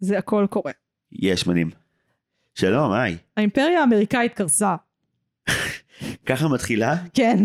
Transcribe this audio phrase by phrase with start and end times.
[0.00, 0.72] זה הכל קורה.
[1.12, 1.70] יש מדהים.
[2.54, 3.16] שלום, היי.
[3.36, 4.76] האימפריה האמריקאית קרסה.
[6.26, 6.94] ככה מתחילה?
[7.14, 7.36] כן.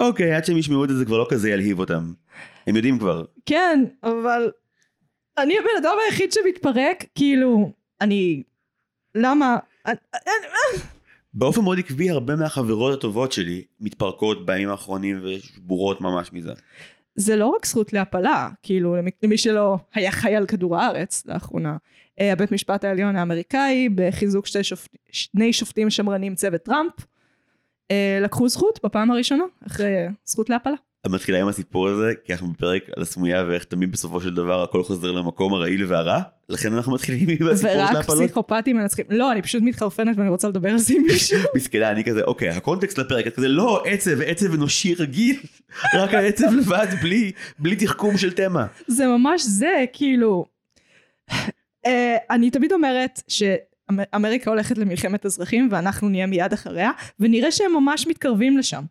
[0.00, 2.12] אוקיי, עד שהם ישמעו את זה זה כבר לא כזה ילהיב אותם.
[2.66, 3.24] הם יודעים כבר.
[3.46, 4.50] כן, אבל
[5.38, 8.42] אני הבן אדם היחיד שמתפרק, כאילו, אני...
[9.14, 9.56] למה?
[9.86, 9.96] אני-
[11.34, 16.52] באופן מאוד עקבי הרבה מהחברות הטובות שלי מתפרקות בימים האחרונים ושבורות ממש מזה.
[17.14, 21.76] זה לא רק זכות להפלה, כאילו, למי- שלא היה חי על כדור הארץ לאחרונה.
[22.20, 26.92] אה, הבית משפט העליון האמריקאי, בחיזוק שתי שופט, שני שופטים שמרנים צוות טראמפ,
[27.90, 30.74] אה, לקחו זכות בפעם הראשונה, אחרי זכות להפלה.
[31.08, 34.82] מתחילה עם הסיפור הזה, כי אנחנו בפרק על הסמויה ואיך תמיד בסופו של דבר הכל
[34.82, 38.18] חוזר למקום הרעיל והרע, לכן אנחנו מתחילים עם הסיפור של ורק ההפלות.
[38.18, 39.04] פסיכופטים מנצחים.
[39.10, 41.38] לא, אני פשוט מתחרפנת ואני רוצה לדבר על זה עם מישהו.
[41.56, 45.36] מסכנה, אני כזה, אוקיי, הקונטקסט לפרק, את כזה, לא, עצב, עצב אנושי רגיל,
[45.94, 48.66] רק העצב לבד, בלי, בלי תחכום של תמה.
[48.86, 50.44] זה ממש זה, כאילו...
[51.86, 58.06] אה, אני תמיד אומרת שאמריקה הולכת למלחמת אזרחים ואנחנו נהיה מיד אחריה, ונראה שהם ממש
[58.06, 58.82] מתקרבים לשם.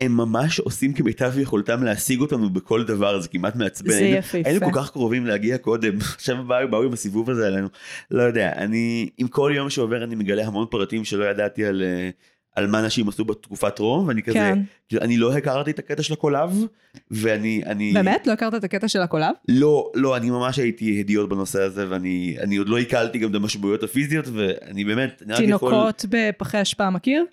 [0.00, 3.90] הם ממש עושים כמיטב יכולתם להשיג אותנו בכל דבר, זה כמעט מעצבן.
[3.90, 4.48] זה יפהפה.
[4.48, 7.68] היינו כל כך קרובים להגיע קודם, עכשיו באו, באו עם הסיבוב הזה עלינו.
[8.10, 12.10] לא יודע, אני, עם כל יום שעובר אני מגלה המון פרטים שלא ידעתי על, אה,
[12.56, 14.58] על מה נשים עשו בתקופת רום, ואני כזה, כן.
[14.88, 16.64] כאילו, אני לא הכרתי את הקטע של הקולב,
[17.10, 18.26] ואני, אני, באמת?
[18.26, 19.34] לא הכרת את הקטע של הקולב?
[19.48, 23.34] לא, לא, אני ממש הייתי הדיוט בנושא הזה, ואני אני עוד לא עיכלתי גם את
[23.34, 25.72] המשמעויות הפיזיות, ואני באמת, אני רק יכול...
[25.72, 27.24] תינוקות בפחי אשפה, מכיר?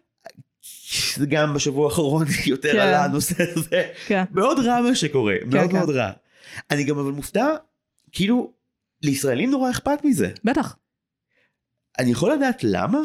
[1.16, 2.80] זה גם בשבוע האחרון יותר כן.
[2.80, 3.84] עלה הנושא הזה.
[4.08, 4.24] כן.
[4.32, 5.76] מאוד רע מה שקורה, מאוד כן.
[5.78, 6.12] מאוד רע.
[6.72, 7.48] אני גם אבל מופתע,
[8.12, 8.54] כאילו,
[9.04, 10.32] לישראלים נורא אכפת מזה.
[10.44, 10.76] בטח.
[12.00, 13.00] אני יכול לדעת למה?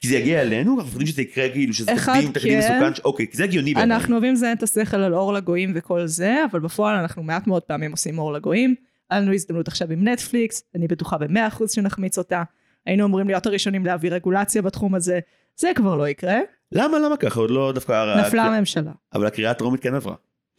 [0.00, 0.74] כי זה יגיע אלינו?
[0.74, 2.72] אנחנו חושבים שזה יקרה כאילו שזה תקדים, תקדים כן.
[2.74, 3.96] מסוכן, ש- אוקיי, כי זה הגיוני בעיניי.
[3.96, 7.62] אנחנו אוהבים לזיין את השכל על אור לגויים וכל זה, אבל בפועל אנחנו מעט מאוד
[7.62, 8.74] פעמים עושים אור לגויים.
[9.10, 12.42] היה לנו הזדמנות עכשיו עם נטפליקס, אני בטוחה במאה אחוז שנחמיץ אותה.
[12.86, 15.18] היינו אמורים להיות הראשונים להביא רגולציה בתחום הזה,
[15.56, 16.38] זה כבר לא יקרה.
[16.72, 17.40] למה, למה ככה?
[17.40, 18.20] עוד לא דווקא...
[18.26, 18.92] נפלה הממשלה.
[19.14, 20.14] אבל הקריאה הטרומית כן עברה.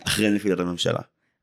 [0.08, 1.00] אחרי נפילת הממשלה.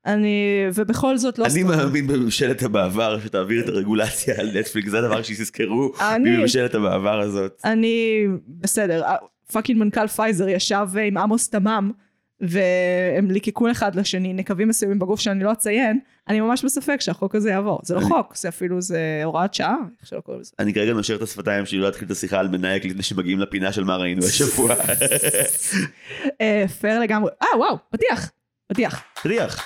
[0.07, 1.67] אני, ובכל זאת לא אני סתם.
[1.67, 7.61] מאמין בממשלת המעבר שתעביר את הרגולציה על נטפליקס, זה הדבר שיזכרו מממשלת המעבר הזאת.
[7.65, 9.03] אני, בסדר,
[9.53, 11.93] fucking מנכ"ל פייזר ישב עם עמוס תמם,
[12.41, 15.99] והם ליקקו אחד לשני נקבים מסוימים בגוף שאני לא אציין,
[16.29, 17.81] אני ממש בספק שהחוק הזה יעבור.
[17.85, 20.51] זה לא אני- חוק, זה אפילו, זה הוראת שעה, איך שלא קוראים לזה.
[20.59, 23.73] אני כרגע נושר את השפתיים שלי לא להתחיל את השיחה על מנאייכ לפני שמגיעים לפינה
[23.73, 24.75] של מה ראינו השבוע.
[26.41, 27.31] אה, פייר לגמרי.
[27.43, 28.31] אה, וואו, פתיח,
[28.69, 29.03] פתיח.
[29.23, 29.65] תריח.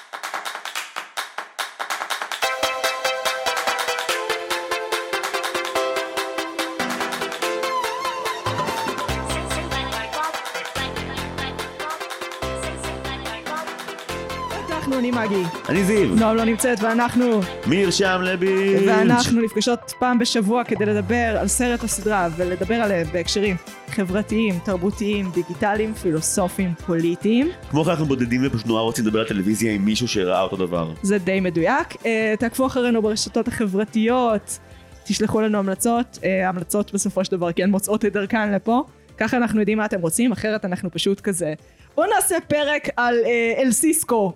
[15.11, 15.43] אני מגי.
[15.69, 16.15] אני זיו.
[16.15, 18.89] נועם לא נמצאת, ואנחנו, מרשם לבינג'.
[18.89, 23.57] ואנחנו נפגשות פעם בשבוע כדי לדבר על סרט או סדרה, ולדבר עליהם בהקשרים
[23.89, 27.51] חברתיים, תרבותיים, דיגיטליים, פילוסופיים, פוליטיים.
[27.71, 30.93] כמו כן אנחנו בודדים ופשוט נורא רוצים לדבר על טלוויזיה עם מישהו שראה אותו דבר.
[31.03, 31.93] זה די מדויק.
[31.93, 32.07] Uh,
[32.39, 34.59] תעקבו אחרינו ברשתות החברתיות,
[35.05, 38.85] תשלחו לנו המלצות, uh, המלצות בסופו של דבר כן מוצאות את דרכן לפה.
[39.19, 41.55] ככה אנחנו יודעים מה אתם רוצים, אחרת אנחנו פשוט כזה.
[41.95, 44.33] בואו נעשה פרק על uh, אל סיסקו.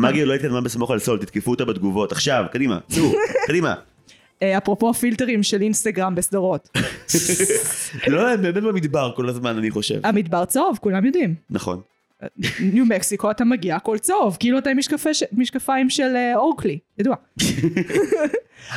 [0.00, 2.12] מגי לא התקדמה בסמוך על סול, תתקפו אותה בתגובות.
[2.12, 3.12] עכשיו, קדימה, צאו,
[3.46, 3.74] קדימה.
[3.74, 6.68] Uh, אפרופו פילטרים של אינסטגרם בסדרות.
[8.08, 10.00] לא, הם באמת במדבר כל הזמן, אני חושב.
[10.04, 11.34] המדבר צהוב, כולם יודעים.
[11.50, 11.80] נכון.
[12.60, 14.78] ניו מקסיקו אתה מגיע הכל צהוב, כאילו אתה עם
[15.32, 17.16] משקפיים של uh, אורקלי, ידוע.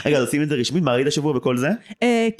[0.05, 0.83] רגע, אז עושים את זה רשמית?
[0.83, 1.69] מה ראית השבוע בכל זה?
[1.91, 1.95] Uh,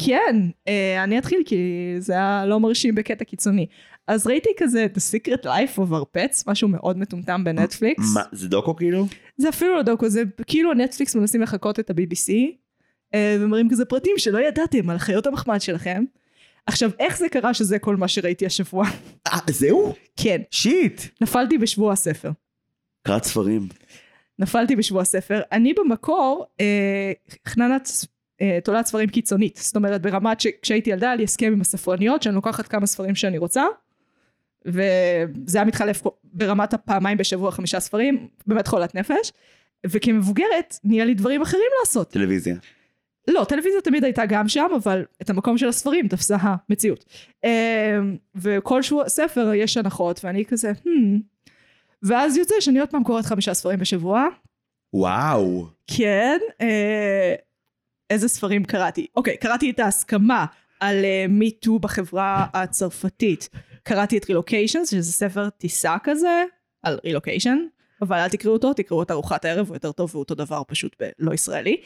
[0.06, 0.70] כן, uh,
[1.04, 1.58] אני אתחיל כי
[2.00, 3.68] זה היה לא מרשים בקטע קיצוני.
[4.08, 8.14] אז ראיתי כזה The Secret Life of our Pets, משהו מאוד מטומטם בנטפליקס.
[8.14, 9.08] מה, זה דוקו כאילו?
[9.38, 14.14] זה אפילו לא דוקו, זה כאילו נטפליקס מנסים לחקות את ה-BBC, uh, ומראים כזה פרטים
[14.18, 16.04] שלא ידעתם על חיות המחמד שלכם.
[16.66, 18.86] עכשיו, איך זה קרה שזה כל מה שראיתי השבוע?
[19.28, 19.94] אה, זהו?
[20.18, 21.02] כן, שיט.
[21.22, 22.32] נפלתי בשבוע הספר.
[23.08, 23.68] קראת ספרים.
[24.40, 25.42] נפלתי בשבוע הספר.
[25.52, 27.12] אני במקור אה,
[27.48, 27.90] חננת
[28.42, 29.60] אה, תולעת ספרים קיצונית.
[29.64, 33.38] זאת אומרת, ברמת שכשהייתי ילדה היה לי הסכם עם הספרניות, שאני לוקחת כמה ספרים שאני
[33.38, 33.64] רוצה,
[34.66, 39.32] וזה היה מתחלף ברמת הפעמיים בשבוע חמישה ספרים, באמת חולת נפש.
[39.88, 42.10] וכמבוגרת, נהיה לי דברים אחרים לעשות.
[42.10, 42.56] טלוויזיה.
[43.28, 47.06] לא, טלוויזיה תמיד הייתה גם שם, אבל את המקום של הספרים תפסה המציאות.
[47.46, 48.00] אה,
[48.36, 50.90] וכל שבוע ספר יש הנחות, ואני כזה, hmm.
[52.04, 54.28] ואז יוצא שאני עוד פעם קוראת חמישה ספרים בשבוע.
[54.94, 55.66] וואו.
[55.88, 57.36] כן, אה,
[58.10, 59.08] איזה ספרים קראתי?
[59.16, 60.46] אוקיי, קראתי את ההסכמה
[60.80, 63.50] על מיטו בחברה הצרפתית.
[63.84, 66.44] קראתי את רילוקיישן, שזה ספר טיסה כזה,
[66.84, 67.58] על רילוקיישן,
[68.02, 70.96] אבל אל תקראו אותו, תקראו את ארוחת הערב, הוא יותר טוב והוא אותו דבר פשוט
[71.00, 71.82] בלא ישראלי.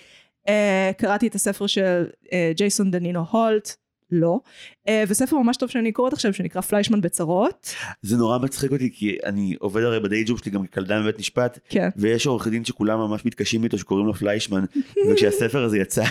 [0.47, 3.75] אה, קראתי את הספר של אה, ג'ייסון דנינו הולט,
[4.11, 4.39] לא.
[4.88, 7.73] אה, וספר ממש טוב שאני קוראת עכשיו שנקרא פליישמן בצרות.
[8.01, 11.19] זה נורא מצחיק אותי כי אני עובד הרי ב day job שלי גם כקלדן בבית
[11.19, 11.89] משפט כן.
[11.95, 14.65] ויש עורך דין שכולם ממש מתקשים איתו שקוראים לו פליישמן
[15.11, 16.03] וכשהספר הזה יצא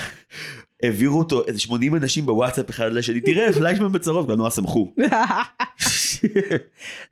[0.82, 4.92] העבירו אותו איזה 80 אנשים בוואטסאפ אחד לשני תראה פליישמן בצרות גם נורא שמחו.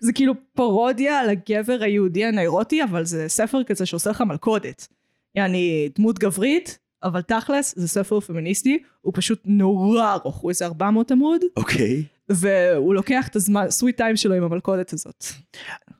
[0.00, 4.88] זה כאילו פרודיה על הגבר היהודי הנאירוטי, אבל זה ספר כזה שעושה לך מלכודת.
[5.34, 11.10] יעני דמות גברית, אבל תכלס זה ספר פמיניסטי, הוא פשוט נורא ארוך, הוא איזה 400
[11.12, 12.04] עמוד, אוקיי.
[12.28, 15.24] והוא לוקח את הזמן, סוויט טיים שלו עם המלכודת הזאת.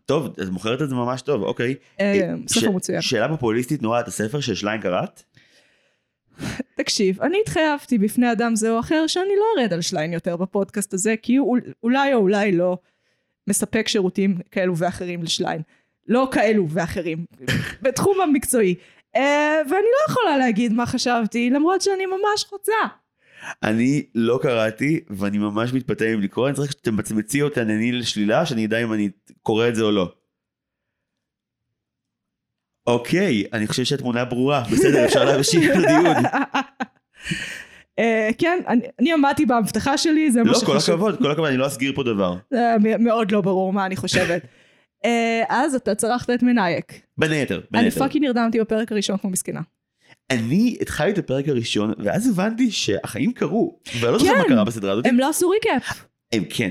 [0.06, 1.74] טוב את מוכרת את זה ממש טוב אוקיי.
[2.00, 3.00] אה, ש- ספר מצוין.
[3.02, 5.22] שאלה פופוליסטית נורא את הספר של שליין קראת?
[6.76, 10.94] תקשיב, אני התחייבתי בפני אדם זה או אחר שאני לא ארד על שליין יותר בפודקאסט
[10.94, 12.78] הזה, כי הוא אולי או אולי לא
[13.46, 15.60] מספק שירותים כאלו ואחרים לשליין.
[16.08, 17.24] לא כאלו ואחרים,
[17.82, 18.74] בתחום המקצועי.
[19.16, 22.72] אה, ואני לא יכולה להגיד מה חשבתי, למרות שאני ממש רוצה.
[23.62, 28.46] אני לא קראתי ואני ממש מתפתה אם לקרוא אני צריך שאתם מצמצי אותה אני לשלילה
[28.46, 29.08] שאני אדע אם אני
[29.42, 30.12] קורא את זה או לא.
[32.86, 36.16] אוקיי אני חושב שהתמונה ברורה בסדר אפשר להמשיך לדיון.
[37.98, 38.58] אה, כן,
[38.98, 40.70] אני, עמדתי בהבטחה שלי, זה מה לא שחשוב.
[40.70, 42.34] כל הכבוד כל הכבוד אני לא אסגיר פה דבר.
[42.80, 44.42] מ- מאוד לא ברור מה אני חושבת.
[45.04, 47.00] אה, אז אתה צרחת את מנאייכ.
[47.18, 47.98] בין היתר בין אני היתר.
[47.98, 49.60] fucking נרדמתי בפרק הראשון כמו מסכנה.
[50.30, 54.38] אני התחלתי את הפרק הראשון ואז הבנתי שהחיים קרו ואני לא זוכר כן.
[54.38, 55.06] מה קרה בסדרה הזאת.
[55.06, 56.04] הם לא עשו recap.
[56.32, 56.70] הם כן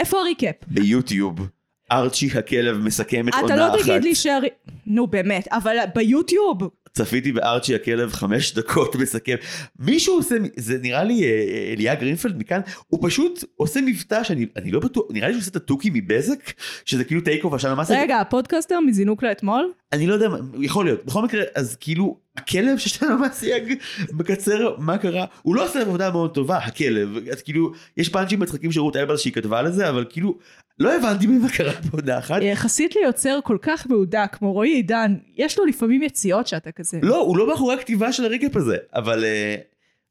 [0.00, 0.54] איפה ה recap?
[0.66, 1.48] ביוטיוב
[1.92, 3.82] ארצ'י הכלב מסכם את אתה עונה לא אחת.
[3.82, 4.40] תגיד לי שהר...
[4.86, 6.58] נו באמת, אבל ביוטיוב.
[6.96, 9.36] צפיתי בארצ'י הכלב חמש דקות מסכם.
[9.78, 14.70] מישהו עושה, זה נראה לי אה, אליה גרינפלד מכאן, הוא פשוט עושה מבטא שאני אני
[14.70, 16.52] לא בטוח, נראה לי שהוא עושה את התוכי מבזק,
[16.84, 18.00] שזה כאילו טייק אוף עשן המסה.
[18.02, 19.72] רגע, הפודקאסטר מזינוק לאתמול?
[19.92, 20.28] אני לא יודע,
[20.60, 21.04] יכול להיות.
[21.04, 23.74] בכל מקרה, אז כאילו, הכלב ששן המסייג
[24.12, 27.08] מקצר מה קרה, הוא לא עושה עבודה מאוד טובה, הכלב.
[27.32, 30.38] אז כאילו, יש פאנצ'ים מצחיקים של רות אלברס שהיא כתבה לזה, אבל כאילו,
[30.78, 32.42] לא הבנתי מה קרה בעונה אחת.
[32.42, 36.98] יחסית ליוצר כל כך מהודק כמו רועי עידן, יש לו לפעמים יציאות שאתה כזה.
[37.02, 39.56] לא, הוא לא מאחורי הכתיבה של הריקאפ הזה, אבל אה,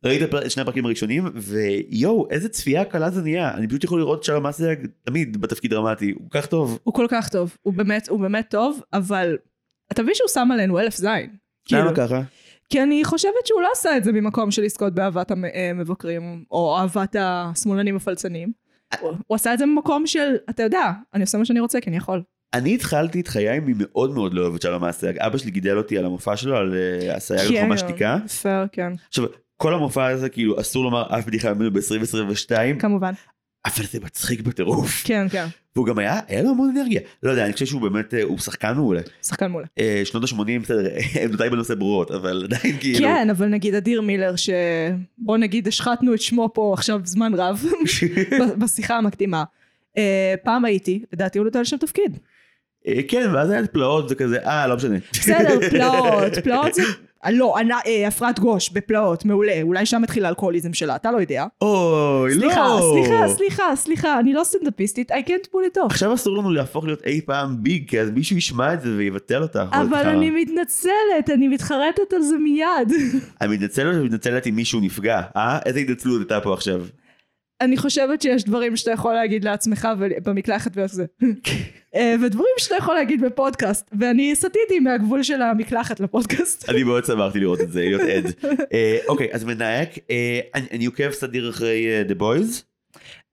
[0.06, 3.54] ראית את שני הפרקים הראשונים, ויואו, איזה צפייה קלה זה נהיה.
[3.54, 6.80] אני פשוט יכול לראות שלום אסייג תמיד בתפקיד דרמטי, הוא כל כך טוב.
[6.84, 9.38] הוא כל כך טוב, הוא באמת, הוא באמת טוב, אבל
[9.92, 11.45] אתה מבין שהוא שם עלינו אלף זין.
[11.66, 12.22] כאילו, למה ככה?
[12.70, 17.16] כי אני חושבת שהוא לא עשה את זה ממקום של לזכות באהבת המבקרים, או אהבת
[17.20, 18.52] השמאלנים הפלצנים.
[19.28, 21.98] הוא עשה את זה ממקום של, אתה יודע, אני עושה מה שאני רוצה כי אני
[21.98, 22.24] יכול.
[22.54, 25.18] אני התחלתי את חיי ממאוד מאוד לא אוהב את שלום אסייג.
[25.18, 28.18] אבא שלי גידל אותי על המופע שלו, על אה, הסייג כן, לחומה שתיקה.
[28.42, 29.26] פייר, כן, עכשיו,
[29.58, 33.14] כל המופע הזה, כאילו, אסור לומר אף בדיחה ממנו ב-2022, כמובן.
[33.66, 35.04] אבל זה מצחיק בטירוף.
[35.04, 35.46] כן, כן,
[35.76, 37.02] והוא גם היה, היה לו המון אנרגיה.
[37.24, 39.02] לא יודע, אני חושב שהוא באמת, אה, הוא שחקן מעולה.
[39.24, 39.66] שחקן מעולה.
[39.80, 40.90] אה, שנות ה-80, בסדר,
[41.24, 43.00] עמדותיי בנושא ברורות, אבל עדיין כאילו...
[43.00, 47.66] כן, אבל נגיד אדיר מילר, שבוא נגיד השחטנו את שמו פה עכשיו זמן רב,
[48.60, 49.44] בשיחה המקדימה.
[49.98, 52.18] אה, פעם הייתי, לדעתי הוא נותן שם תפקיד.
[52.88, 54.96] אה, כן, ואז היה פלאות וכזה, אה, לא משנה.
[55.14, 56.82] בסדר, פלאות, פלאות זה...
[57.26, 61.18] אה, לא, אני- אה, הפרעת גוש בפלאות, מעולה, אולי שם התחיל האלכוהוליזם שלה, אתה לא
[61.18, 61.46] יודע.
[61.62, 62.40] אוי, לא.
[62.40, 65.86] סליחה, סליחה, סליחה, סליחה, אני לא סטנדאפיסטית, I can't pull it off.
[65.86, 69.42] עכשיו אסור לנו להפוך להיות אי פעם ביג, כי אז מישהו ישמע את זה ויבטל
[69.42, 69.60] אותך.
[69.72, 70.08] אבל.
[70.08, 72.92] אני מתנצלת, אני מתחרטת על זה מיד.
[73.42, 75.60] אני מתנצל ומתנצלת אם מישהו נפגע, אה?
[75.66, 76.82] איזה התנצלות הייתה פה עכשיו?
[77.62, 79.88] אני חושבת שיש דברים שאתה יכול להגיד לעצמך
[80.26, 81.06] במקלחת וזה.
[81.24, 81.30] אה,
[82.22, 86.70] ודברים שאתה יכול להגיד בפודקאסט, ואני סטיתי מהגבול של המקלחת לפודקאסט.
[86.70, 88.34] אני מאוד שמחתי לראות את זה, להיות עד.
[88.74, 92.62] אה, אוקיי, אז מנאייק, אה, אני עוקב סדיר אחרי אה, The Boys.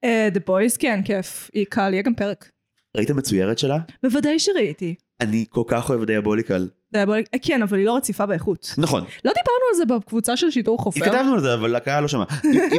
[0.03, 1.49] אה, The Boys, כן, כיף.
[1.53, 2.49] היא קל, יהיה גם פרק.
[2.97, 3.77] ראית מצוירת שלה?
[4.03, 4.95] בוודאי שראיתי.
[5.21, 6.67] אני כל כך אוהב Diabolical.
[6.95, 8.73] אה, כן, אבל היא לא רציפה באיכות.
[8.77, 11.05] נכון, לא דיברנו על זה בקבוצה של שיטור חופר.
[11.05, 12.23] התכתבנו על זה אבל הקהל לא שמע.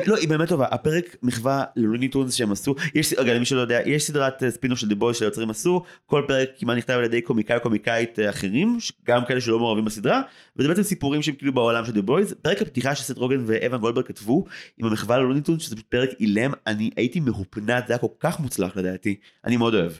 [0.06, 3.80] לא היא באמת טובה הפרק מחווה ללוני טונס שהם עשו יש רגע למי שלא יודע
[3.86, 7.20] יש סדרת אה, ספינוף של The Boys שהיוצרים עשו כל פרק כמעט נכתב על ידי
[7.20, 10.22] קומיקאי או קומיקאית אה, אחרים גם כאלה שלא מעורבים בסדרה
[10.56, 14.06] וזה בעצם סיפורים שהם כאילו בעולם של The Boys פרק הפתיחה שסט רוגן ואבן גולדברג
[14.06, 14.44] כתבו
[14.78, 18.76] עם המחווה ללוני טונס שזה פרק אילם אני הייתי מהופנט זה היה כל כך מוצלח
[18.76, 19.92] לדעתי אני מאוד אוהב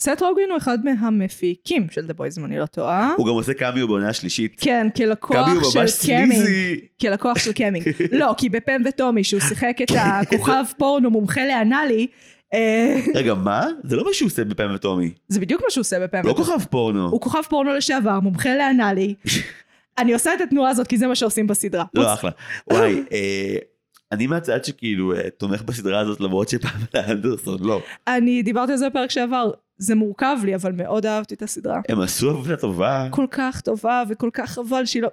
[0.00, 3.14] סט רוגן הוא אחד מהמפיקים של The Boys, אם אני לא טועה.
[3.16, 4.56] הוא גם עושה קאמיו בעונה השלישית.
[4.60, 5.86] כן, כלקוח של.
[5.86, 6.80] סליזי.
[7.00, 7.88] כלקוח של קמינג.
[8.20, 12.06] לא, כי בפם וטומי, שהוא שיחק את הכוכב פורנו מומחה לאנאלי,
[12.54, 13.66] אה, רגע מה?
[13.84, 15.10] זה לא מה שהוא עושה בפעם וטומי.
[15.28, 16.46] זה בדיוק מה שהוא עושה בפם לא וטומי.
[16.46, 17.08] כוכב פורנו.
[17.08, 19.14] הוא כוכב פורנו לשעבר, מומחה לאנאלי.
[19.98, 21.84] אני עושה את התנועה הזאת כי זה מה שעושים בסדרה.
[21.94, 22.30] לא אחלה.
[22.70, 23.56] וואי, אה,
[24.12, 27.80] אני מהצד שכאילו אה, תומך בסדרה הזאת למרות שפעם אנדרסון לא.
[28.06, 31.80] אני דיברתי על זה בפרק שעבר, זה מורכב לי, אבל מאוד אהבתי את הסדרה.
[31.88, 33.08] הם עשו עבודה טובה.
[33.10, 35.08] כל כך טובה וכל כך חבל שהיא לא...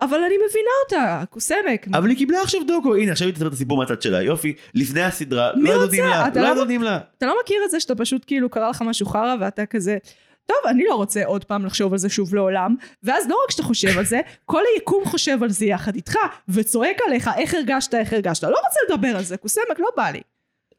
[0.00, 1.86] אבל אני מבינה אותה, קוסמק.
[1.94, 5.02] אבל היא קיבלה עכשיו דוקו, הנה עכשיו היא תספר את הסיפור מהצד שלה, יופי, לפני
[5.02, 5.74] הסדרה, לא?
[5.74, 6.98] נותנים לה, לא לא- נותנים לה.
[7.18, 9.96] אתה לא מכיר את זה שאתה פשוט כאילו קרה לך משהו חרא ואתה כזה,
[10.46, 13.62] טוב, אני לא רוצה עוד פעם לחשוב על זה שוב לעולם, ואז לא רק שאתה
[13.62, 16.14] חושב על זה, כל היקום חושב על זה יחד איתך,
[16.48, 18.42] וצועק עליך איך הרגשת, איך הרגשת.
[18.44, 20.20] לא רוצה לדבר על זה, קוסמק, לא בא לי.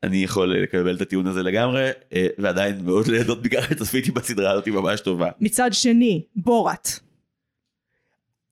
[0.03, 4.65] אני יכול לקבל את הטיעון הזה לגמרי, אה, ועדיין מאוד ליהנות מכך שצפיתי בסדרה הזאת,
[4.65, 5.29] היא ממש טובה.
[5.39, 6.89] מצד שני, בורת.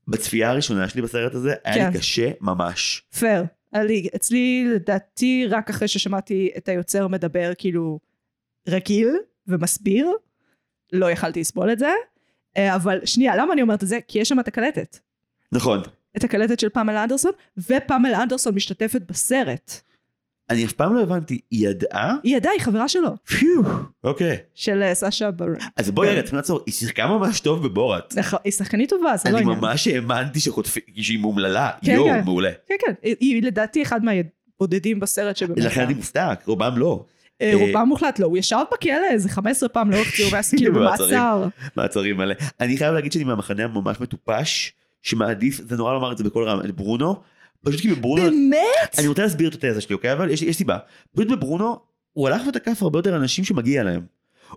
[0.07, 1.91] בצפייה הראשונה שלי בסרט הזה, היה כן.
[1.93, 3.03] לי קשה ממש.
[3.19, 3.43] פייר.
[4.15, 8.00] אצלי לדעתי רק אחרי ששמעתי את היוצר מדבר כאילו
[8.67, 9.10] רגיל
[9.48, 10.12] ומסביר,
[10.94, 11.89] לא יכלתי לסבול את זה.
[12.58, 14.00] אה, אבל שנייה, למה אני אומרת את זה?
[14.08, 14.98] כי יש שם את הקלטת.
[15.51, 15.82] נכון.
[16.18, 19.82] את הקלטת של פמלה אנדרסון, ופמלה אנדרסון משתתפת בסרט.
[20.50, 22.15] אני אף פעם לא הבנתי, היא ידעה?
[22.24, 23.62] היא ידעה, היא חברה שלו, פיו.
[24.04, 24.38] אוקיי.
[24.54, 25.56] של אה, סשה ברון.
[25.77, 28.18] אז בואי רגע, צריכים לעצור, היא שיחקה ממש טוב בבורת.
[28.18, 29.60] נכון, היא שחקנית טובה, זה לא אני עניין.
[29.60, 30.39] ממש האמנתי
[30.96, 31.72] שהיא מומללה.
[31.86, 32.22] כן, יואו, כן.
[32.25, 32.51] מעולה.
[32.68, 35.58] כן, כן, היא- היא לדעתי אחד מהבודדים בסרט שבאמת...
[35.58, 37.06] לכן אני מופתע, רובם לא.
[37.42, 41.10] אה, רובם מוחלט לא, הוא ישב בכלא איזה 15 פעם לאורך ציור, והיה כאילו במעצרים.
[41.10, 41.48] במעצר.
[41.75, 42.36] מעצרים מלא.
[42.60, 46.60] אני חייב להגיד שאני מהמחנה הממש מטופש, שמעדיף, זה נורא לומר את זה בכל רם,
[46.60, 47.22] את ברונו,
[47.65, 48.96] פשוט כי בברונו, באמת?
[48.98, 50.13] אני רוצה להסביר את התזה שלי, אוקיי?
[50.13, 50.77] אבל יש, יש סיבה.
[51.15, 51.80] פשוט בברונו,
[52.13, 54.01] הוא הלך ותקף הרבה יותר אנשים שמגיע להם.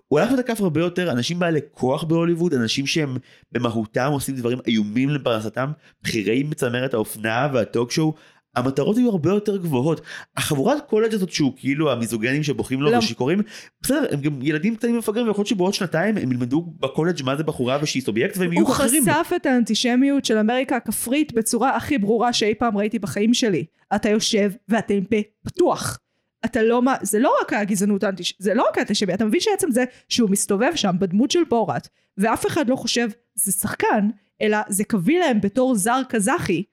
[0.07, 3.17] הוא הלך ותקף הרבה יותר אנשים בעלי כוח בהוליווד, אנשים שהם
[3.51, 5.71] במהותם עושים דברים איומים לפרנסתם,
[6.03, 8.13] בכירי מצמרת האופנה והטוק שואו.
[8.55, 10.01] המטרות היו הרבה יותר גבוהות.
[10.37, 12.97] החבורת קולג' הזאת שהוא כאילו המיזוגנים שבוכים לו לא.
[12.97, 13.41] ושיכורים,
[13.81, 17.43] בסדר, הם גם ילדים קטנים ומפגרים, ויכול להיות שבעוד שנתיים הם ילמדו בקולג' מה זה
[17.43, 19.03] בחורה ושהיא סובייקט והם יהיו הוא אחרים.
[19.03, 23.65] חשף את האנטישמיות של אמריקה הכפרית בצורה הכי ברורה שאי פעם ראיתי בחיים שלי.
[23.95, 25.99] אתה יושב ואתם פה פתוח.
[26.45, 28.33] אתה לא מה, זה לא רק הגזענות האנטיש...
[28.39, 31.87] זה לא רק האנטישמי, אתה מבין שעצם זה שהוא מסתובב שם בדמות של בורת,
[32.17, 34.09] ואף אחד לא חושב זה שחקן,
[34.41, 36.63] אלא זה קביל להם בתור זר קזחי.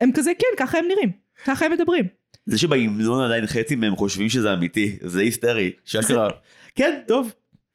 [0.00, 1.12] הם כזה, כן, ככה הם נראים,
[1.44, 2.04] ככה הם מדברים.
[2.46, 6.28] זה שבהמנון עדיין חצי מהם חושבים שזה אמיתי, זה היסטרי, שאשכרה.
[6.74, 7.32] כן, טוב.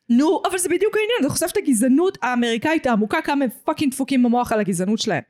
[0.09, 4.23] נו, אבל זה בדיוק העניין, זה חושף את הגזענות האמריקאית העמוקה, כמה הם fucking דפוקים
[4.23, 5.21] במוח על הגזענות שלהם.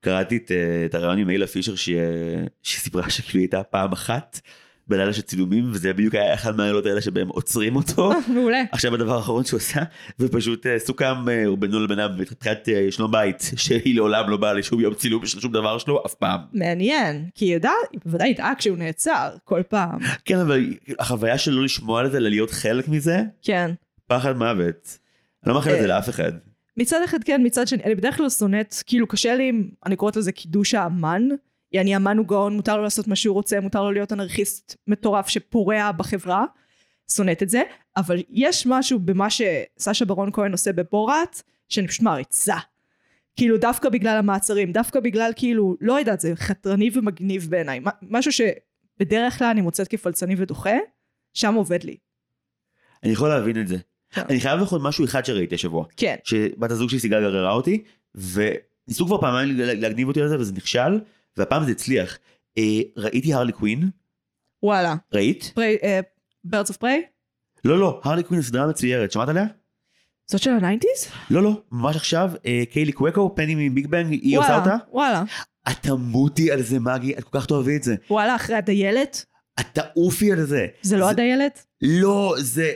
[0.00, 4.40] קראתי את, אה, את הריאיון עם איילה פישר שהיא, אה, שסיפרה שכאילו הייתה פעם אחת
[4.88, 8.12] בלילה של צילומים וזה בדיוק היה אחד מהלילות האלה שבהם עוצרים אותו.
[8.34, 8.62] מעולה.
[8.72, 9.82] עכשיו הדבר האחרון שהוא עשה
[10.20, 14.52] ופשוט אה, סוכם אה, הוא בינו לבינם מבחינת אה, ישנו בית שהיא לעולם לא באה
[14.52, 16.40] לשום יום צילום של שום דבר שלו אף פעם.
[16.52, 19.98] מעניין, כי היא ידעה, היא בוודאי ידעה כשהוא נעצר, כל פעם.
[20.24, 20.66] כן אבל
[20.98, 23.70] החוויה של לא לשמוע על זה אלא להיות חלק מזה כן.
[24.06, 24.98] פחד מוות.
[25.44, 26.32] אני לא מאחל את זה לאף אחד.
[26.76, 29.52] מצד אחד כן, מצד שני, אני בדרך כלל שונאת, כאילו קשה לי,
[29.86, 31.28] אני קוראת לזה קידוש האמן.
[31.72, 35.28] יעני אמן הוא גאון, מותר לו לעשות מה שהוא רוצה, מותר לו להיות אנרכיסט מטורף
[35.28, 36.44] שפורע בחברה.
[37.10, 37.62] שונאת את זה,
[37.96, 42.56] אבל יש משהו במה שסשה ברון כהן עושה בבורת, שאני פשוט מעריצה.
[43.36, 47.80] כאילו דווקא בגלל המעצרים, דווקא בגלל כאילו, לא יודעת, זה חתרני ומגניב בעיניי.
[48.02, 50.76] משהו שבדרך כלל אני מוצאת כפלצני ודוחה,
[51.34, 51.96] שם עובד לי.
[53.02, 53.76] אני יכול להבין את זה.
[54.10, 54.22] כן.
[54.30, 55.84] אני חייב עוד משהו אחד שראיתי השבוע.
[55.96, 56.16] כן.
[56.24, 61.00] שבת הזוג שלי סיגל גררה אותי, וניסו כבר פעמיים להגניב אותי על זה וזה נכשל,
[61.36, 62.18] והפעם זה הצליח.
[62.58, 63.90] אה, ראיתי הרלי קווין,
[64.62, 64.94] וואלה.
[65.12, 65.54] ראית?
[66.44, 67.02] Birds of Prey?
[67.64, 69.44] לא לא, הרלי קווין זו סדרה מצוירת, שמעת עליה?
[70.30, 71.06] זאת של ה nineties?
[71.30, 74.76] לא לא, ממש עכשיו, אה, קיילי קווקו, פני מ Big Bang, היא עושה אותה?
[74.90, 75.22] וואלה.
[75.70, 77.94] את תמותי על זה מגי, את כל כך תאהבי את זה.
[78.10, 79.24] וואלה, אחרי הדיילת?
[79.60, 80.66] את תעופי על זה.
[80.82, 81.66] זה לא הדיילת?
[81.82, 82.72] לא, זה...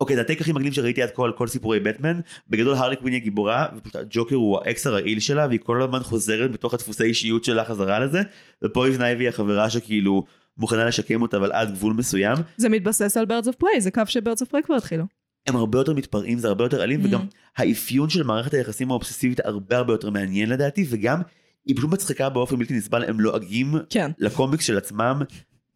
[0.00, 2.20] אוקיי, זה ה take הכי מגניב שראיתי עד כה על כל סיפורי בטמן.
[2.48, 6.52] בגדול הרלי קווין היא גיבורה, ופשוט הג'וקר הוא האקס הרעיל שלה, והיא כל הזמן חוזרת
[6.52, 8.22] בתוך הדפוסי אישיות שלה חזרה לזה,
[8.64, 10.24] ופויזן אייבי היא החברה שכאילו
[10.58, 12.38] מוכנה לשקם אותה, אבל עד גבול מסוים.
[12.56, 15.04] זה מתבסס על Birds of Prey, זה קו ש Birds of Prey כבר התחילו.
[15.46, 17.06] הם הרבה יותר מתפרעים, זה הרבה יותר אלים, Mm.
[17.06, 17.20] וגם
[17.56, 21.20] האפיון של מערכת היחסים האובססיבית הרבה הרבה יותר מעניין לדעתי, וגם
[21.66, 24.10] היא פשוט מצחיקה באופן בלתי נסבל, הם לועגים כן.
[24.18, 25.22] לקומיקס של עצמם.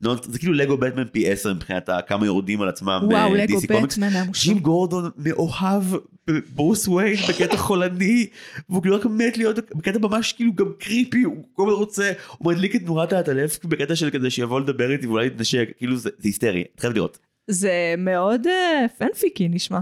[0.00, 3.60] לא, זה כאילו לגו בטמן פי 10 מבחינת כמה יורדים על עצמם וואו, לגו.
[3.60, 4.58] בטמן היה ג'ים מושלם.
[4.58, 5.82] גורדון מאוהב
[6.26, 8.26] בברוס וויין בקטע חולני
[8.68, 12.52] והוא כאילו רק מת להיות בקטע ממש כאילו גם creepy הוא כל הזמן רוצה הוא
[12.52, 16.28] מדליק את נורת העטלף בקטע של כזה שיבוא לדבר איתי ואולי להתנשק כאילו זה, זה
[16.28, 17.18] היסטרי את חייב לראות.
[17.50, 19.78] זה מאוד אה, fanfic-י נשמע.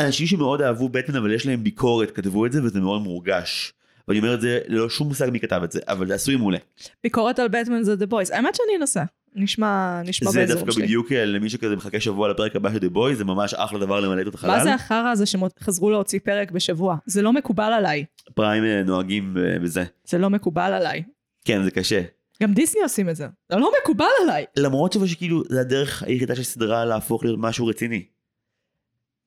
[0.00, 3.72] אנשים שמאוד אהבו בטמן אבל יש להם ביקורת כתבו את זה וזה מאוד מורגש.
[4.08, 6.58] ואני אומר את זה ללא שום מושג מי כתב את זה אבל זה עשוי מעולה.
[7.02, 8.30] ביקורת על בטמן זה The Boys.
[8.30, 9.02] האמת שאני אנסה.
[9.36, 10.82] נשמע, נשמע זה באזור דווקא שלי.
[10.82, 14.00] בדיוק אה, למי שכזה מחכה שבוע לפרק הבא של The Boys זה ממש אחלה דבר
[14.00, 14.50] למלא את החלל.
[14.50, 16.96] מה זה החרא הזה שחזרו להוציא פרק בשבוע?
[17.06, 18.04] זה לא מקובל עליי.
[18.34, 19.84] פריים אה, נוהגים אה, בזה.
[20.04, 21.02] זה לא מקובל עליי.
[21.44, 22.02] כן זה קשה.
[22.42, 23.26] גם דיסני עושים את זה.
[23.52, 24.44] זה לא מקובל עליי.
[24.56, 28.04] למרות שזה שכאילו זה הדרך היחידה של סדרה להפוך להיות משהו רציני.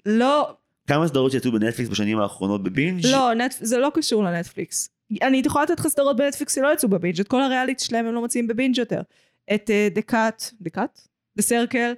[0.05, 0.55] לא,
[0.87, 3.55] כמה סדרות שיצאו בנטפליקס בשנים האחרונות בבינג' לא, נט...
[3.59, 4.89] זה לא קשור לנטפליקס.
[5.21, 8.21] אני יכולה לתת לך סדרות בנטפליקס שלא יצאו בבינג', את כל הריאליטי שלהם הם לא
[8.21, 9.01] מוצאים בבינג' יותר.
[9.53, 10.99] את דקאט, דקאט?
[11.37, 11.93] דה סרקל,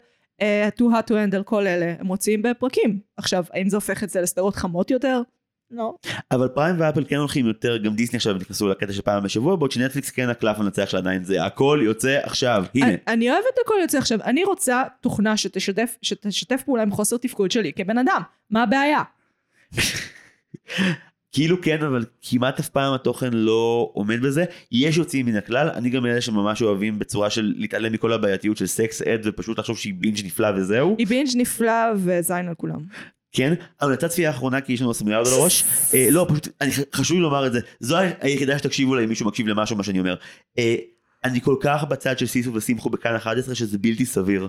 [0.77, 3.00] too hot to handle, כל אלה, הם מוצאים בפרקים.
[3.17, 5.22] עכשיו, האם זה הופך את זה לסדרות חמות יותר?
[5.71, 5.93] לא.
[6.31, 9.71] אבל פריים ואפל כן הולכים יותר, גם דיסני עכשיו נכנסו לקטע של פעם בשבוע, בעוד
[9.71, 12.88] שנטפליקס כן הקלף המנצח שלה עדיין זה הכל יוצא עכשיו, הנה.
[12.88, 17.51] אני, אני אוהבת הכל יוצא עכשיו, אני רוצה תוכנה שתשתף, שתשתף פעולה עם חוסר תפקוד
[17.51, 19.01] שלי כבן אדם, מה הבעיה?
[21.31, 25.89] כאילו כן אבל כמעט אף פעם התוכן לא עומד בזה יש יוצאים מן הכלל אני
[25.89, 29.93] גם מאלה שממש אוהבים בצורה של להתעלם מכל הבעייתיות של סקס אד ופשוט לחשוב שהיא
[29.93, 30.95] בינג' נפלא וזהו.
[30.97, 32.79] היא בינג' נפלא וזין על כולם.
[33.31, 37.17] כן המלצת צפייה האחרונה כי יש לנו סמויה על הראש אה, לא פשוט אני חשוב
[37.17, 40.15] לי לומר את זה זו היחידה שתקשיבו לה אם מישהו מקשיב למשהו מה שאני אומר.
[40.57, 40.75] אה,
[41.24, 44.48] אני כל כך בצד של סיסו ושמחו בכאן 11 שזה בלתי סביר.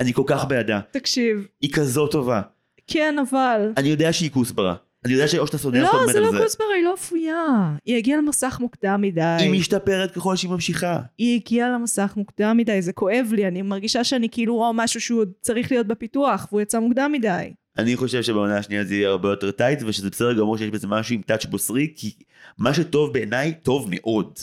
[0.00, 0.80] אני כל כך בעדה.
[0.90, 1.46] תקשיב.
[1.60, 2.42] היא כזאת טובה.
[2.86, 3.72] כן אבל.
[3.76, 4.74] אני יודע שהיא כוסברה.
[5.04, 7.74] אני יודע שאו שאתה שונא אותה לא, זה לא כוסברה, היא לא אפויה.
[7.84, 9.36] היא הגיעה למסך מוקדם מדי.
[9.38, 11.00] היא משתפרת ככל שהיא ממשיכה.
[11.18, 15.24] היא הגיעה למסך מוקדם מדי, זה כואב לי, אני מרגישה שאני כאילו רואה משהו שהוא
[15.40, 17.52] צריך להיות בפיתוח, והוא יצא מוקדם מדי.
[17.78, 21.14] אני חושב שבעונה השנייה זה יהיה הרבה יותר טייט, ושזה בסדר גמור שיש בזה משהו
[21.14, 22.12] עם טאץ' בוסרי, כי
[22.58, 24.38] מה שטוב בעיניי, טוב מאוד.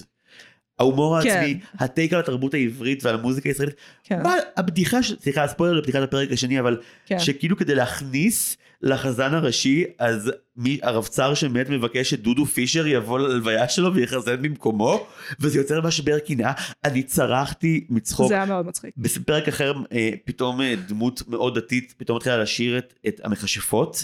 [0.80, 1.30] ההומור כן.
[1.30, 3.76] העצמי, הטייק על התרבות העברית ועל המוזיקה הישראלית.
[4.04, 4.24] כן.
[4.24, 7.20] מה, הבדיחה, סליחה, ספוילר לפתיחת הפרק השני, אבל כן.
[7.20, 13.94] שכאילו כדי להכניס לחזן הראשי, אז מי, הרבצר שמת מבקש שדודו פישר יבוא ללוויה שלו
[13.94, 15.08] ויחזן במקומו,
[15.40, 16.52] וזה יוצר משבר קנאה.
[16.86, 18.28] אני צרחתי מצחוק.
[18.28, 18.94] זה היה מאוד מצחיק.
[18.98, 24.04] בפרק אחר אה, פתאום אה, דמות מאוד דתית פתאום התחילה לשיר את, את המכשפות.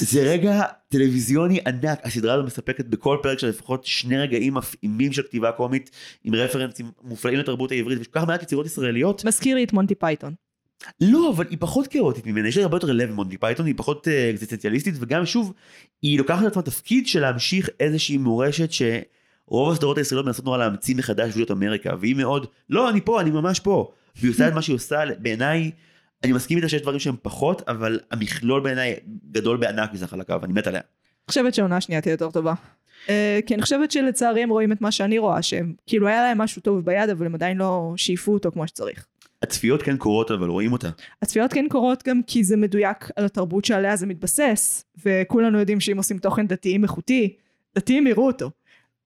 [0.00, 5.22] זה רגע טלוויזיוני ענק, הסדרה הזו מספקת בכל פרק של לפחות שני רגעים מפעימים של
[5.22, 5.90] כתיבה קומית,
[6.24, 9.24] עם רפרנסים מופלאים לתרבות העברית, ויש כל כך מעט יצירות ישראליות.
[9.24, 10.34] מזכיר לי את מונטי פייתון.
[11.00, 14.08] לא, אבל היא פחות כאוטית ממנה, יש לה הרבה יותר לב מונטי פייתון, היא פחות
[14.08, 15.52] אה, אקזיסטנציאליסטית, וגם שוב,
[16.02, 21.32] היא לוקחת לעצמה תפקיד של להמשיך איזושהי מורשת שרוב הסדרות הישראליות מנסות נורא להמציא מחדש
[21.34, 23.92] ולהיות אמריקה, והיא מאוד, לא, אני פה, אני ממש פה.
[24.16, 25.70] והיא עושה את מה שהיא עושה, בעיניי,
[26.24, 28.96] אני מסכים איתה שיש דברים שהם פחות, אבל המכלול בעיניי
[29.30, 30.80] גדול בענק מסך על הקו, אני מת עליה.
[30.80, 32.54] אני חושבת שהעונה השנייה תהיה יותר טובה.
[33.06, 33.10] Uh,
[33.46, 36.62] כי אני חושבת שלצערי הם רואים את מה שאני רואה, שהם כאילו היה להם משהו
[36.62, 39.06] טוב ביד, אבל הם עדיין לא שאיפו אותו כמו שצריך.
[39.42, 40.90] הצפיות כן קורות אבל רואים אותה.
[41.22, 45.96] הצפיות כן קורות גם כי זה מדויק על התרבות שעליה זה מתבסס, וכולנו יודעים שאם
[45.96, 47.36] עושים תוכן דתיים איכותי,
[47.74, 48.50] דתיים יראו אותו.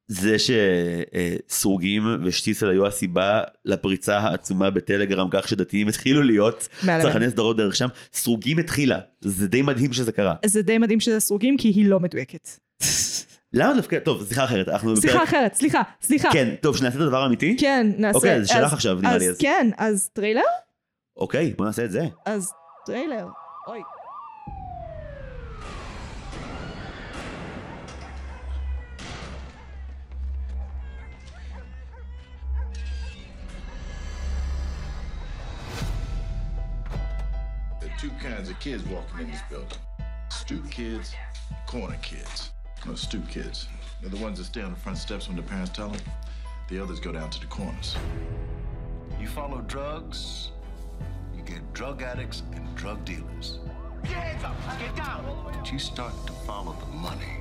[0.07, 7.77] זה שסרוגים ושטיסל היו הסיבה לפריצה העצומה בטלגרם כך שדתיים התחילו להיות צרכני סדרות דרך
[7.77, 10.35] שם, סרוגים התחילה, זה די מדהים שזה קרה.
[10.45, 12.49] זה די מדהים שזה סרוגים כי היא לא מדויקת.
[13.57, 15.29] למה דווקא, טוב, שיחה אחרת, אנחנו שיחה בפרק...
[15.29, 16.29] אחרת, סליחה, סליחה.
[16.33, 17.57] כן, טוב, שנעשה את הדבר האמיתי?
[17.61, 18.17] כן, נעשה.
[18.17, 19.29] אוקיי, אז שלך עכשיו, נראה לי.
[19.29, 20.43] אז כן, אז טריילר?
[21.17, 22.07] אוקיי, בוא נעשה את זה.
[22.27, 22.53] אז
[22.87, 23.27] טריילר,
[23.69, 23.81] אוי.
[38.01, 39.79] Two kinds of kids walking in this building.
[40.29, 41.09] Stoop kids,
[41.67, 42.54] corner kids.
[42.87, 43.67] No, stoop kids.
[44.01, 46.01] They're the ones that stay on the front steps when the parents tell them.
[46.69, 47.97] The others go down to the corners.
[49.19, 50.51] You follow drugs,
[51.35, 53.59] you get drug addicts and drug dealers.
[54.03, 54.79] Get hands up!
[54.79, 55.51] Get down!
[55.51, 57.39] But you start to follow the money,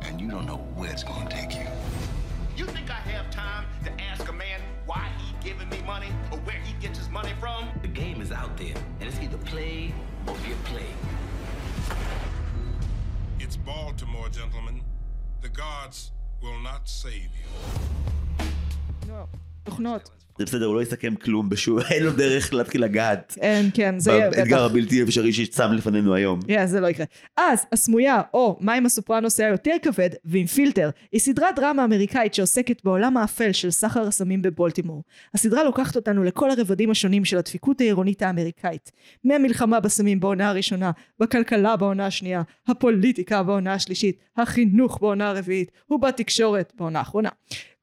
[0.00, 1.66] and you don't know where it's going to take you.
[2.56, 6.38] You think I have time to ask a man why he giving me money or
[6.38, 7.68] where he gets his money from?
[7.82, 9.92] The game is out there, and it's either play
[10.26, 10.96] or get played.
[13.54, 14.82] It's Baltimore, gentlemen.
[15.40, 16.10] The gods
[16.42, 18.46] will not save you.
[19.06, 19.28] No,
[19.64, 20.10] תוכנות.
[20.38, 23.38] זה בסדר, הוא לא יסכם כלום בשום, אין לו דרך להתחיל לגעת.
[23.40, 24.38] אין, כן, זה יהיה בטח.
[24.38, 26.40] באתגר הבלתי אפשרי ששם לפנינו היום.
[26.48, 27.06] כן, זה לא יקרה.
[27.36, 32.34] אז, הסמויה, או מה עם הסופרנוס היה יותר כבד, ועם פילטר, היא סדרת דרמה אמריקאית
[32.34, 35.02] שעוסקת בעולם האפל של סחר הסמים בבולטימור.
[35.34, 38.92] הסדרה לוקחת אותנו לכל הרבדים השונים של הדפיקות העירונית האמריקאית.
[39.24, 46.98] מהמלחמה בסמים בעונה הראשונה, בכלכלה בעונה השנייה, הפוליטיקה בעונה השלישית, החינוך בעונה הרביעית, ובתקשורת בעונה
[46.98, 47.28] האחרונה.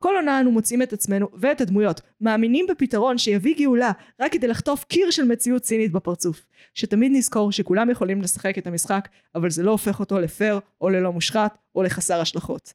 [0.01, 4.83] כל עונה אנו מוצאים את עצמנו ואת הדמויות מאמינים בפתרון שיביא גאולה רק כדי לחטוף
[4.83, 6.45] קיר של מציאות צינית בפרצוף.
[6.73, 11.13] שתמיד נזכור שכולם יכולים לשחק את המשחק אבל זה לא הופך אותו לפייר או ללא
[11.13, 12.73] מושחת או לחסר השלכות.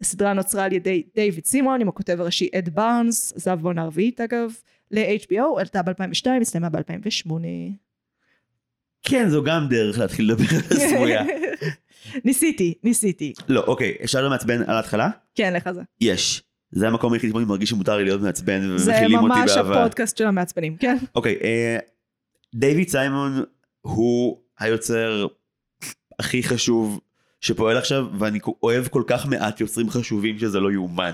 [0.00, 4.52] הסדרה נוצרה על ידי דיוויד סימון עם הכותב הראשי אד בארנס, עזב בעונה הרביעית אגב,
[4.90, 7.32] ל-HBO, עלתה ב-2002, הסתיימה ב-2008.
[9.02, 11.24] כן, זו גם דרך להתחיל לדבר על הסמויה.
[12.24, 13.32] ניסיתי, ניסיתי.
[13.48, 15.10] לא, אוקיי, אפשר לא מעצבן על ההתחלה?
[15.34, 15.82] כן, לך זה.
[16.00, 16.42] יש.
[16.70, 19.46] זה המקום היחיד שבו אני מרגיש שמותר לי להיות מעצבן ומכילים אותי באהבה.
[19.54, 20.96] זה ממש הפודקאסט של המעצבנים, כן.
[21.14, 21.78] אוקיי, אה,
[22.54, 23.42] דיוויד סיימון
[23.80, 25.26] הוא היוצר
[26.18, 27.00] הכי חשוב
[27.40, 31.12] שפועל עכשיו, ואני אוהב כל כך מעט יוצרים חשובים שזה לא יאומן.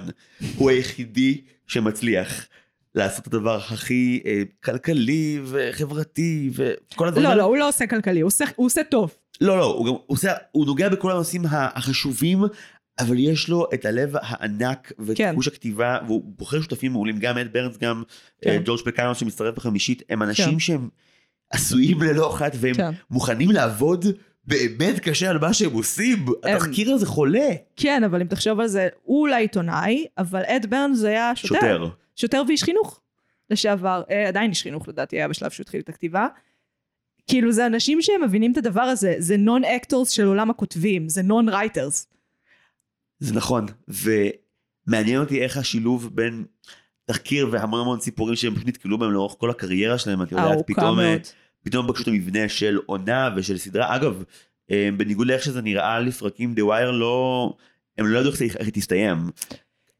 [0.57, 2.47] הוא היחידי שמצליח
[2.95, 7.43] לעשות את הדבר הכי אה, כלכלי וחברתי וכל הדברים לא, האלה.
[7.43, 9.15] לא, הוא לא עושה כלכלי, הוא עושה- הוא עושה טוב.
[9.41, 12.43] לא, לא, הוא גם הוא עושה, הוא נוגע בכל הנושאים החשובים,
[12.99, 15.33] אבל יש לו את הלב הענק ואת כן.
[15.35, 18.03] חוש הכתיבה, והוא בוחר שותפים מעולים, גם אד ברנס, גם
[18.43, 18.51] כן.
[18.51, 20.59] אה, ג'ורג' פקאנו שמצטרף בחמישית, הם אנשים כן.
[20.59, 20.89] שהם
[21.51, 22.91] עשויים ללא אחת, והם כן.
[23.11, 24.05] מוכנים לעבוד
[24.47, 26.27] באמת קשה על מה שהם עושים.
[26.45, 27.49] התחקיר הזה חולה.
[27.77, 31.55] כן, אבל אם תחשוב על זה, הוא אולי עיתונאי, אבל אד ברנס היה שוטר.
[31.55, 31.89] שוטר.
[32.17, 33.01] שוטר ואיש חינוך
[33.51, 36.27] לשעבר, אה, עדיין איש חינוך לדעתי היה בשלב שהוא התחיל את הכתיבה.
[37.27, 41.23] כאילו זה אנשים שהם מבינים את הדבר הזה, זה non actors של עולם הכותבים, זה
[41.23, 42.07] non writers.
[43.25, 46.45] זה נכון, ומעניין אותי איך השילוב בין
[47.05, 51.01] תחקיר והמון המון סיפורים שהם פשוט נתקלו בהם לאורך כל הקריירה שלהם, את יודעת, פתאום,
[51.01, 51.21] אה, מאוד.
[51.63, 53.97] פתאום פגשו את המבנה של עונה ושל סדרה.
[53.97, 54.23] אגב,
[54.71, 57.53] אה, בניגוד לאיך שזה נראה לפרקים, The Wire לא,
[57.99, 59.17] הם לא ידעו איך היא תסתיים.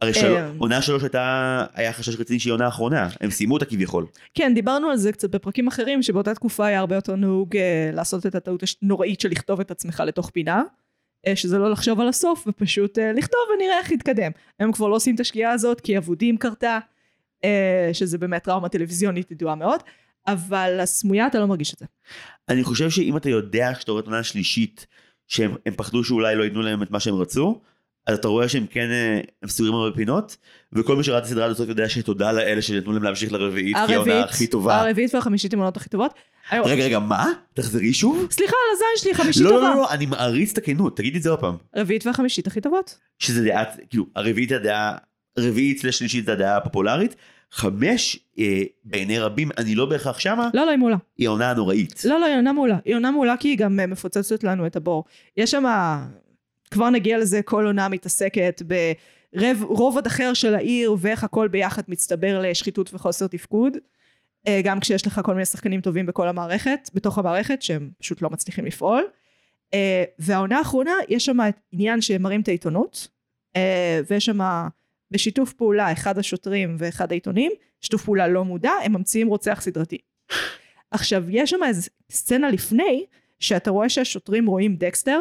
[0.01, 0.37] הרי של...
[0.37, 0.51] אה.
[0.59, 4.07] עונה שלוש הייתה, היה חשש רציני שהיא עונה האחרונה, הם סיימו אותה כביכול.
[4.35, 7.57] כן, דיברנו על זה קצת בפרקים אחרים, שבאותה תקופה היה הרבה יותר נהוג
[7.93, 10.63] לעשות את הטעות הנוראית של לכתוב את עצמך לתוך פינה,
[11.35, 14.31] שזה לא לחשוב על הסוף, ופשוט אה, לכתוב ונראה איך יתקדם.
[14.61, 16.79] הם כבר לא עושים את השגיאה הזאת, כי אבודים קרתה,
[17.45, 19.81] אה, שזה באמת טראומה טלוויזיונית ידועה מאוד,
[20.27, 21.87] אבל הסמויה אתה לא מרגיש את זה.
[22.49, 24.87] אני חושב שאם אתה יודע שאתה רואה את העונה השלישית,
[25.29, 27.61] שהם הם פחדו שאולי לא ייתנו להם את מה שהם רצו,
[28.07, 30.37] אז אתה רואה שהם כן, אה, הם סגורים הרבה פינות,
[30.73, 33.97] וכל מי שראה את הסדרה הזאת יודע שתודה לאלה שנתנו להם להמשיך לרביעית, כי היא
[33.97, 34.81] העונה הכי טובה.
[34.81, 36.15] הרביעית והחמישית הן העונות הכי טובות.
[36.51, 37.33] היום- רגע, רגע, מה?
[37.55, 38.27] תחזרי שוב?
[38.31, 39.69] סליחה על הזין שלי, חמישית לא, לא, טובה.
[39.69, 41.57] לא, לא, אני מעריץ את הכנות, תגידי את זה עוד פעם.
[41.77, 42.99] רביעית והחמישית הכי טובות.
[43.19, 44.97] שזה דעת, כאילו, הרביעית הדעה,
[45.39, 47.17] רביעית סלש שלישית זה הדעה הפופולרית,
[47.53, 50.97] חמש, אה, בעיני רבים, אני לא בהכרח שמה, לא, לא, היא מעולה.
[51.19, 52.03] היא העונה הנוראית.
[52.05, 52.77] לא, לא, היא עונה מעולה.
[52.85, 55.05] היא עונה מעולה כי היא גם אה, מפוצצת לנו את הבור.
[55.37, 55.65] יש שם,
[56.71, 58.63] כבר נגיע לזה, כל עונה מתעסקת
[59.35, 63.77] ברובד אחר של העיר, ואיך הכל ביחד מצטבר לשחיתות וחוסר תפקוד.
[64.47, 68.31] אה, גם כשיש לך כל מיני שחקנים טובים בכל המערכת, בתוך המערכת, שהם פשוט לא
[68.31, 69.05] מצליחים לפעול.
[69.75, 71.37] אה, והעונה האחרונה, יש שם
[71.73, 73.09] עניין שמראים את העיתונות,
[73.57, 74.39] אה, ויש שם
[75.11, 79.99] בשיתוף פעולה אחד השוטרים ואחד העיתונים, שיתוף פעולה לא מודע, הם ממציאים רוצח סדרתי.
[80.91, 83.05] עכשיו, יש שם איזו סצנה לפני,
[83.41, 85.21] שאתה רואה שהשוטרים רואים דקסטר,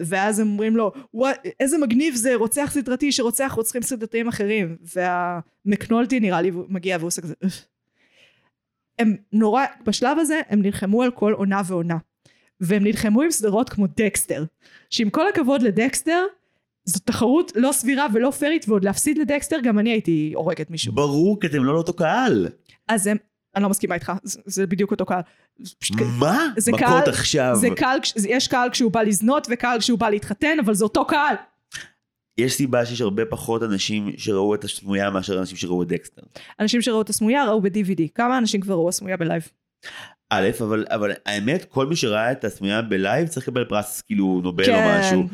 [0.00, 6.20] ואז הם אומרים לו, "וואי, איזה מגניב זה רוצח סדרתי שרוצח רוצחים סדרתיים אחרים, והמקנולטי
[6.20, 7.34] נראה לי מגיע והוא עושה כזה.
[8.98, 11.96] הם נורא, בשלב הזה הם נלחמו על כל עונה ועונה,
[12.60, 14.44] והם נלחמו עם סדרות כמו דקסטר,
[14.90, 16.24] שעם כל הכבוד לדקסטר,
[16.84, 20.92] זו תחרות לא סבירה ולא פיירית, ועוד להפסיד לדקסטר, גם אני הייתי הורגת מישהו.
[20.94, 22.48] ברור, כי אתם לא לאותו קהל.
[22.88, 23.16] אז הם,
[23.56, 25.20] אני לא מסכימה איתך, זה, זה בדיוק אותו קהל.
[26.18, 26.46] מה?
[26.70, 27.56] מכות קהל- עכשיו.
[27.56, 31.34] זה קהל, יש קהל כשהוא בא לזנות וקהל כשהוא בא להתחתן, אבל זה אותו קהל.
[32.38, 36.22] יש סיבה שיש הרבה פחות אנשים שראו את הסמויה מאשר אנשים שראו את דקסטר.
[36.60, 38.02] אנשים שראו את הסמויה ראו ב-DVD.
[38.14, 39.48] כמה אנשים כבר ראו הסמויה בלייב?
[40.30, 44.40] א', אבל, אבל האמת, כל מי שראה את הסמויה ב live צריך לקבל פרס כאילו
[44.42, 45.00] נובל או כן.
[45.00, 45.28] משהו.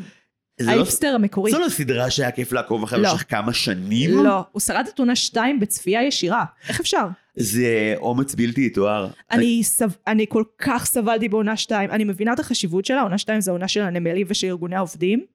[0.59, 1.51] זה לא, ההיפסטר המקורי.
[1.51, 3.11] זו לא סדרה שהיה כיף לעקוב אחריה לא.
[3.11, 4.23] במשך כמה שנים?
[4.23, 6.45] לא, הוא שרד את עונה 2 בצפייה ישירה.
[6.69, 7.07] איך אפשר?
[7.35, 9.07] זה אומץ בלתי יתואר.
[9.31, 9.89] אני, סב...
[10.07, 13.67] אני כל כך סבלתי בעונה 2, אני מבינה את החשיבות שלה, עונה 2 זה עונה
[13.67, 15.25] של הנמלים ושל ארגוני העובדים.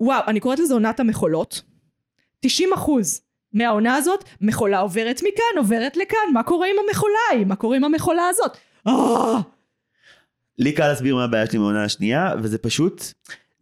[0.00, 1.62] וואו, אני קוראת לזה עונת המכולות.
[2.40, 3.20] 90 אחוז
[3.52, 7.44] מהעונה הזאת, מכולה עוברת מכאן, עוברת לכאן, מה קורה עם המכולה?
[7.46, 8.56] מה קורה עם המכולה הזאת?
[8.86, 9.40] אה!
[10.58, 13.02] לי קל להסביר מה הבעיה שלי מהעונה השנייה, וזה פשוט,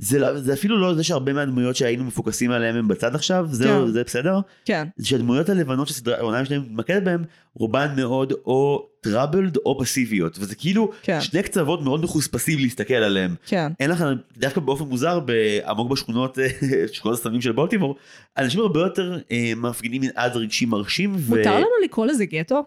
[0.04, 3.64] זה, לא, זה אפילו לא זה שהרבה מהדמויות שהיינו מפוקסים עליהן הם בצד עכשיו, זה,
[3.64, 3.86] כן.
[3.86, 4.40] זה בסדר?
[4.64, 10.54] כן, זה שהדמויות הלבנות שהעונה שלהם מתמקדת בהן, רובן מאוד או טראבלד או פסיביות, וזה
[10.54, 11.20] כאילו כן.
[11.20, 13.34] שני קצוות מאוד מחוספסים להסתכל עליהם.
[13.46, 13.72] כן.
[13.80, 14.04] אין לך,
[14.36, 15.20] דווקא באופן מוזר,
[15.66, 16.38] עמוק בשכונות,
[16.92, 17.96] שכונות הסמים של בולטימור,
[18.38, 21.12] אנשים הרבה יותר אה, מפגינים מנעד רגשי מרשים.
[21.16, 22.64] ו- מותר לנו לקרוא לזה גטו?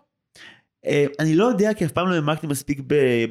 [0.86, 2.80] אה, אני לא יודע, כי אף פעם לא העמקתי מספיק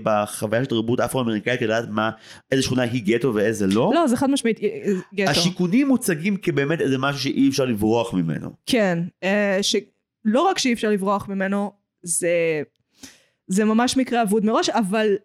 [0.02, 2.11] בחוויה של תרבות אפרו-אמריקאית, לדעת מה,
[2.50, 3.90] איזה שכונה היא גטו ואיזה לא.
[3.94, 5.30] לא, זה חד משמעית אה, אה, גטו.
[5.30, 8.50] השיכונים מוצגים כבאמת איזה משהו שאי אפשר לברוח ממנו.
[8.66, 8.98] כן,
[9.62, 12.62] שלא רק שאי אפשר לברוח ממנו, זה,
[13.46, 15.16] זה ממש מקרה אבוד מראש, אבל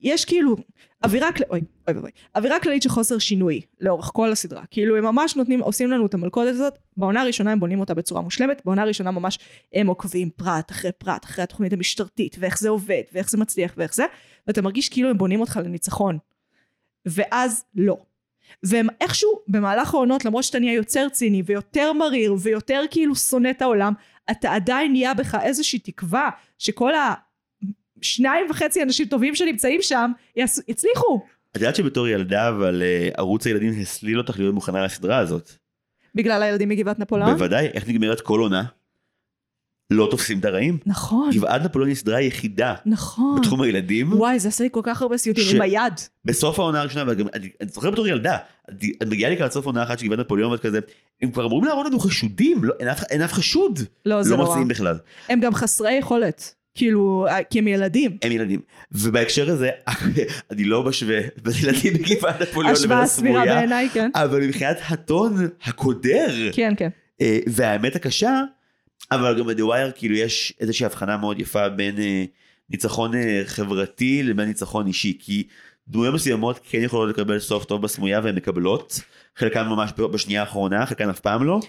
[0.00, 0.56] יש כאילו
[1.04, 1.44] אווירה, כל...
[1.50, 4.62] אוי, אוי אוי, אווירה כללית של חוסר שינוי לאורך כל הסדרה.
[4.70, 8.20] כאילו הם ממש נותנים, עושים לנו את המלכודת הזאת, בעונה הראשונה הם בונים אותה בצורה
[8.20, 9.38] מושלמת, בעונה הראשונה ממש
[9.74, 13.94] הם עוקבים פרט אחרי פרט, אחרי התוכנית המשטרתית, ואיך זה עובד, ואיך זה מצליח, ואיך
[13.94, 14.04] זה,
[14.46, 16.18] ואתה מרגיש כאילו הם בונים אותך לניצחון.
[17.06, 17.96] ואז לא.
[18.62, 23.62] והם איכשהו במהלך העונות, למרות שאתה נהיה יוצר ציני ויותר מריר ויותר כאילו שונא את
[23.62, 23.92] העולם,
[24.30, 26.92] אתה עדיין נהיה בך איזושהי תקווה שכל
[28.02, 31.20] השניים וחצי אנשים טובים שנמצאים שם יעשו, יצליחו.
[31.52, 35.50] את יודעת שבתור ילדה, אבל אה, ערוץ הילדים הסליל אותך להיות מוכנה לסדרה הזאת.
[36.14, 37.32] בגלל הילדים מגבעת נפוליאון?
[37.32, 38.62] בוודאי, איך נגמרת כל עונה?
[39.90, 40.78] לא תופסים את הרעים.
[40.86, 43.40] נכון, גבעת נפוליאון היא סדרה היחידה נכון.
[43.40, 44.12] בתחום הילדים.
[44.12, 45.92] וואי, זה עשה לי כל כך הרבה סיוטים ש- עם היד.
[46.24, 48.38] בסוף העונה הראשונה, וגם, אני, אני זוכר בתור ילדה,
[49.02, 50.80] את מגיעה לי כאן לסוף עונה אחת של גבעת נפוליאון ואת כזה,
[51.22, 54.36] הם כבר אמורים להראות לנו חשודים, לא, אין, אף, אין אף חשוד, לא, זה לא
[54.36, 54.48] נורא.
[54.48, 56.54] מוצאים בכלל, הם גם חסרי יכולת.
[56.76, 58.16] כאילו, אה, כי הם ילדים.
[58.22, 58.60] הם ילדים.
[58.92, 59.70] ובהקשר הזה,
[60.50, 64.10] אני לא משווה בין ילדים בגבעת נפוליאון לבין השוואה סבירה הסמויה, בעיניי, כן.
[64.14, 66.88] אבל מבחינת הטון הקודר, כן, כן.
[67.20, 68.42] אה, והאמת הקשה,
[69.12, 72.24] אבל גם ב"The Wire" כאילו יש איזושהי הבחנה מאוד יפה בין אה,
[72.70, 73.12] ניצחון
[73.44, 75.46] חברתי לבין ניצחון אישי, כי
[75.88, 79.00] דמויות מסוימות כן יכולות לקבל סוף טוב בסמויה והן מקבלות,
[79.36, 81.60] חלקן ממש בשנייה האחרונה, חלקן אף פעם לא.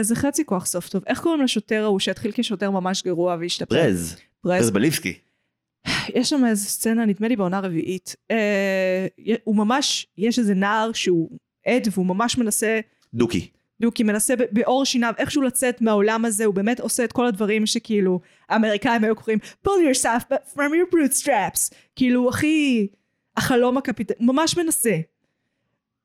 [0.00, 1.02] זה חצי כוח סוף טוב.
[1.06, 3.74] איך קוראים לשוטר ההוא שהתחיל כשוטר ממש גרוע והשתפר?
[3.74, 4.16] פרז,
[4.46, 4.70] פרז פרז.
[4.70, 5.18] בליבסקי.
[6.08, 8.16] יש שם איזה סצנה, נדמה לי בעונה רביעית.
[8.30, 9.06] אה,
[9.44, 11.30] הוא ממש, יש איזה נער שהוא
[11.66, 12.80] עד והוא ממש מנסה,
[13.14, 13.50] דוקי.
[13.80, 18.20] דוקי מנסה בעור שיניו איכשהו לצאת מהעולם הזה, הוא באמת עושה את כל הדברים שכאילו
[18.48, 21.74] האמריקאים היו קוראים pull yourself from your bootstraps.
[21.96, 22.86] כאילו הכי,
[23.36, 24.96] החלום הקפיטל, הוא ממש מנסה.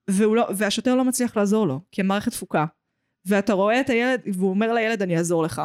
[0.08, 2.66] לא, והשוטר לא מצליח לעזור לו, כי המערכת תפוקה.
[3.26, 5.62] ואתה רואה את הילד, והוא אומר לילד אני אעזור לך,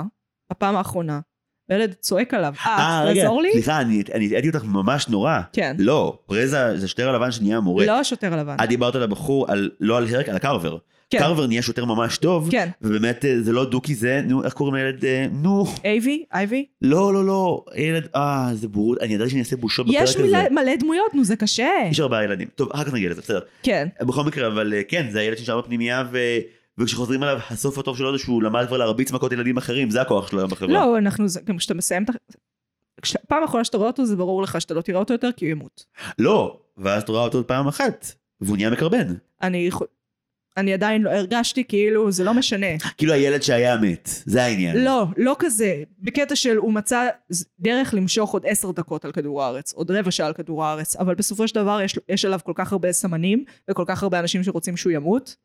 [0.51, 1.21] הפעם האחרונה.
[1.68, 3.52] והילד צועק עליו, אה, רגע, תעזור לי?
[3.52, 5.40] סליחה, אני הטעיתי אותך ממש נורא.
[5.52, 5.76] כן.
[5.79, 7.87] לא, פרז זה השוטר הלבן שנהיה המורה.
[7.87, 8.57] לא השוטר הלבן.
[8.64, 9.46] את דיברת על הבחור,
[9.81, 10.76] לא על הרק, על הקרבר.
[11.11, 11.18] כן.
[11.18, 12.68] קרבר נהיה שוטר ממש טוב, כן.
[12.83, 15.05] ובאמת אה, זה לא דוקי זה, נו, איך קוראים לילד?
[15.05, 15.64] אה, נו.
[15.85, 16.24] אייבי?
[16.35, 16.66] אייבי?
[16.83, 20.18] לא, לא, לא, ילד, אה, זה בורות, אני ידעתי שאני אעשה בושות בפרק הזה.
[20.18, 21.68] יש מלא, דמויות, נו זה קשה.
[21.90, 22.48] יש ארבעה ילדים.
[22.55, 23.40] טוב, אחר כך נגיע לזה, בסדר.
[23.62, 23.88] כן.
[24.00, 26.18] בכל מקרה, אבל אה, כן, זה הילד שנשאר בפנימייה, ו...
[26.79, 30.31] וכשחוזרים עליו, הסוף הטוב שלו זה שהוא למד כבר להרביץ מכות ילדים אחרים, זה הכוח
[30.31, 30.73] שלו היום בחברה.
[30.73, 32.12] לא, אנחנו, גם כשאתה מסיים את ה...
[33.29, 35.51] פעם אחרונה שאתה רואה אותו זה ברור לך שאתה לא תראה אותו יותר כי הוא
[35.51, 35.85] ימות.
[36.19, 39.15] לא, ואז אתה רואה אותו פעם אחת, והוא נהיה מקרבן.
[39.43, 39.71] אני,
[40.57, 42.67] אני עדיין לא הרגשתי כאילו זה לא משנה.
[42.99, 44.77] כאילו הילד שהיה מת, זה העניין.
[44.85, 45.83] לא, לא כזה.
[45.99, 47.09] בקטע של הוא מצא
[47.61, 51.15] דרך למשוך עוד עשר דקות על כדור הארץ, עוד רבע שעה על כדור הארץ, אבל
[51.15, 54.77] בסופו של דבר יש, יש עליו כל כך הרבה סמנים וכל כך הרבה אנשים שרוצים
[54.77, 55.37] שהוא ימות,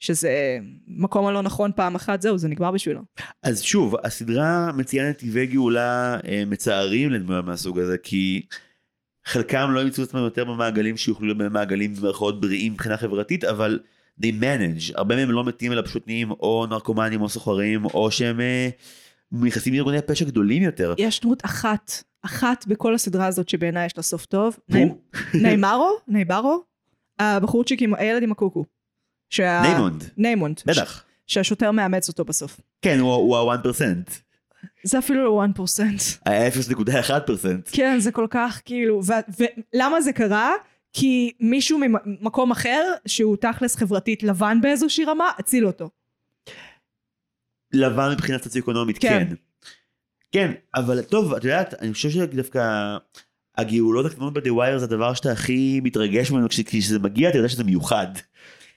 [0.00, 3.00] שזה מקום הלא נכון פעם אחת, זהו, זה נגמר בשבילו.
[3.42, 8.42] אז שוב, הסדרה מציינת טבעי גאולה אה, מצערים לדמויות מהסוג הזה, כי
[9.24, 13.78] חלקם לא ימצאו את עצמם יותר במעגלים שיוכלו להיות במעגלים במרכאות בריאים מבחינה חברתית, אבל
[14.22, 18.40] they manage, הרבה מהם לא מתים אלא פשוט נהיים או נרקומנים או סוחרים, או שהם
[18.40, 18.68] אה,
[19.32, 20.94] נכנסים לארגוני פשע גדולים יותר.
[20.98, 24.58] יש דמות אחת, אחת בכל הסדרה הזאת שבעיניי יש לה סוף טוב.
[25.34, 25.90] ניימרו?
[26.08, 26.62] נייברו?
[27.18, 28.64] הבחורצ'יק עם הילד עם הקוקו.
[29.30, 29.60] שה...
[29.62, 30.60] ניימונד, ניימונד.
[30.66, 31.04] בטח.
[31.26, 31.34] ש...
[31.34, 32.60] שהשוטר מאמץ אותו בסוף.
[32.82, 34.10] כן, הוא הוא ה-1%,
[34.84, 35.60] זה אפילו לא 1%.
[36.26, 37.46] ה-0.1%.
[37.72, 40.52] כן, זה כל כך כאילו, ו- ולמה זה קרה?
[40.92, 45.90] כי מישהו ממקום אחר, שהוא תכלס חברתית לבן באיזושהי רמה, הציל אותו.
[47.72, 49.08] לבן מבחינה סוציו-אקונומית, כן.
[49.28, 49.34] כן.
[50.32, 52.96] כן, אבל טוב, את יודעת, אני חושב שדווקא
[53.56, 57.48] הגאולות הקטנות ב"The Wire" זה הדבר שאתה הכי מתרגש ממנו, כש- כשזה מגיע אתה יודע
[57.48, 58.06] שזה מיוחד.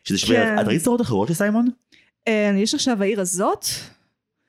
[0.03, 0.59] שזה שווה, כן.
[0.59, 1.69] את ראית סדרות אחרות של סיימון?
[2.27, 3.65] אה, יש עכשיו העיר הזאת,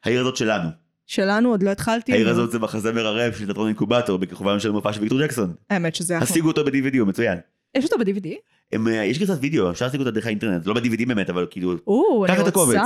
[0.05, 0.69] העיר הזאת שלנו.
[1.07, 2.13] שלנו עוד לא התחלתי.
[2.13, 5.55] העיר הזאת זה מחזמר הרב של תיאטרון אינקובטור, בכיכובם של מופע של ויקטור ג'קסון.
[5.71, 6.25] האמת שזה יכול.
[6.25, 7.39] השיגו אותו ב-DVD, הוא מצוין.
[7.75, 8.29] יש אותו ב-DVD?
[8.75, 12.25] אה, יש גרסת וידאו, אפשר להשיג אותה דרך האינטרנט, לא ב-DVD באמת, אבל כאילו, או,
[12.29, 12.77] קח את הקובץ.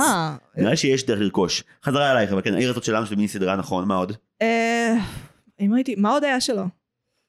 [0.57, 1.63] נראה שיש דרך לרכוש.
[1.85, 4.13] חזרה אלייך, אבל כן, העיר הזאת שלנו של מיני סדרה, נכון, מה עוד?
[4.41, 4.95] אה,
[5.59, 6.63] אם ראיתי, מה עוד היה שלו?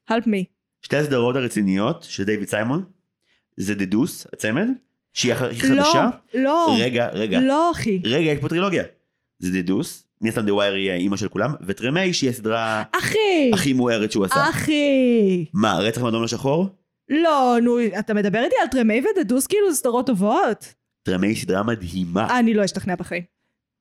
[0.09, 0.43] help me.
[0.81, 2.83] שתי הסדרות הרציניות של דיוויד סיימון,
[3.57, 4.67] זה Deuce, הצמד,
[5.13, 5.37] שהיא לא,
[5.83, 6.09] חדשה.
[6.33, 8.01] לא, רגע, רגע, לא אחי.
[8.05, 8.83] רגע, יש פה טרילוגיה.
[9.39, 13.51] זה Deuce, מן הסתם The Wire היא האימא של כולם, וטרמי שהיא הסדרה אחי!
[13.53, 14.49] הכי מוארת שהוא עשה.
[14.49, 15.45] אחי!
[15.53, 16.67] מה, רצח מאדום לשחור?
[17.09, 20.73] לא, נו, אתה מדבר איתי על טרמי ודדוס כאילו זה סדרות טובות?
[21.03, 22.39] טרמי היא סדרה מדהימה.
[22.39, 23.23] אני לא אשתכנע בחיים.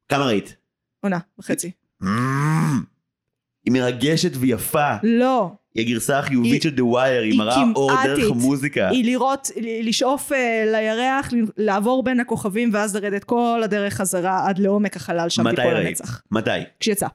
[0.09, 0.57] כמה ראית?
[1.01, 1.71] עונה וחצי.
[2.03, 2.07] Mm.
[3.65, 4.95] היא מרגשת ויפה.
[5.03, 5.53] לא.
[5.75, 8.31] היא הגרסה החיובית של The Wire, היא מראה אור דרך.
[8.31, 8.89] המוזיקה.
[8.89, 9.51] היא לראות,
[9.83, 15.51] לשאוף אה, לירח, לעבור בין הכוכבים ואז לרדת כל הדרך חזרה עד לעומק החלל שם
[15.51, 15.77] תיפול?
[15.77, 16.23] הנצח.
[16.31, 16.51] מתי?
[16.81, 17.07] כשיצא.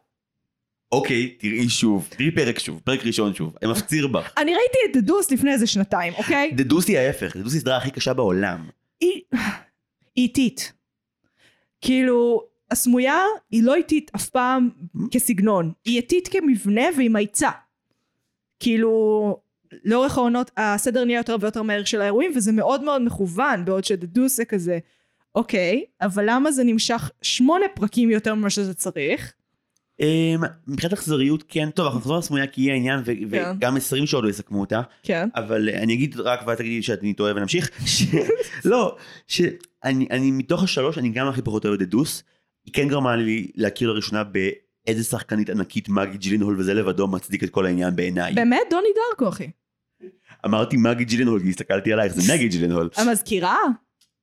[0.92, 2.08] אוקיי, תראי שוב.
[2.10, 2.82] תראי פרק שוב.
[2.84, 3.56] פרק ראשון שוב.
[3.62, 4.34] אני מפציר בך.
[4.38, 6.52] אני ראיתי את דדוס לפני איזה שנתיים, אוקיי?
[6.58, 7.36] Deuce היא ההפך.
[7.36, 8.68] Deuce היא הסדרה הכי קשה בעולם.
[9.00, 9.22] היא
[10.16, 10.74] היא איטית.
[11.82, 14.70] כאילו, הסמויה היא לא איטית אף פעם
[15.12, 15.72] כסגנון.
[15.86, 17.50] היא איטית כמבנה והיא מאיצה.
[18.60, 19.38] כאילו,
[19.86, 24.36] לאורך העונות הסדר נהיה יותר ויותר מהר של האירועים וזה מאוד מאוד מכוון בעוד שדדוס
[24.36, 24.80] זה כזה
[25.36, 29.34] אוקיי אבל למה זה נמשך שמונה פרקים יותר ממה שזה צריך
[30.00, 33.52] אמ, מבחינת אכזריות כן, טוב אנחנו נחזור לסמויה כי יהיה עניין ו- כן.
[33.58, 35.30] וגם 20 שעות לא יסכמו אותה, כן.
[35.36, 37.70] אבל אני אגיד רק ואת תגידי שאני טועה ונמשיך.
[37.86, 38.04] ש-
[38.66, 38.96] לא,
[39.28, 42.24] שאני אני מתוך השלוש אני גם הכי פחות אוהב את דוס.
[42.66, 44.24] היא כן גרמה לי להכיר לראשונה
[44.86, 48.34] באיזה שחקנית ענקית מגי ג'ילינהול וזה לבדו מצדיק את כל העניין בעיניי.
[48.34, 49.50] באמת דוני דרקו אחי.
[50.46, 52.90] אמרתי מגי ג'ילנהול כי הסתכלתי עלייך זה מגי ג'ילינהול.
[52.96, 53.58] המזכירה?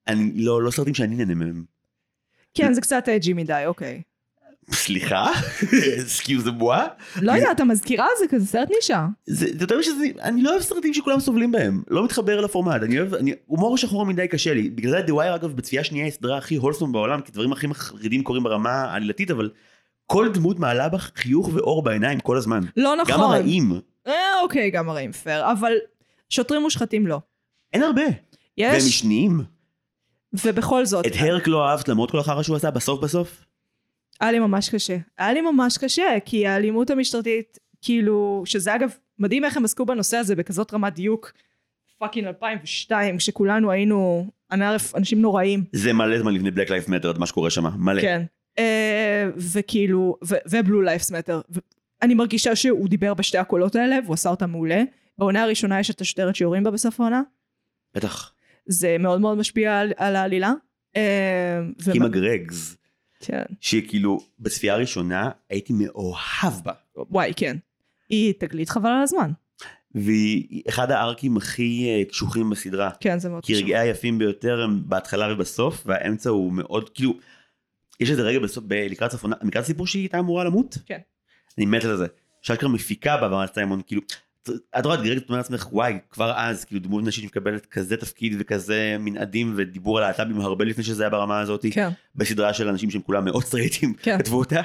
[0.07, 1.63] אני לא לא סרטים שאני נהנה מהם.
[2.53, 4.01] כן זה קצת edgy מדי אוקיי.
[4.71, 5.31] סליחה?
[6.07, 6.87] Excusez-moi?
[7.21, 9.07] לא יודעת המזכירה זה כזה סרט נישה.
[9.25, 13.13] זה יותר שזה אני לא אוהב סרטים שכולם סובלים בהם לא מתחבר לפורמט אני אוהב
[13.45, 16.91] הומור שחור מדי קשה לי בגלל זה Wire אגב בצפייה שנייה היא הסדרה הכי wholesome
[16.91, 19.49] בעולם כי דברים הכי מחרידים קורים ברמה העלילתית אבל
[20.07, 23.13] כל דמות מעלה בך חיוך ואור בעיניים כל הזמן לא נכון.
[23.13, 23.71] גם הרעים
[24.07, 25.73] אה, אוקיי גם הרעים פייר אבל
[26.29, 27.19] שוטרים מושחתים לא.
[27.73, 28.03] אין הרבה
[28.57, 29.41] והם יש משניים
[30.45, 33.45] ובכל זאת את הרק לא אהבת למרות כל החרא שהוא עשה בסוף בסוף
[34.23, 34.97] היה לי ממש קשה.
[35.17, 38.89] היה לי ממש קשה, כי האלימות המשטרתית, כאילו, שזה אגב,
[39.19, 41.31] מדהים איך הם עסקו בנושא הזה בכזאת רמת דיוק,
[41.97, 45.63] fucking 2002, כשכולנו היינו, אני ערף, אנשים נוראים.
[45.71, 48.23] זה מלא זמן לפני Black Lives Matter מה שקורה שם מלא כן.
[48.59, 50.17] אה, וכאילו,
[50.51, 51.41] ובלו לייפס מטר.
[52.01, 54.83] אני מרגישה שהוא דיבר בשתי הקולות האלה, והוא עשה אותם מעולה.
[55.17, 57.21] בעונה הראשונה יש את השוטרת שיורים בה בסוף העונה.
[57.95, 58.33] בטח
[58.65, 60.53] זה מאוד מאוד משפיע על, על העלילה.
[60.95, 62.77] אה, ומה- קימה גרגס
[63.19, 63.41] כן.
[63.61, 67.57] שכאילו בצפייה הראשונה הייתי מאוהב בה וואי, כן.
[68.09, 69.31] היא תגלית חבל על הזמן.
[69.95, 72.89] והיא אחד הארקים הכי אה, קשוחים בסדרה.
[72.99, 77.13] כן, זה מאוד כי רגעי היפים ביותר הם בהתחלה ובסוף, והאמצע הוא מאוד, כאילו,
[78.03, 80.77] יש איזה רגע בסוף, ב- לקראת סוף עונה, לקראת הסיפור שהיא הייתה אמורה למות?
[80.85, 80.97] כן.
[81.57, 82.07] אני מת על זה.
[82.41, 84.01] שאשכרה מפיקה בה ואמרת סיימון, כאילו,
[84.79, 88.35] את רואה את גרגת אומרת לעצמך, וואי, כבר אז, כאילו דמות נשית מקבלת כזה תפקיד
[88.39, 92.91] וכזה מנעדים ודיבור על להט"בים הרבה לפני שזה היה ברמה הזאת, כן, בסדרה של אנשים
[92.91, 94.17] שהם כולם מאוד סטרייטים, כן.
[94.17, 94.61] כתבו אותה,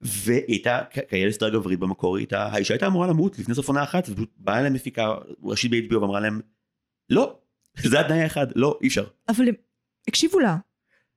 [0.00, 3.82] והיא הייתה, כאלה סדרה גברית במקור, היא הייתה, האישה הייתה אמורה למות לפני סוף עונה
[3.82, 6.40] אחת, ופשוט באה אליהם מפיקה ראשית ב-HBO ואמרה להם,
[7.10, 7.38] לא,
[7.82, 9.04] זה התנאי האחד, לא, אי אפשר.
[9.28, 9.54] אבל הם
[10.08, 10.56] הקשיבו לה.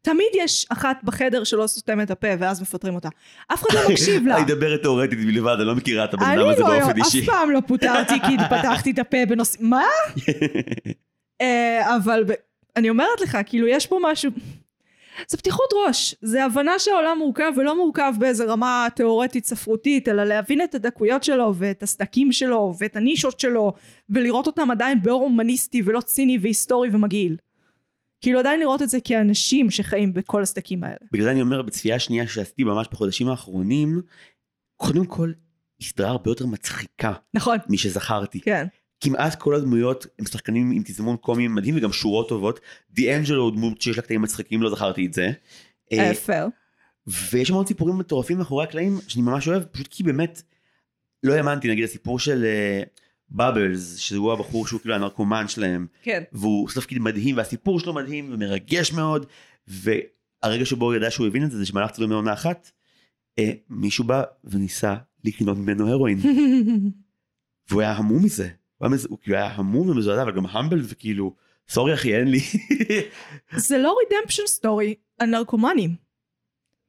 [0.02, 3.10] תמיד יש אחת בחדר שלא סותמת את הפה ואז מפטרים אותה.
[3.54, 4.36] אף אחד לא מקשיב לה.
[4.38, 7.06] אני מדברת תאורטית בלבד, אני לא מכירה את הבן אני אדם הזה לא, באופן אף
[7.06, 7.26] אישי.
[7.26, 9.58] פעם לא פוטרתי כי פתחתי את הפה בנושא...
[9.62, 9.84] מה?
[11.42, 12.24] אה, אבל
[12.76, 14.32] אני אומרת לך, כאילו יש פה משהו...
[15.28, 20.62] זה פתיחות ראש, זה הבנה שהעולם מורכב ולא מורכב באיזה רמה תיאורטית ספרותית, אלא להבין
[20.62, 23.74] את הדקויות שלו ואת הסדקים שלו ואת הנישות שלו
[24.10, 27.36] ולראות אותם עדיין באור הומניסטי ולא ציני והיסטורי ומגעיל.
[28.22, 30.98] כאילו עדיין לראות את זה כאנשים שחיים בכל הסדקים האלה.
[31.12, 34.02] בגלל זה אני אומר, בצפייה השנייה שעשיתי ממש בחודשים האחרונים,
[34.76, 35.32] קודם כל,
[35.80, 38.40] היא סדרה הרבה יותר מצחיקה נכון, משזכרתי.
[38.40, 38.68] כן.
[39.02, 42.60] כמעט כל הדמויות הם שחקנים עם תזמון קומי מדהים וגם שורות טובות.
[42.92, 45.32] דיאנג'לו הוא דמות שיש לה קטעים מצחיקים, לא זכרתי את זה.
[45.94, 46.48] אה, אה.
[47.32, 50.42] ויש המון סיפורים מטורפים מאחורי הקלעים שאני ממש אוהב, פשוט כי באמת
[51.24, 52.46] לא האמנתי, נגיד הסיפור של
[53.32, 56.24] בבלס, שהוא הבחור שהוא כאילו הנרקומן שלהם, כן.
[56.32, 59.26] והוא עושה תפקיד מדהים והסיפור שלו מדהים ומרגש מאוד,
[59.68, 62.72] והרגע שבו הוא ידע שהוא הבין את זה, זה שבמהלך צילומי עונה אחת,
[63.40, 66.20] אה, מישהו בא וניסה לקנות ממנו הרואין,
[67.70, 69.08] והוא היה המום מזה, הוא היה, מז...
[69.10, 71.36] הוא כאילו היה המום ומזועזע, אבל גם המבל וכאילו,
[71.70, 72.40] סורי אחי אין לי.
[73.68, 75.96] זה לא רידמפשן סטורי על נרקומנים.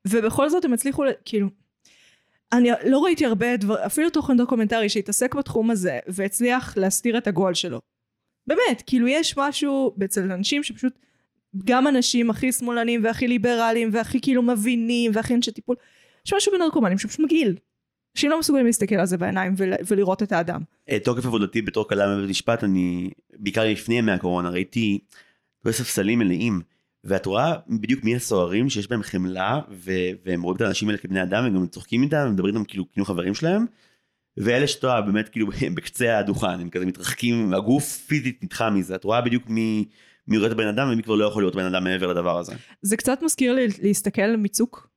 [0.07, 1.48] ובכל זאת הם הצליחו, כאילו,
[2.53, 7.55] אני לא ראיתי הרבה דבר, אפילו תוכן דוקומנטרי שהתעסק בתחום הזה והצליח להסתיר את הגועל
[7.55, 7.81] שלו.
[8.47, 10.99] באמת, כאילו יש משהו אצל אנשים שפשוט,
[11.65, 15.77] גם אנשים הכי שמאלנים והכי ליברליים והכי כאילו מבינים והכי אנשי טיפול,
[16.27, 17.57] יש משהו בנרקומנים שפשוט מגעיל.
[18.17, 20.61] אנשים לא מסוגלים להסתכל על זה בעיניים ול, ולראות את האדם.
[20.91, 24.99] אה, תוקף עבודתי בתור כלם בבית משפט, אני בעיקר לפני ימי הקורונה ראיתי
[25.71, 26.61] ספסלים מלאים,
[27.05, 31.23] ואת רואה בדיוק מי הסוהרים שיש בהם חמלה, ו- והם רואים את האנשים האלה כבני
[31.23, 33.67] אדם, וגם צוחקים איתם, ומדברים איתם כאילו כאילו חברים שלהם,
[34.37, 38.95] ואלה שאתה רואה באמת כאילו הם בקצה הדוכן, הם כזה מתרחקים, הגוף פיזית נדחה מזה,
[38.95, 39.85] את רואה בדיוק מי,
[40.29, 42.53] מי רואה את הבן אדם ומי כבר לא יכול להיות בן אדם מעבר לדבר הזה.
[42.83, 44.91] זה קצת מזכיר לי להסתכל מצוק.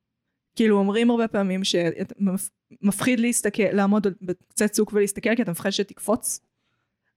[0.56, 6.40] כאילו אומרים הרבה פעמים שמפחיד להסתכל, לעמוד בקצה צוק ולהסתכל כי אתה מפחד שתקפוץ.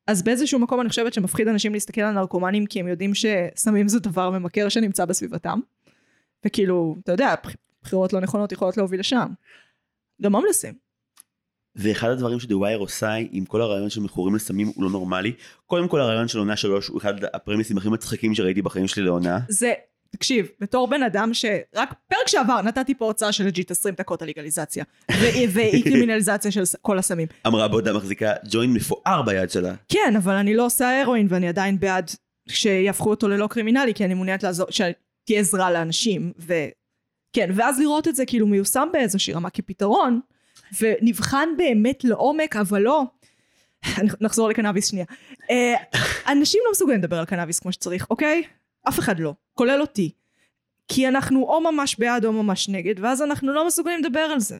[0.08, 4.00] אז באיזשהו מקום אני חושבת שמפחיד אנשים להסתכל על נרקומנים כי הם יודעים שסמים זה
[4.00, 5.60] דבר ממכר שנמצא בסביבתם.
[6.46, 9.28] וכאילו, אתה יודע, בח- בחירות לא נכונות יכולות להוביל לשם.
[10.22, 10.74] גם הומלסים.
[11.76, 15.34] ואחד הדברים ש The Wire עושה עם כל הרעיון של מכורים לסמים הוא לא נורמלי.
[15.66, 19.40] קודם כל הרעיון של עונה שלוש הוא אחד הפרמיסים הכי מצחיקים שראיתי בחיים שלי לעונה.
[19.50, 19.74] זה,
[20.12, 24.28] תקשיב, בתור בן אדם שרק פרק שעבר נתתי פה הרצאה של legit 20 דקות על
[24.28, 24.84] לגליזציה.
[25.10, 27.28] ואי- קרימינליזציה של כל הסמים.
[27.48, 29.74] אמרה בעודה מחזיקה ג'וינט מפואר ביד שלה.
[29.90, 32.12] כן, אבל אני לא עושה הרואין ואני עדיין בעד
[32.50, 34.94] שיהפכו אותו ללא קרימינלי, כי אני מעוניינת לעזור, שתהיה
[35.40, 36.32] עזרה לאנשים,
[37.34, 40.20] כן, ואז לראות את זה כאילו מיושם באיזושהי רמה כפתרון,
[40.82, 43.04] ונבחן באמת לעומק, אבל לא...
[44.22, 45.06] נחזור לקנאביס שנייה.
[45.52, 45.74] אה,
[46.32, 48.44] אנשים לא מסוגלים לדבר על קנאביס כמו שצריך, אוקיי?
[48.88, 50.12] אף אחד לא, כולל אותי.
[50.88, 54.58] כי אנחנו או ממש בעד או ממש נגד, ואז אנחנו לא מסוגלים לדבר על זה.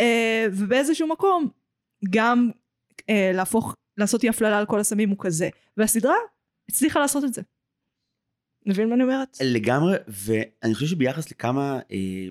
[0.00, 1.48] אה, ובאיזשהו מקום,
[2.10, 2.50] גם
[3.10, 5.48] אה, להפוך, לעשות אי הפללה על כל הסמים הוא כזה.
[5.76, 6.14] והסדרה
[6.68, 7.42] הצליחה לעשות את זה.
[8.66, 9.36] מבין מה אני אומרת?
[9.44, 11.78] לגמרי, ואני חושב שביחס לכמה...
[11.92, 12.28] אה,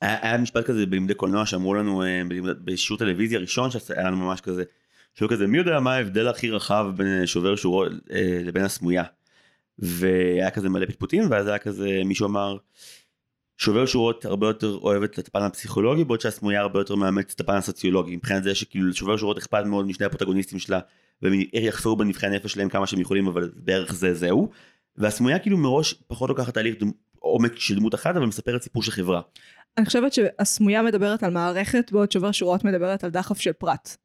[0.00, 2.22] היה משפט כזה בלימודי קולנוע שאמרו לנו אה,
[2.64, 4.64] בשיעור טלוויזיה ראשון שהיה לנו ממש כזה,
[5.14, 9.04] שהוא כזה מי יודע מה ההבדל הכי רחב בין שובר שורות אה, לבין הסמויה.
[9.78, 12.56] והיה כזה מלא פטפוטים ואז היה כזה מישהו אמר
[13.58, 17.54] שובר שורות הרבה יותר אוהבת את הפן הפסיכולוגי בעוד שהסמויה הרבה יותר מאמץ את הפן
[17.54, 20.80] הסוציולוגי מבחינת זה שכאילו לשובר שורות אכפת מאוד משני הפרוטגוניסטים שלה
[21.22, 24.50] והם יחפרו בנבחי הנפש שלהם כמה שהם יכולים אבל בערך זה זהו
[24.96, 26.76] והסמויה כאילו מראש פחות לוקחת תהליך
[27.18, 29.20] עומק של דמות אחת אבל מספרת סיפור של חברה.
[29.78, 33.96] אני חושבת שהסמויה מדברת על מערכת בעוד שובר שורות מדברת על דחף של פרט.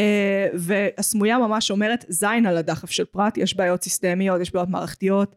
[0.00, 5.36] Uh, והסמויה ממש אומרת זין על הדחף של פרט, יש בעיות סיסטמיות, יש בעיות מערכתיות,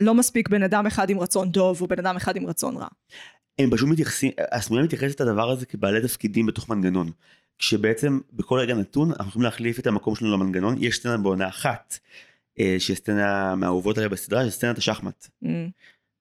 [0.00, 2.86] לא מספיק בן אדם אחד עם רצון טוב ובן אדם אחד עם רצון רע.
[3.58, 7.10] הם פשוט מתייחסים, הסמויה מתייחסת לדבר הזה כבעלי תפקידים בתוך מנגנון.
[7.58, 11.98] כשבעצם בכל רגע נתון אנחנו יכולים להחליף את המקום שלנו למנגנון, יש סצנה בעונה אחת,
[12.60, 15.28] אה, שהיא סצנה מהאהובות עליה בסדרה, שהיא סצנת השחמט.
[15.44, 15.48] Mm.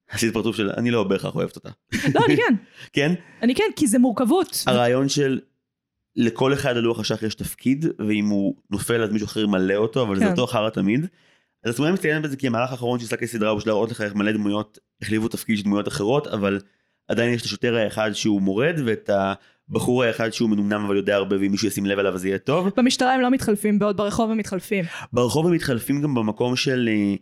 [0.09, 1.70] עשית פרצוף של אני לא בהכרח אוהבת אותה.
[2.14, 2.55] לא, אני כן.
[2.93, 3.14] כן?
[3.41, 4.64] אני כן, כי זה מורכבות.
[4.68, 5.39] הרעיון של
[6.16, 10.03] לכל אחד על לוח השח יש תפקיד, ואם הוא נופל אז מישהו אחר ימלא אותו,
[10.03, 10.26] אבל כן.
[10.26, 11.07] זה אותו חרא תמיד.
[11.64, 14.16] אז התמונה מצטיינת בזה כי המהלך האחרון של סאקי סדרה הוא בשביל להראות לך איך
[14.16, 16.59] מלא דמויות החליפו תפקיד של דמויות אחרות, אבל
[17.07, 19.09] עדיין יש את השוטר האחד שהוא מורד ואת
[19.70, 22.70] הבחור האחד שהוא מנומנם אבל יודע הרבה ואם מישהו ישים לב אליו אז יהיה טוב.
[22.78, 24.86] במשטרה הם לא מתחלפים בעוד ברחוב הם מתחלפים.
[25.14, 27.16] ברחוב הם מתחלפים גם במקום של אה,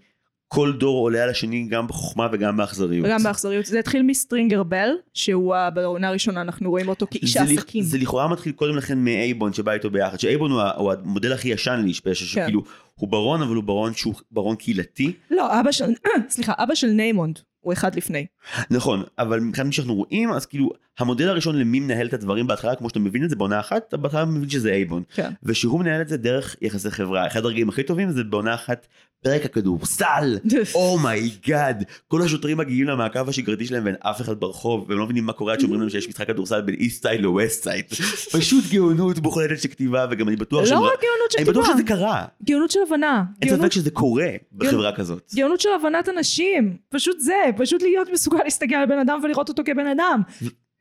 [0.54, 3.06] כל דור עולה על השני גם בחוכמה וגם באכזריות.
[3.06, 3.66] וגם באכזריות.
[3.66, 7.84] זה התחיל מסטרינגר בל, שהוא בעונה הראשונה אנחנו רואים אותו כאיש העסקים.
[7.84, 11.82] זה לכאורה מתחיל קודם לכן מאייבון שבא איתו ביחד, שאייבון הוא, הוא המודל הכי ישן
[11.84, 12.26] לאיש פשע, כן.
[12.26, 12.64] שכאילו
[12.96, 15.14] הוא ברון אבל הוא ברון שהוא ברון קהילתי.
[15.32, 15.86] לא, אבא של,
[16.30, 18.26] סליחה, אבא של ניימונד הוא אחד לפני.
[18.72, 22.76] נכון, אבל מבחינת מי שאנחנו רואים, אז כאילו, המודל הראשון למי מנהל את הדברים בהתחלה,
[22.76, 25.04] כמו שאתה מבין את זה בעונה אחת, אתה בהתחלה מבין שזה אייבון.
[25.14, 25.32] כן.
[25.44, 27.28] ושהוא מנהל את זה דרך יחסי חברה.
[27.28, 28.88] אחד הרגעים הכי טובים זה בעונה אחת,
[29.24, 30.38] פרק הכדורסל,
[30.76, 35.06] oh my god, כל השוטרים מגיעים למעקב השגרתי שלהם ואין אף אחד ברחוב, והם לא
[35.06, 37.86] מבינים מה קורה עד שאומרים להם שיש משחק כדורסל בין East Side ל West Side.
[38.32, 41.52] פשוט גאונות מוחלטת של כתיבה, וגם אני בטוח לא רק גאונות של כתיבה.
[41.52, 42.26] אני בטוח שזה קרה.
[42.44, 43.24] גאונות של הבנה.
[43.42, 45.32] אין ספק שזה קורה בחברה כזאת.
[45.36, 46.78] גאונות של הבנת אנשים.
[46.90, 50.22] פשוט זה, פשוט להיות מסוגל להסתכל על בן אדם ולראות אותו כבן אדם.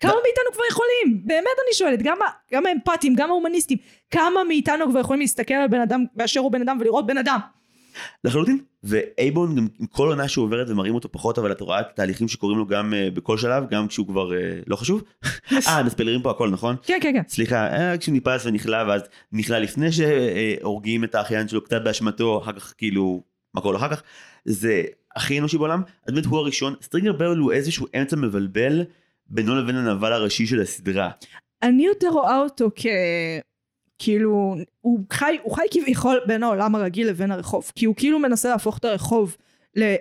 [0.01, 1.22] כמה מאיתנו כבר יכולים?
[1.24, 2.03] באמת אני שואלת,
[2.53, 3.78] גם האמפתיים, גם ההומניסטים,
[4.11, 7.38] כמה מאיתנו כבר יכולים להסתכל על בן אדם באשר הוא בן אדם ולראות בן אדם?
[8.24, 11.86] לחלוטין, ואייבון גם עם כל עונה שהוא עוברת ומראים אותו פחות, אבל את רואה את
[11.91, 14.34] התהליכים שקורים לו גם uh, בכל שלב, גם כשהוא כבר uh,
[14.66, 15.03] לא חשוב.
[15.68, 16.76] אה, מספלרים פה הכל, נכון?
[16.82, 17.22] כן, כן, כן.
[17.28, 22.53] סליחה, uh, כשהוא ניפס ונכלא, ואז נכלא לפני שהורגים את האחיין שלו קצת באשמתו, אחר
[22.53, 23.22] כך כאילו,
[23.55, 24.03] מה קורה אחר כך,
[24.45, 24.82] זה
[25.16, 25.82] הכי אנושי בעולם.
[26.07, 28.84] אז באמת הוא הראשון, סטרינגר ברל הוא איזשהו אמצע מבלבל
[29.26, 31.11] בינו לבין הנבל הראשי של הסדרה.
[31.62, 32.86] אני יותר רואה אותו כ...
[34.03, 38.48] כאילו, הוא חי, הוא חי כביכול בין העולם הרגיל לבין הרחוב, כי הוא כאילו מנסה
[38.48, 39.36] להפוך את הרחוב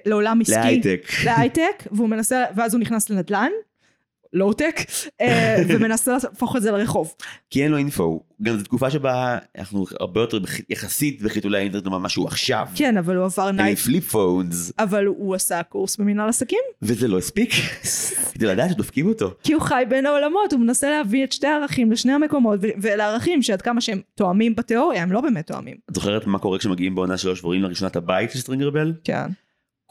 [0.06, 0.56] לעולם עסקי.
[0.56, 1.02] להייטק.
[1.26, 3.52] להייטק, והוא מנסה, ואז הוא נכנס לנדל"ן,
[4.34, 4.76] לואו-טק,
[5.22, 7.14] אה, ומנסה להפוך את זה לרחוב.
[7.50, 12.10] כי אין לו אינפו, גם זו תקופה שבה אנחנו הרבה יותר יחסית בחיתולי האינטרנט ממה
[12.10, 12.68] שהוא עכשיו.
[12.76, 13.78] כן, אבל הוא עבר נייט.
[13.78, 14.72] flip phones.
[14.80, 16.60] אבל הוא עשה קורס במנהל עסקים.
[16.82, 17.52] וזה לא הספיק,
[18.34, 19.32] כדי לדעת שדופקים אותו.
[19.44, 23.62] כי הוא חי בין העולמות, הוא מנסה להביא את שתי הערכים לשני המקומות, ולערכים שעד
[23.62, 25.76] כמה שהם תואמים בתיאוריה, הם לא באמת תואמים.
[25.90, 28.94] את זוכרת מה קורה כשמגיעים בעונה שלוש ורואים לראשונה את הבית של סטרינגר בל?
[29.04, 29.28] כן.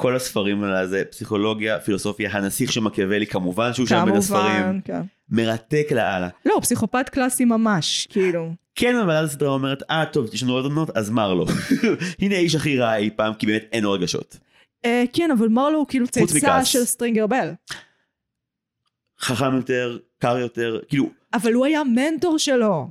[0.00, 4.80] כל הספרים על זה, פסיכולוגיה, פילוסופיה, הנסיך של מקיאוולי, כמובן שהוא שם בין הספרים.
[4.84, 5.00] כן.
[5.30, 6.28] מרתק לאללה.
[6.46, 8.52] לא, פסיכופת קלאסי ממש, כאילו.
[8.74, 11.46] כן, אבל אז הסדרה אומרת, אה, טוב, יש לנו עוד עונות, אז מרלו.
[12.20, 14.38] הנה האיש הכי רע אי פעם, כי באמת אין לו רגשות.
[14.84, 17.50] אה, כן, אבל מרלו הוא כאילו צאצא של סטרינגר בל.
[19.20, 21.10] חכם יותר, קר יותר, כאילו...
[21.34, 22.88] אבל הוא היה מנטור שלו.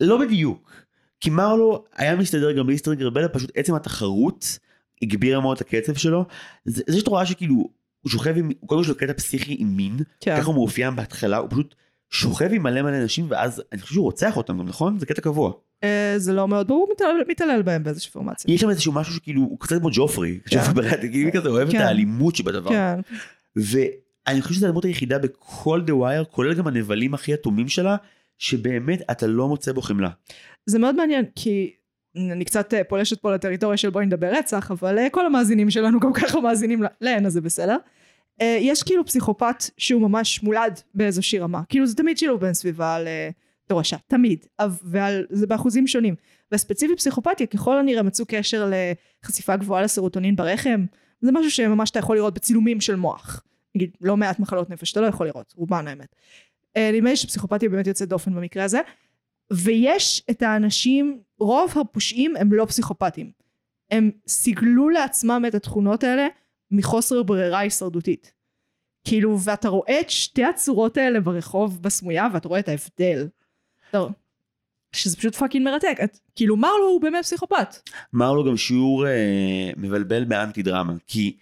[0.00, 0.72] לא בדיוק.
[1.20, 4.58] כי מרלו היה מסתדר גם בלי סטרינגר בל, פשוט עצם התחרות.
[5.02, 6.24] הגבירה מאוד את הקצב שלו
[6.64, 7.54] זה, זה שאת רואה שכאילו
[8.00, 10.36] הוא שוכב עם קודם כל יש לו קטע פסיכי עם מין כן.
[10.36, 11.74] ככה הוא מאופיין בהתחלה הוא פשוט
[12.10, 15.22] שוכב עם מלא מלא נשים ואז אני חושב שהוא רוצח אותם גם נכון זה קטע
[15.22, 15.52] קבוע.
[15.84, 18.54] אה, זה לא מאוד ברור מתעלל, מתעלל בהם באיזושהי פורמציה.
[18.54, 20.58] יש שם איזשהו משהו שכאילו הוא קצת כמו ג'ופרי, כן.
[20.58, 21.76] ג'ופרי כזה אוהב כן.
[21.76, 22.70] את האלימות שבדבר.
[22.70, 23.00] כן.
[23.56, 27.96] ואני חושב שזו הדמות היחידה בכל דה ווייר כולל גם הנבלים הכי אטומים שלה
[28.38, 30.10] שבאמת אתה לא מוצא בו חמלה.
[30.66, 31.74] זה מאוד מעניין כי
[32.16, 36.00] אני קצת אה, פולשת פה לטריטוריה של בואי נדבר רצח, אבל אה, כל המאזינים שלנו
[36.00, 37.76] גם ככה מאזינים להן, אז זה בסדר.
[38.40, 41.62] אה, יש כאילו פסיכופת שהוא ממש מולד באיזושהי רמה.
[41.68, 42.98] כאילו זה תמיד שילוב בין סביבה
[43.66, 44.46] לתורשה, תמיד.
[44.82, 46.14] ועל, זה באחוזים שונים.
[46.52, 48.70] והספציפית פסיכופתיה ככל הנראה מצאו קשר
[49.22, 50.84] לחשיפה גבוהה לסרוטונין ברחם.
[51.20, 53.42] זה משהו שממש אתה יכול לראות בצילומים של מוח.
[53.74, 56.14] נגיד לא מעט מחלות נפש אתה לא יכול לראות, רובן האמת.
[56.78, 58.80] נדמה לי שפסיכופתיה באמת יוצאת דופן במקרה הזה.
[59.52, 63.30] ויש את האנשים, רוב הפושעים הם לא פסיכופטים.
[63.90, 66.26] הם סיגלו לעצמם את התכונות האלה
[66.70, 68.32] מחוסר ברירה הישרדותית.
[69.04, 73.28] כאילו, ואתה רואה את שתי הצורות האלה ברחוב בסמויה, ואתה רואה את ההבדל.
[73.90, 73.98] אתה...
[74.92, 75.96] שזה פשוט פאקינג מרתק.
[76.04, 77.76] את, כאילו, מרלו הוא באמת פסיכופת.
[78.12, 81.36] מרלו גם שיעור אה, מבלבל באנטי דרמה, כי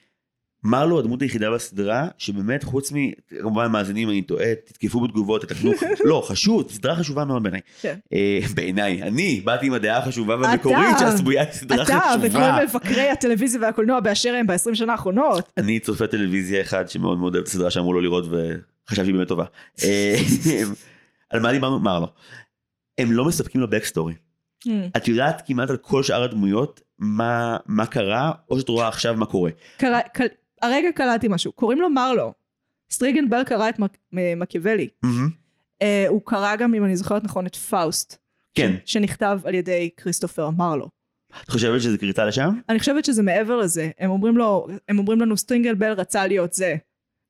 [0.65, 2.97] מרלו הדמות היחידה בסדרה שבאמת חוץ מ...
[3.41, 5.73] כמובן מאזינים אני טועה, תתקפו בתגובות, תתקנו,
[6.05, 7.61] לא חשוב, סדרה חשובה מאוד בעיניי.
[7.81, 7.99] כן.
[8.13, 12.59] אה, בעיניי, אני באתי עם הדעה החשובה והמקורית שהסמויה היא סדרה אתה וכל חשובה.
[12.65, 15.53] מבקרי הטלוויזיה והקולנוע באשר הם ב-20 שנה האחרונות.
[15.57, 19.29] אני צופה טלוויזיה אחד שמאוד מאוד אוהב את הסדרה שאמרו לו לראות וחשבתי שהיא באמת
[19.29, 19.45] טובה.
[19.85, 20.17] אה,
[21.31, 21.81] על מה דיברנו?
[21.81, 22.07] מרלו.
[22.99, 24.15] הם לא מספקים לו backstory.
[24.97, 29.27] את יודעת כמעט על כל שאר הדמויות מה, מה קרה, או שאת רואה עכשיו מה
[29.27, 29.51] קורה.
[29.77, 29.93] קל...
[30.63, 32.33] הרגע קלטתי משהו, קוראים לו מרלו.
[32.91, 33.97] סטרינגר בל קרא את מק...
[34.13, 34.89] מ- מקיאוולי.
[35.83, 38.17] אה, הוא קרא גם, אם אני זוכרת נכון, את פאוסט.
[38.55, 38.73] כן.
[38.85, 38.93] ש...
[38.93, 40.89] שנכתב על ידי כריסטופר מרלו.
[41.45, 42.61] את חושבת שזה קריצה לשם?
[42.69, 43.91] אני חושבת שזה מעבר לזה.
[43.99, 46.77] הם אומרים לו, הם אומרים לנו, סטרינגר בל רצה להיות זה.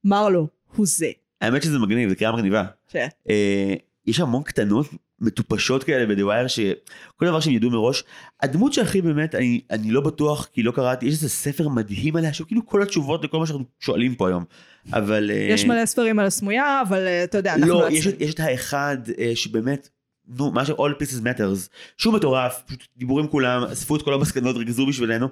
[0.05, 1.11] מרלו הוא זה.
[1.41, 2.65] האמת שזה מגניב, זה קריצה מגניבה.
[2.89, 2.97] ש...
[3.31, 3.75] אה,
[4.07, 4.87] יש המון קטנות
[5.23, 8.05] מטופשות כאלה ב"The Wire שכל דבר שהם ידעו מראש.
[8.43, 12.33] הדמות שהכי באמת, אני, אני לא בטוח כי לא קראתי, יש איזה ספר מדהים עליה
[12.33, 14.45] שהוא כאילו כל התשובות לכל מה שאנחנו שואלים פה היום.
[14.93, 15.31] אבל...
[15.31, 17.89] אה, יש מלא ספרים על הסמויה, אבל אה, אתה יודע, אנחנו לא.
[17.91, 19.89] יש, יש את האחד אה, שבאמת,
[20.29, 24.57] נו, מה ש- all pieces matters, שהוא מטורף, פשוט דיבורים כולם, אספו את כל המסקנות,
[24.57, 25.29] ריכזו בשבילנו.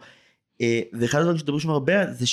[0.93, 2.27] ואחד הדברים שדברים שם הרבה זה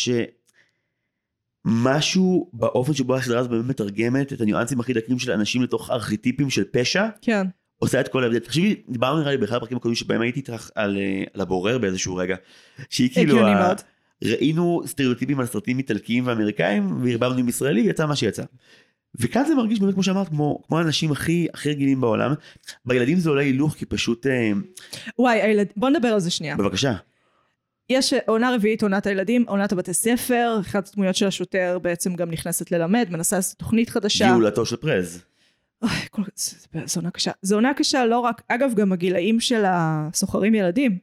[1.68, 6.50] שמשהו באופן שבו הסדרה הזאת באמת מתרגמת את הניואנסים הכי דקים של אנשים לתוך ארכיטיפים
[6.50, 7.48] של פשע, כן.
[7.80, 8.40] עושה את כל ההבדל.
[8.40, 12.16] תחשבי, דיברנו נראה לי באחד הפרקים הקודמים שבהם הייתי איתך על, אה, על הבורר באיזשהו
[12.16, 12.36] רגע,
[12.90, 13.78] שהיא כאילו, הגיוני ה- מאוד.
[14.24, 18.44] ראינו סטריאוטיפים על סרטים איטלקיים ואמריקאים והרבבנו עם ישראלי ויצא מה שיצא.
[19.20, 22.34] וכאן זה מרגיש באמת כמו שאמרת כמו כמו האנשים הכי הכי רגילים בעולם.
[22.86, 24.52] בילדים זה אולי הילוך כי פשוט אה,
[25.20, 25.68] וואי, הילד...
[25.78, 26.56] בוא נדבר על זה שנייה.
[26.58, 26.94] בבקשה
[27.90, 32.72] יש עונה רביעית, עונת הילדים, עונת הבתי ספר, אחת הדמויות של השוטר בעצם גם נכנסת
[32.72, 34.28] ללמד, מנסה לעשות תוכנית חדשה.
[34.28, 35.24] גאולתו של פרז.
[36.10, 36.22] כל...
[36.86, 37.32] זה עונה קשה.
[37.42, 40.98] זו עונה קשה לא רק, אגב, גם הגילאים של הסוחרים ילדים.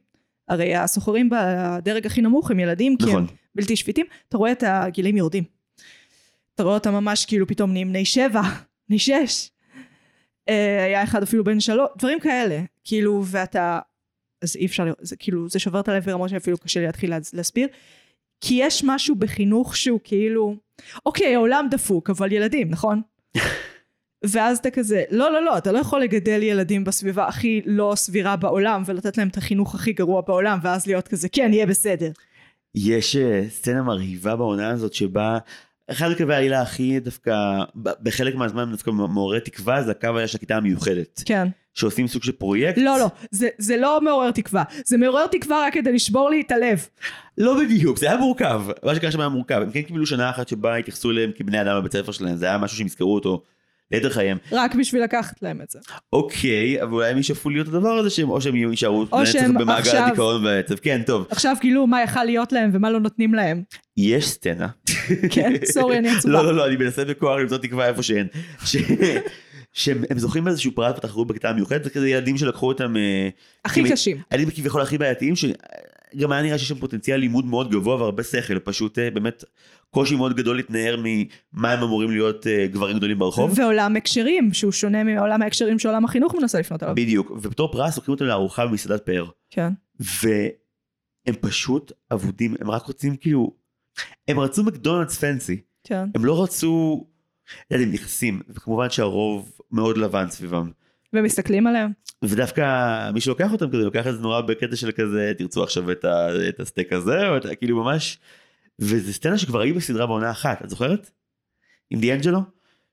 [0.47, 3.21] הרי הסוחרים בדרג הכי נמוך הם ילדים, כי נכון.
[3.21, 4.05] הם בלתי שפיטים.
[4.29, 5.43] אתה רואה את הגילאים יורדים.
[6.55, 8.41] אתה רואה אותם ממש כאילו פתאום נהיים בני שבע,
[8.89, 9.49] בני שש.
[10.49, 12.61] אה, היה אחד אפילו בן שלוש, דברים כאלה.
[12.83, 13.79] כאילו, ואתה...
[14.45, 17.33] אז אי אפשר, זה כאילו, זה שובר את הלב ברמות שאפילו קשה לי להתחיל להס-
[17.33, 17.67] להסביר.
[18.41, 20.55] כי יש משהו בחינוך שהוא כאילו,
[21.05, 23.01] אוקיי, העולם דפוק, אבל ילדים, נכון?
[24.31, 28.35] ואז אתה כזה, לא, לא, לא, אתה לא יכול לגדל ילדים בסביבה הכי לא סבירה
[28.35, 32.11] בעולם ולתת להם את החינוך הכי גרוע בעולם, ואז להיות כזה, כן, יהיה בסדר.
[32.75, 35.37] יש אה, סצנה מרהיבה בעונה הזאת שבה
[35.91, 37.35] אחד מקווי העלילה הכי דווקא
[37.75, 41.47] בחלק מהזמן דווקא מעורר תקווה זה הקו של הכיתה המיוחדת כן.
[41.75, 42.77] שעושים סוג של פרויקט.
[42.77, 44.63] לא, לא, זה, זה לא מעורר תקווה.
[44.85, 46.87] זה מעורר תקווה רק כדי לשבור לי את הלב.
[47.37, 50.47] לא בדיוק, זה היה מורכב, מה שקרה שם היה מורכב, הם כן קיבלו שנה אחת
[50.47, 53.41] שבה התייחסו אליהם כבני אדם בבית הספר שלהם, זה היה משהו שהם יזכרו אותו
[53.91, 54.37] ליתר חייהם.
[54.51, 55.79] רק בשביל לקחת להם את זה.
[56.13, 60.03] אוקיי, אבל אולי הם ישאפו להיות הדבר הזה שהם, או שהם יישארו לנצח במעגל עכשיו-
[60.07, 61.27] הדיכאון והעצב, כן, טוב.
[61.29, 63.63] עכשיו גילו מה יכל להיות להם ומה לא נותנים להם.
[63.97, 64.67] יש סצנה.
[65.31, 66.33] כן, סורי, אני עצובה.
[66.33, 68.27] לא, לא, לא, אני מנסה בכוח למצוא תקווה איפה שאין.
[69.75, 72.97] שהם הם זוכים באיזשהו פרט בתחרות בכיתה המיוחדת, זה כזה ילדים שלקחו אותם...
[72.97, 73.29] אה,
[73.65, 74.17] הכי כי- קשים.
[74.31, 78.59] הילדים כביכול הכי בעייתיים, שגם היה נראה שיש שם פוטנציאל לימוד מאוד גבוה והרבה שכל,
[78.59, 79.43] פשוט אה, באמת
[79.89, 83.59] קושי מאוד גדול להתנער ממה הם אמורים להיות אה, גברים גדולים ברחוב.
[83.59, 86.95] ועולם הקשרים, שהוא שונה מעולם ההקשרים שעולם החינוך מנסה לפנות עליו.
[86.95, 89.25] בדיוק, ובתור פרס לוקחים אותם לארוחה במסעדת פאר.
[89.49, 89.69] כן.
[89.99, 93.51] והם פשוט אבודים, הם רק רוצים כאילו,
[94.27, 96.09] הם רצו מקדונלדס פנסי, כן.
[96.15, 97.05] הם לא רצו,
[97.71, 100.69] לא הם נכנסים, וכמובן שהרוב מאוד לבן סביבם.
[101.13, 101.91] ומסתכלים עליהם.
[102.23, 106.05] ודווקא מי שלוקח אותם כזה, לוקח את זה נורא בקטע של כזה, תרצו עכשיו את,
[106.05, 108.17] ה, את הסטייק הזה, או את, כאילו ממש,
[108.79, 111.11] וזה סצנה שכבר היו בסדרה בעונה אחת, את זוכרת?
[111.89, 112.39] עם דיאנג'לו?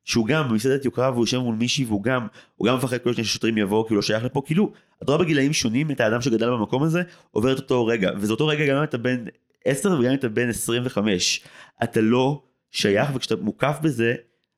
[0.04, 3.24] שהוא גם במסעדת יוקרה והוא יושב מול מישהי והוא גם, הוא גם מפחד כל שני
[3.24, 6.50] ששוטרים יבואו כי הוא לא שייך לפה, כאילו, את רואה בגילאים שונים את האדם שגדל
[6.50, 9.24] במקום הזה, עובר את אותו רגע, וזה אותו רגע גם אם אתה בן
[9.64, 11.40] 10 וגם אם אתה בן 25.
[11.82, 14.14] אתה לא שייך וכשאתה מוקף בזה,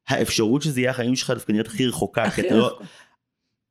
[0.08, 2.78] האפשרות שזה יהיה החיים שלך דווקא נראית הכי רחוקה, כי אתה לא,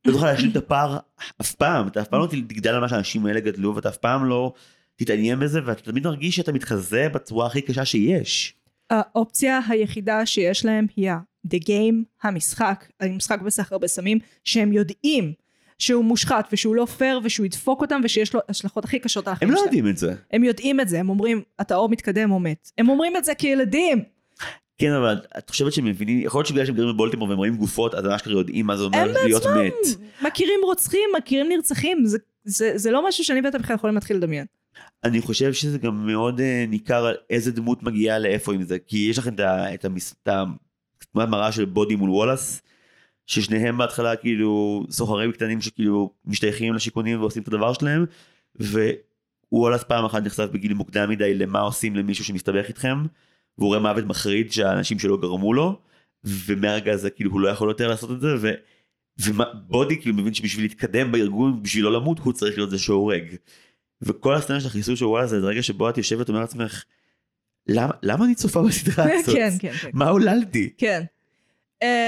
[0.05, 0.97] לא תוכל להשלים את הפער
[1.41, 4.25] אף פעם, אתה אף פעם לא תגדל על מה שהאנשים האלה גדלו ואתה אף פעם
[4.25, 4.53] לא
[4.95, 8.55] תתעניין בזה ואתה תמיד מרגיש שאתה מתחזה בצורה הכי קשה שיש.
[8.89, 15.33] האופציה היחידה שיש להם היא ה-the game, המשחק, המשחק בסחר בסמים, שהם יודעים
[15.79, 19.35] שהוא מושחת ושהוא לא פייר ושהוא ידפוק אותם ושיש לו השלכות הכי קשות על הם
[19.35, 19.67] החיים לא שלהם.
[19.67, 20.13] יודעים את זה.
[20.31, 22.71] הם יודעים את זה, הם אומרים, אתה או מתקדם או מת.
[22.77, 24.03] הם אומרים את זה כילדים.
[24.83, 27.95] כן, אבל את חושבת שהם מבינים, יכול להיות שבגלל שהם גרים בבולטימור והם רואים גופות,
[27.95, 30.27] אז הם אשכרה יודעים מה זה אומר הם להיות בעצמם מת.
[30.27, 34.45] מכירים רוצחים, מכירים נרצחים, זה, זה, זה לא משהו שאני ואתה בכלל יכולים להתחיל לדמיין.
[35.03, 38.97] אני חושב שזה גם מאוד אה, ניכר על איזה דמות מגיעה לאיפה עם זה, כי
[38.97, 39.33] יש לכם
[39.73, 39.85] את
[41.01, 42.61] התמונת מראה של בודי מול וולאס,
[43.25, 48.05] ששניהם בהתחלה כאילו סוחרים קטנים שכאילו משתייכים לשיכונים ועושים את הדבר שלהם,
[49.51, 52.97] ווולאס פעם אחת נחשף בגיל מוקדם מדי למה עושים למישהו שמסתבך איתכם,
[53.57, 55.79] והוא רואה מוות מחריד שהאנשים שלו גרמו לו,
[56.23, 58.51] ומהרגע הזה כאילו הוא לא יכול יותר לעשות את זה, ו...
[59.17, 63.35] ובודי כאילו מבין שבשביל להתקדם בארגון, בשביל לא למות, הוא צריך להיות זה שהורג.
[64.01, 66.83] וכל הסצנה של החיסול של וואלה זה רגע שבו את יושבת ואומרת לעצמך,
[67.67, 69.35] למה, למה אני צופה בסדרה הזאת?
[69.35, 69.89] כן, כן, כן.
[69.93, 70.69] מה עוללתי?
[70.77, 71.03] כן.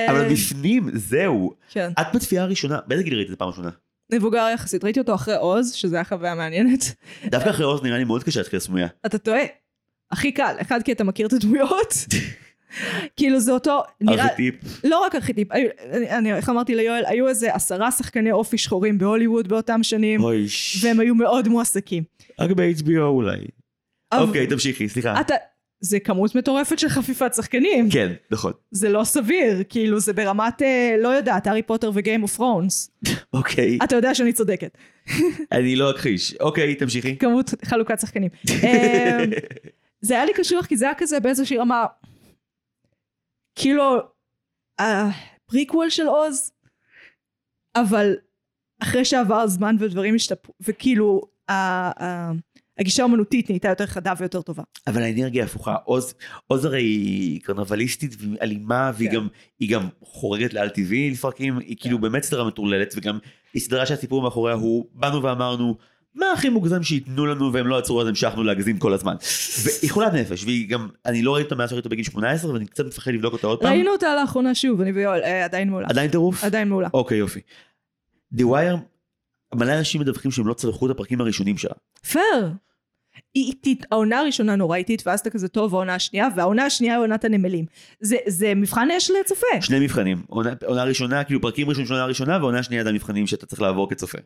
[0.09, 1.53] אבל אה, בפנים, זהו.
[1.71, 1.91] כן.
[2.01, 3.69] את בצפייה הראשונה, באיזה גיל ראית את זה פעם ראשונה?
[4.11, 6.95] מבוגר יחסית, ראיתי אותו אחרי עוז, שזה היה חוויה מעניינת.
[7.25, 8.87] דווקא אחרי עוז נראה לי מאוד קשה להתחיל סמויה.
[9.05, 9.43] אתה טועה.
[10.11, 11.93] הכי קל, אחד כי אתה מכיר את הדמויות.
[13.17, 14.55] כאילו זה אותו, נראה, ארכיטיפ.
[14.83, 15.65] לא רק ארכיטיפ, אני,
[16.09, 20.83] אני- איך אמרתי ליואל, היו איזה עשרה שחקני אופי שחורים בהוליווד באותם שנים, אוי, ש-
[20.85, 22.03] והם היו מאוד מועסקים.
[22.39, 23.37] רק ב-HBO אולי.
[24.11, 25.21] אבל- אוקיי, תמשיכי, סליחה.
[25.21, 25.33] אתה,
[25.79, 27.89] זה כמות מטורפת של חפיפת שחקנים.
[27.89, 28.51] כן, נכון.
[28.71, 32.91] זה לא סביר, כאילו זה ברמת, אה, לא יודעת, הארי פוטר ו Game of Thrones.
[33.33, 34.77] אוקיי, אתה יודע שאני צודקת.
[35.51, 36.35] אני לא אכחיש.
[36.39, 37.17] אוקיי, תמשיכי.
[37.17, 38.29] כמות חלוקת שחקנים.
[40.05, 41.85] אה, זה היה לי קשוח כי זה היה כזה באיזושהי רמה,
[43.55, 43.97] כאילו,
[44.79, 46.51] הפריקוול של עוז,
[47.75, 48.15] אבל
[48.83, 51.21] אחרי שעבר זמן ודברים השתפרו, וכאילו,
[52.79, 54.63] הגישה האומנותית נהייתה יותר חדה ויותר טובה.
[54.87, 56.13] אבל האנרגיה הפוכה, עוז,
[56.47, 59.15] עוז הרי היא קרנבליסטית ואלימה והיא כן.
[59.15, 59.27] גם,
[59.59, 63.19] היא גם חורגת לעל טבעי לפרקים, היא כאילו באמת סדרה מטורללת וגם
[63.53, 65.77] היא סדרה שהסיפור מאחוריה הוא באנו ואמרנו
[66.15, 69.15] מה הכי מוגזם שייתנו לנו והם לא עצרו אז המשכנו להגזים כל הזמן.
[69.63, 72.65] והיא חולת נפש והיא גם, אני לא ראיתי אותה מאז שראיתי אותה בגיל 18 ואני
[72.65, 73.71] קצת מפחד לבדוק אותה עוד פעם.
[73.71, 75.87] ראינו אותה לאחרונה שוב, אני ויואל, אה, עדיין מעולה.
[75.89, 76.43] עדיין טירוף?
[76.43, 76.87] עדיין מעולה.
[76.93, 77.39] אוקיי יופי.
[78.35, 78.77] The Wire,
[79.55, 81.73] מלא אנשים מדווחים שהם לא צלחו את הפרקים הראשונים שלה.
[82.11, 82.51] פייר.
[83.33, 87.01] היא איטית, העונה הראשונה נורא איטית, ואז אתה כזה טוב, העונה השנייה, והעונה השנייה היא
[87.01, 87.65] עונת הנמלים.
[87.99, 89.61] זה, זה מבחן אש לצופה.
[89.61, 93.27] שני מבחנים, עונה, עונה ראשונה, כאילו פרקים ראשונים של עונה ראשונה ועונה שנייה זה המבחנים
[93.27, 94.17] שאתה צריך לעבור כצופה.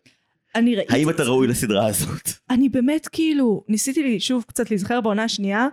[0.56, 1.24] אני ראיתי האם את אתה.
[1.24, 2.30] ראוי לסדרה הזאת?
[2.50, 5.68] אני באמת כאילו, ניסיתי לי שוב קצת להיזכר בעונה השנייה.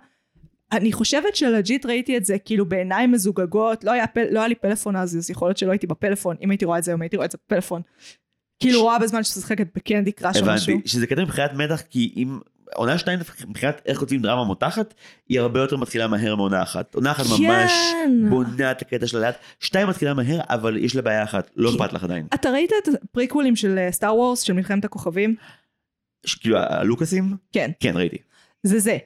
[0.73, 4.55] אני חושבת שלג'יט ראיתי את זה כאילו בעיניים מזוגגות, לא היה, פל, לא היה לי
[4.55, 7.17] פלאפון אז, אז יכול להיות שלא הייתי בפלאפון, אם הייתי רואה את זה היום הייתי
[7.17, 7.83] רואה את זה בפלאפון.
[8.61, 10.73] כאילו רואה בזמן שמשחקת בקנדי קראש או משהו.
[10.73, 12.39] הבנתי, שזה קטע מבחינת מתח כי אם
[12.75, 14.95] עונה שתיים מבחינת איך כותבים דרמה מותחת
[15.29, 16.95] היא הרבה יותר מתחילה מהר מעונה אחת.
[16.95, 18.31] עונה אחת ממש כן.
[18.31, 21.93] בונה את הקטע שלה לאט, שתיים מתחילה מהר אבל יש לה בעיה אחת, לא אכפת
[21.93, 22.27] לך עדיין.
[22.35, 25.37] אתה ראית את הפריקוולים של סטאר וורס, של מלחמת הכוכבים?
[26.41, 27.37] כאילו הלוקאסים?
[27.53, 27.71] כן.
[27.81, 28.19] כן ראיתי.
[28.63, 28.99] זה זה.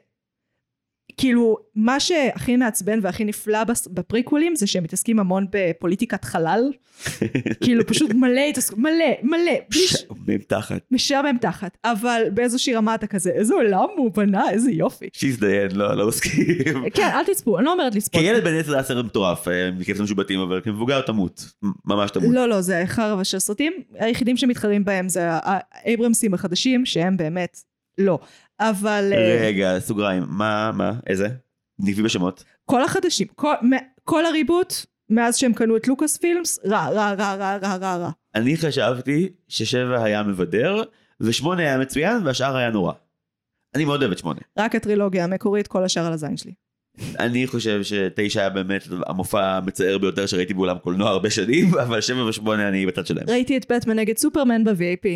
[1.21, 3.59] כאילו, מה שהכי מעצבן והכי נפלא
[3.91, 6.73] בפריקוולים זה שהם מתעסקים המון בפוליטיקת חלל.
[7.64, 9.53] כאילו, פשוט מלא התעסקות, מלא, מלא.
[9.71, 10.81] שעומם תחת.
[10.91, 15.09] משעמם תחת, אבל באיזושהי רמה אתה כזה, איזה עולם הוא בנה, איזה יופי.
[15.12, 16.45] שיזדיין, לא לא מסכים.
[16.95, 18.21] כן, אל תצפו, אני לא אומרת לצפות.
[18.21, 21.45] כילד בן עשר זה היה סרט מטורף, אה, מכיף משובטים אבל כמבוגר תמות,
[21.85, 22.35] ממש תמות.
[22.35, 27.62] לא, לא, זה חרא של סרטים, היחידים שמתחרים בהם זה האייברמסים החדשים, שהם באמת
[27.99, 28.18] לא.
[28.61, 31.28] אבל אה, רגע, סוגריים, מה, מה, איזה?
[31.78, 32.44] נקבי בשמות.
[32.64, 33.26] כל החדשים,
[34.04, 34.74] כל הריבוט,
[35.11, 38.11] מאז שהם קנו את לוקאס פילמס, רע, רע, רע, רע, רע, רע, רע.
[38.34, 40.82] אני חשבתי ששבע היה מבדר,
[41.20, 42.92] ושמונה היה מצוין, והשאר היה נורא.
[43.74, 44.40] אני מאוד אוהב את שמונה.
[44.58, 46.52] רק הטרילוגיה המקורית, כל השאר על הזין שלי.
[47.18, 52.24] אני חושב שתשע היה באמת המופע המצער ביותר שראיתי באולם קולנוע הרבה שנים, אבל שבע
[52.24, 53.26] ושמונה אני בצד שלהם.
[53.28, 55.06] ראיתי את בטמן נגד סופרמן ב-VAP.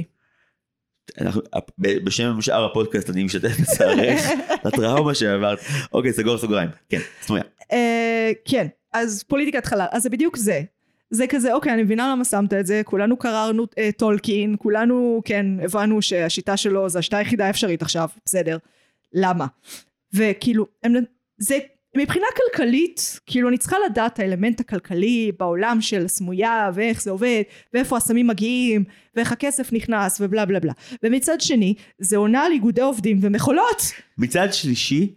[1.20, 1.40] אנחנו,
[1.78, 4.20] בשם שאר הפודקאסט אני משתתף בצערך,
[4.64, 5.58] לטראומה שעברת.
[5.92, 6.68] אוקיי, סגור סוגריים.
[6.88, 7.42] כן, סמויה.
[7.72, 10.62] אה, כן, אז פוליטיקת חלל, אז זה בדיוק זה.
[11.10, 15.46] זה כזה, אוקיי, אני מבינה למה שמת את זה, כולנו קררנו אה, טולקין, כולנו, כן,
[15.62, 18.58] הבנו שהשיטה שלו זה השיטה היחידה האפשרית עכשיו, בסדר.
[19.12, 19.46] למה?
[20.14, 20.94] וכאילו, הם,
[21.38, 21.58] זה,
[21.96, 27.42] מבחינה כלכלית, כאילו אני צריכה לדעת האלמנט הכלכלי בעולם של סמויה, ואיך זה עובד,
[27.74, 28.84] ואיפה הסמים מגיעים,
[29.16, 30.72] ואיך הכסף נכנס, ובלה בלה בלה.
[31.02, 33.82] ומצד שני, זה עונה על איגודי עובדים ומכולות.
[34.18, 35.14] מצד שלישי,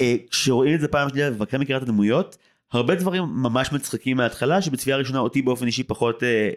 [0.00, 2.36] אה, כשרואים את זה פעם שנייה ומבקר מכירה את הדמויות,
[2.72, 6.50] הרבה דברים ממש מצחיקים מההתחלה, שבצפייה ראשונה אותי באופן אישי פחות, אה,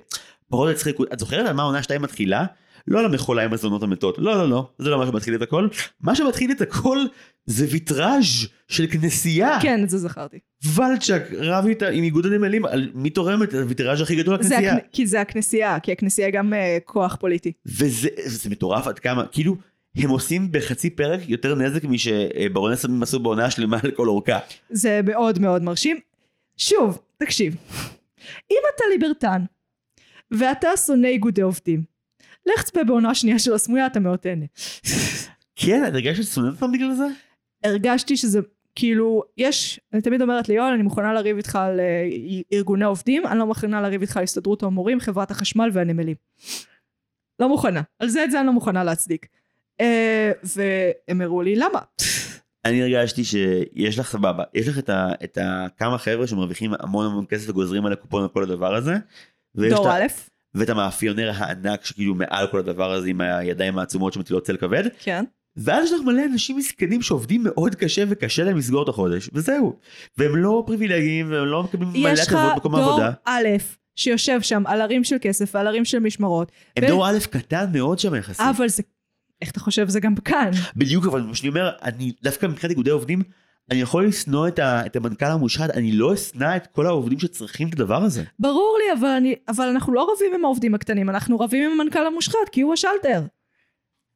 [0.49, 1.03] פחות הצחיקו.
[1.13, 2.45] את זוכרת על מה עונה 2 מתחילה?
[2.87, 5.67] לא על המכולה עם הזונות המתות, לא לא לא, זה לא מה שמתחיל את הכל.
[6.01, 6.97] מה שמתחיל את הכל
[7.45, 9.59] זה ויטראז' של כנסייה.
[9.61, 10.39] כן, את זה זכרתי.
[10.75, 14.75] ולצ'ק רב איתה עם איגוד הנמלים על מי תורם את הוויטראז' הכי גדול לכנסייה.
[14.75, 14.83] הכ...
[14.91, 17.51] כי זה הכנסייה, כי הכנסייה גם uh, כוח פוליטי.
[17.65, 19.55] וזה זה מטורף עד כמה, כאילו,
[19.95, 24.39] הם עושים בחצי פרק יותר נזק משברוני סמים עשו בעונה שלמה לכל אורכה.
[24.69, 25.99] זה מאוד מאוד מרשים.
[26.57, 27.55] שוב, תקשיב,
[28.51, 29.41] אם אתה ליברטן,
[30.31, 31.83] ואתה שונא איגודי עובדים,
[32.45, 34.45] לך צפה בעונה שנייה של הסמויה, אתה מאוד תהנה.
[35.55, 37.07] כן, את הרגשת שונאת אותם בגלל זה?
[37.63, 38.39] הרגשתי שזה
[38.75, 42.07] כאילו יש אני תמיד אומרת ליואל אני מוכנה לריב איתך על אה,
[42.53, 46.15] ארגוני עובדים אני לא מוכנה לריב איתך על הסתדרות המורים חברת החשמל והנמלים.
[47.39, 49.27] לא מוכנה על זה את זה אני לא מוכנה להצדיק.
[49.81, 51.79] אה, והם הראו לי למה.
[52.65, 57.05] אני הרגשתי שיש לך סבבה, יש לך את, ה, את ה, כמה חבר'ה שמרוויחים המון
[57.05, 58.93] המון כסף וגוזרים על הקופון על כל הדבר הזה.
[59.55, 60.03] דור א'
[60.53, 64.83] ואת המאפיונר הענק שכאילו מעל כל הדבר הזה עם הידיים העצומות שמטילות צל כבד.
[64.99, 65.25] כן.
[65.57, 69.79] ואז יש לך מלא אנשים מסכנים שעובדים מאוד קשה וקשה להם לסגור את החודש וזהו.
[70.17, 73.11] והם לא פריבילגיים והם לא מקבלים מלא יש לך הטבות במקום דור העבודה.
[73.25, 73.47] א'
[73.95, 76.51] שיושב שם על הרים של כסף ועל הרים של משמרות.
[76.77, 78.45] הם ו- דור א' קטן מאוד שם יחסית.
[78.49, 78.83] אבל זה
[79.41, 80.51] איך אתה חושב זה גם כאן.
[80.75, 83.21] בדיוק אבל מה שאני אומר אני דווקא מבחינת איגודי עובדים
[83.71, 87.67] אני יכול לשנוא את, ה, את המנכ"ל המושחת אני לא אשנא את כל העובדים שצריכים
[87.67, 88.23] את הדבר הזה.
[88.39, 92.05] ברור לי אבל אני אבל אנחנו לא רבים עם העובדים הקטנים אנחנו רבים עם המנכ"ל
[92.07, 93.21] המושחת כי הוא השלטר.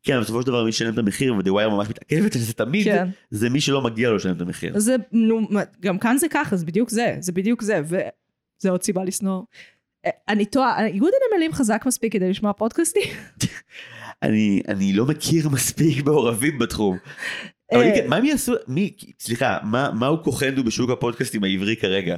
[0.06, 2.84] כן בסופו של דבר מי שילם את המחיר ודה ווייר ממש מתעכבת על זה תמיד
[2.84, 3.08] כן.
[3.32, 4.80] זה מי שלא מגיע לו לשלם את המחיר.
[4.80, 5.48] זה, נו,
[5.80, 9.42] גם כאן זה ככה, זה בדיוק זה, זה בדיוק זה, וזה עוד סיבה לשנוא.
[10.06, 13.04] אה, אני טועה, איגוד הנמלים חזק מספיק כדי לשמוע פודקאסטים?
[14.24, 16.98] אני אני לא מכיר מספיק מעורבים בתחום.
[17.72, 22.16] אבל אה, כן, מה הם יעשו מי סליחה מה מהו כוחנו בשוק הפודקאסטים העברי כרגע.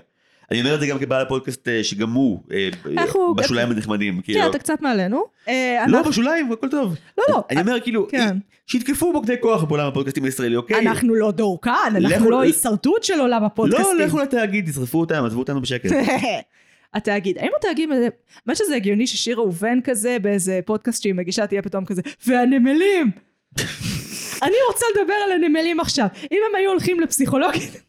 [0.51, 4.21] אני אומר את זה גם כבעל הפודקאסט אה, שגם הוא אה, אנחנו- בשוליים הנחמדים.
[4.21, 4.41] כאילו.
[4.41, 5.23] כן, אתה קצת מעלינו.
[5.47, 6.95] אה, לא בשוליים הכל טוב.
[7.17, 8.37] לא, לא, אני אומר כאילו כן.
[8.67, 10.79] שיתקפו מוקדי כוח בעולם הפודקאסטים הישראלי אוקיי.
[10.79, 13.97] אנחנו לא דור כאן, אנחנו לא הישרדות של עולם הפודקאסטים.
[13.97, 15.89] לא לכו לתאגיד תשרפו אותם עזבו אותנו בשקט.
[16.93, 21.85] התאגיד, האם התאגיד, האמת שזה הגיוני ששיר ראובן כזה באיזה פודקאסט שהיא מגישה תהיה פתאום
[21.85, 23.11] כזה, והנמלים!
[24.43, 26.07] אני רוצה לדבר על הנמלים עכשיו.
[26.31, 27.81] אם הם היו הולכים לפסיכולוגית,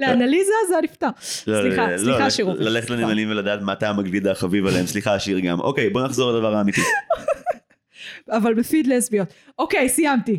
[0.00, 1.06] לאנליזה, זה היה נפתר.
[1.46, 2.62] לא, סליחה, לא, סליחה לא, שיר ראובן.
[2.62, 3.02] ללכת סליחה.
[3.02, 6.80] לנמלים ולדעת מה טעם הגלידה החביב עליהם סליחה שיר גם אוקיי בוא נחזור לדבר האמיתי.
[8.36, 9.28] אבל בפיד לסביות.
[9.58, 10.38] אוקיי, סיימתי.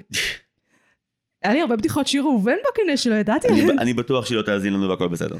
[1.43, 3.79] היה לי הרבה בדיחות שיר ראובן בקנה שלא ידעתי אני- עליהן.
[3.79, 5.35] אני בטוח שהיא לא תאזין לנו והכל בסדר.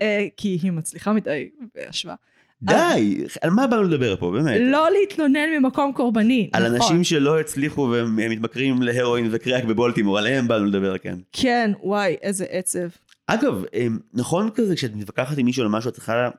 [0.00, 2.14] אה, כי היא מצליחה מדי בהשוואה.
[2.62, 4.60] די על מה באנו לדבר פה באמת.
[4.60, 6.50] לא להתלונן ממקום קורבני.
[6.52, 6.76] על נכון.
[6.76, 11.14] אנשים שלא הצליחו והם הם מתמכרים להרואין וקריאק בבולטימור עליהם באנו לדבר כן.
[11.32, 12.88] כן, וואי, איזה עצב.
[13.34, 16.32] אגב אמ, נכון כזה כשאת מתווכחת עם מישהו על משהו את צריכה את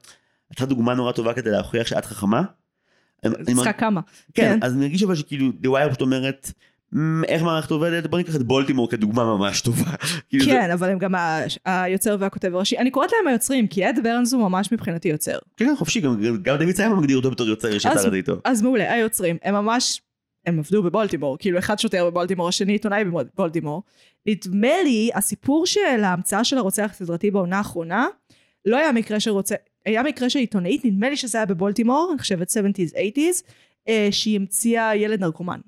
[0.50, 2.41] צריכה דוגמה נורא טובה כדי להוכיח שאת חכמה.
[3.26, 4.02] אני צריכה כמה.
[4.34, 4.60] כן כן.
[4.62, 6.52] אז אני מרגיש אבל שכאילו The Wire פשוט אומרת
[6.94, 9.91] "מ, איך מערכת עובדת בוא ניקח את בולטימור כדוגמה ממש טובה.
[10.30, 11.14] כאילו, כן, אבל הם גם
[11.66, 12.78] היוצר והכותב הראשי.
[12.78, 15.38] אני קוראת להם היוצרים, כי אד ברנס הוא ממש מבחינתי יוצר.
[15.58, 16.18] כן כן, חופשי גם
[16.58, 18.41] דוד סיימן מגדיר אותו בתור יוצר שצר את איתו.
[18.46, 20.02] אז מעולה, היוצרים, הם ממש,
[20.46, 23.84] הם עבדו בבולטימור, כאילו אחד שוטר בבולטימור, השני עיתונאי בבולטימור.
[24.26, 28.08] נדמה לי, הסיפור של ההמצאה של הרוצח הסדרתי בעונה האחרונה,
[28.66, 32.20] לא היה מקרה של רוצח, היה מקרה של עיתונאית, נדמה לי שזה היה בבולטימור, אני
[32.20, 33.44] חושבת 70's 80's,
[33.88, 35.60] אה, שהיא המציאה ילד נרקומן.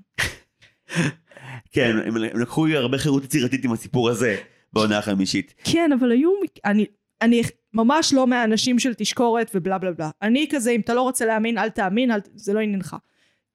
[1.72, 4.38] כן הם לקחו הרבה חירות יצירתית עם הסיפור הזה
[4.74, 5.54] בעונה החמישית.
[5.64, 6.30] כן, אבל היו,
[6.66, 6.86] אני,
[7.22, 7.42] אני
[7.74, 10.10] ממש לא מהאנשים של תשקורת ובלה בלה בלה.
[10.22, 12.96] אני כזה, אם אתה לא רוצה להאמין, אל תאמין, אל, זה לא עניינך.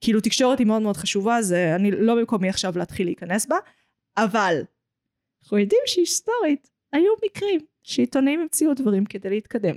[0.00, 3.56] כאילו, תקשורת היא מאוד מאוד חשובה, זה, אני לא במקומי עכשיו להתחיל להיכנס בה,
[4.16, 4.56] אבל
[5.42, 9.74] אנחנו יודעים שהיסטורית היו מקרים שעיתונאים המציאו דברים כדי להתקדם.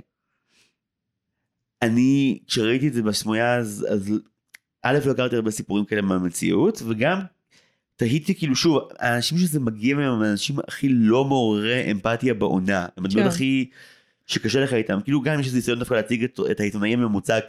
[1.82, 4.12] אני כשראיתי את זה בסמויה אז אז
[4.82, 7.20] א' לא הכרתי הרבה סיפורים כאלה מהמציאות וגם
[7.96, 13.04] תהיתי כאילו שוב האנשים שזה מגיע מהם הם האנשים הכי לא מעוררי אמפתיה בעונה הם
[13.04, 13.28] הדמות כן.
[13.28, 13.70] הכי
[14.26, 17.40] שקשה לך איתם כאילו גם יש איזה ניסיון דווקא להציג את, את העיתונאי הממוצע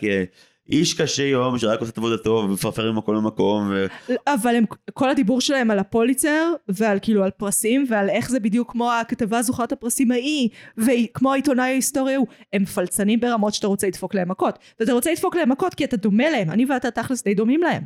[0.65, 3.85] כאיש קשה יום שרק עושה את עבודתו ומפרפר ממקום למקום ו...
[4.27, 4.63] אבל הם,
[4.93, 9.41] כל הדיבור שלהם על הפוליצר, ועל כאילו על פרסים, ועל איך זה בדיוק כמו הכתבה
[9.41, 14.59] זוכרת הפרסים ההיא, וכמו העיתונאי ההיסטורי הוא, הם פלצנים ברמות שאתה רוצה לדפוק להם מכות.
[14.79, 17.83] ואתה רוצה לדפוק להם מכות כי אתה דומה להם, אני ואתה תכלס די דומים להם.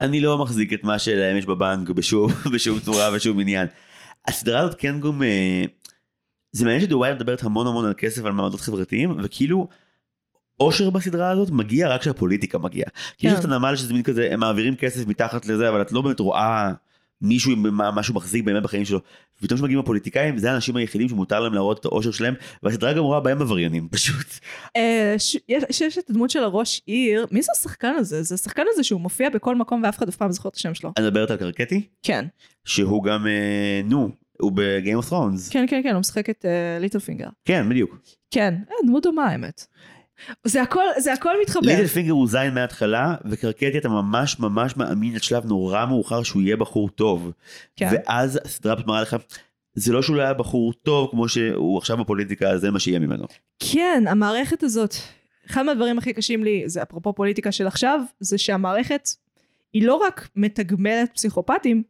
[0.00, 3.66] אני לא מחזיק את מה שלהם יש בבנק בשום, בשום צורה ושום עניין.
[4.28, 5.64] הסדרה הזאת כן גם אה,
[6.52, 9.68] זה מעניין שדווייר מדברת המון המון על כסף ועל מעמדות חברתיים וכאילו
[10.60, 12.90] אושר בסדרה הזאת מגיע רק כשהפוליטיקה מגיעה.
[13.18, 13.52] כי יש לך את כן.
[13.52, 16.72] הנמל שזה מין כזה הם מעבירים כסף מתחת לזה אבל את לא באמת רואה
[17.22, 19.00] מישהו עם משהו מחזיק באמת בחיים שלו.
[19.38, 23.20] ופתאום כשמגיעים הפוליטיקאים זה האנשים היחידים שמותר להם להראות את האושר שלהם והסדרה גם רואה
[23.20, 24.26] בהם עבריינים פשוט.
[24.76, 28.22] אה, ש- יש יש את הדמות של הראש עיר, מי זה השחקן הזה?
[28.22, 30.74] זה השחקן הזה שהוא מופיע בכל מקום ואף אחד אף פעם לא זוכר את השם
[30.74, 30.92] שלו.
[30.98, 32.24] אני מדברת על קרקטי כן.
[32.64, 35.50] שהוא גם אה, נו הוא ב-game of thrones.
[35.52, 36.44] כן, כן, כן, הוא משחק את
[36.80, 37.28] ליטל פינגר.
[37.44, 37.98] כן, בדיוק.
[38.30, 39.66] כן, אה, דמות דומה האמת.
[40.44, 41.66] זה הכל, זה הכל מתחבר.
[41.66, 46.42] ליטל פינגר הוא זין מההתחלה, וקרקטי אתה ממש ממש מאמין עד שלב נורא מאוחר שהוא
[46.42, 47.32] יהיה בחור טוב.
[47.76, 47.88] כן.
[47.92, 49.16] ואז הסדרה מראה לך,
[49.74, 53.24] זה לא שהוא לא היה בחור טוב כמו שהוא עכשיו בפוליטיקה, זה מה שיהיה ממנו.
[53.58, 54.94] כן, המערכת הזאת,
[55.50, 59.08] אחד מהדברים הכי קשים לי, זה אפרופו פוליטיקה של עכשיו, זה שהמערכת
[59.72, 61.82] היא לא רק מתגמלת פסיכופטים,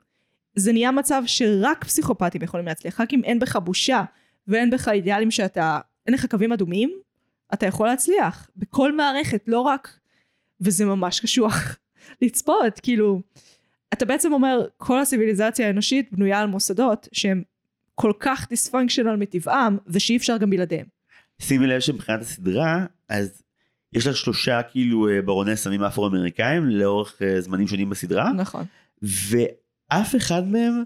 [0.55, 3.01] זה נהיה מצב שרק פסיכופטים יכולים להצליח.
[3.01, 4.03] רק אם אין בך בושה
[4.49, 6.93] ואין בך אידיאלים שאתה, אין לך קווים אדומים,
[7.55, 8.51] אתה יכול להצליח.
[8.57, 9.99] בכל מערכת, לא רק,
[10.61, 11.76] וזה ממש קשוח
[12.22, 13.22] לצפות, כאילו,
[13.92, 17.42] אתה בעצם אומר, כל הציוויליזציה האנושית בנויה על מוסדות שהם
[17.94, 20.86] כל כך דיספונקשיונל מטבעם, ושאי אפשר גם בלעדיהם.
[21.38, 23.42] שימי לב שמבחינת הסדרה, אז
[23.92, 28.64] יש לה שלושה כאילו אה, ברוני סמים אפרו-אמריקאים לאורך אה, זמנים שונים בסדרה, נכון.
[29.03, 30.82] ואף אחד מהם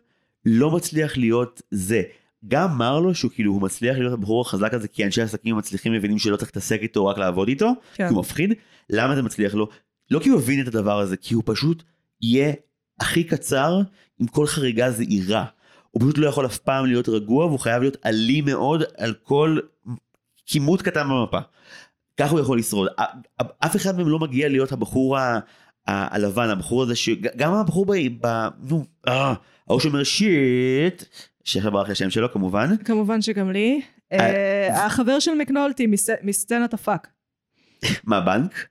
[0.46, 2.02] לא מצליח להיות זה.
[2.48, 6.18] גם מרלו שהוא כאילו הוא מצליח להיות הבחור החזק הזה כי אנשי עסקים מצליחים מבינים
[6.18, 8.08] שלא צריך להתעסק איתו רק לעבוד איתו כן.
[8.08, 8.52] כי הוא מפחיד.
[8.90, 9.68] למה זה מצליח לו?
[10.10, 11.82] לא כי הוא הבין את הדבר הזה כי הוא פשוט
[12.22, 12.52] יהיה
[13.00, 13.80] הכי קצר
[14.18, 15.44] עם כל חריגה זעירה.
[15.90, 19.58] הוא פשוט לא יכול אף פעם להיות רגוע והוא חייב להיות אלים מאוד על כל
[20.46, 21.38] כימות קטן במפה.
[22.16, 22.88] ככה הוא יכול לשרוד.
[23.58, 25.38] אף אחד מהם לא מגיע להיות הבחור ה...
[25.86, 27.92] ה- הלבן הבחור הזה שגם הבחור ב...
[28.20, 28.48] ב...
[28.68, 29.34] נו אה,
[29.68, 31.04] ההוא שאומר shit
[31.44, 33.80] שעכשיו ברח לי השם שלו כמובן כמובן שגם לי.
[34.12, 37.08] אה, החבר של מקנולטי מס- מסצנת ה fuck.
[38.04, 38.68] מה בנק?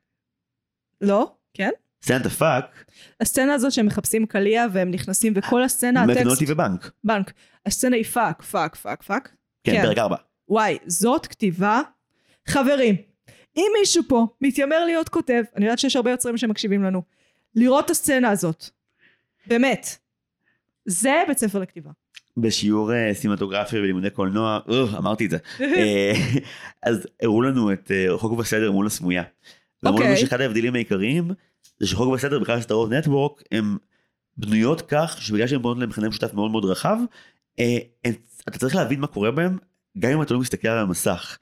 [1.02, 1.34] לא?
[1.54, 1.70] כן?
[2.04, 2.86] סצנת ה fuck,
[3.22, 6.92] הסצנה הזאת שהם מחפשים קליע והם נכנסים וכל הסצנה, מקנולטי הטקסט, ובנק.
[7.04, 7.34] בנק,
[7.66, 9.32] הסצנה היא fuck, fuck, fuck, fuck.
[9.64, 9.82] כן, כן.
[9.82, 10.16] פרק 4.
[10.50, 11.82] וואי, זאת כתיבה.
[12.48, 12.96] חברים,
[13.58, 17.02] אם מישהו פה מתיימר להיות כותב, אני יודעת שיש הרבה יוצרים שמקשיבים לנו,
[17.56, 18.66] לראות את הסצנה הזאת.
[19.48, 19.88] באמת.
[20.86, 21.92] זה בית ספר לכתיבה.
[22.38, 25.38] בשיעור אה, סימטוגרפיה ולימודי קולנוע, אה, אמרתי את זה.
[25.62, 26.14] אה,
[26.84, 29.24] אז הראו לנו את אה, חוק ובסדר מול הסמויה.
[29.84, 30.22] ואמרו לנו אוקיי.
[30.22, 31.32] שאחד ההבדלים העיקריים
[31.80, 33.78] זה שחוק ובסדר בכלל סדרות נטוורק הן
[34.38, 36.98] בנויות כך שבגלל שהן בנויות למכנה משותף מאוד מאוד רחב,
[38.50, 39.58] אתה צריך להבין מה קורה בהם
[40.00, 41.38] גם אם אתה לא מסתכל על המסך.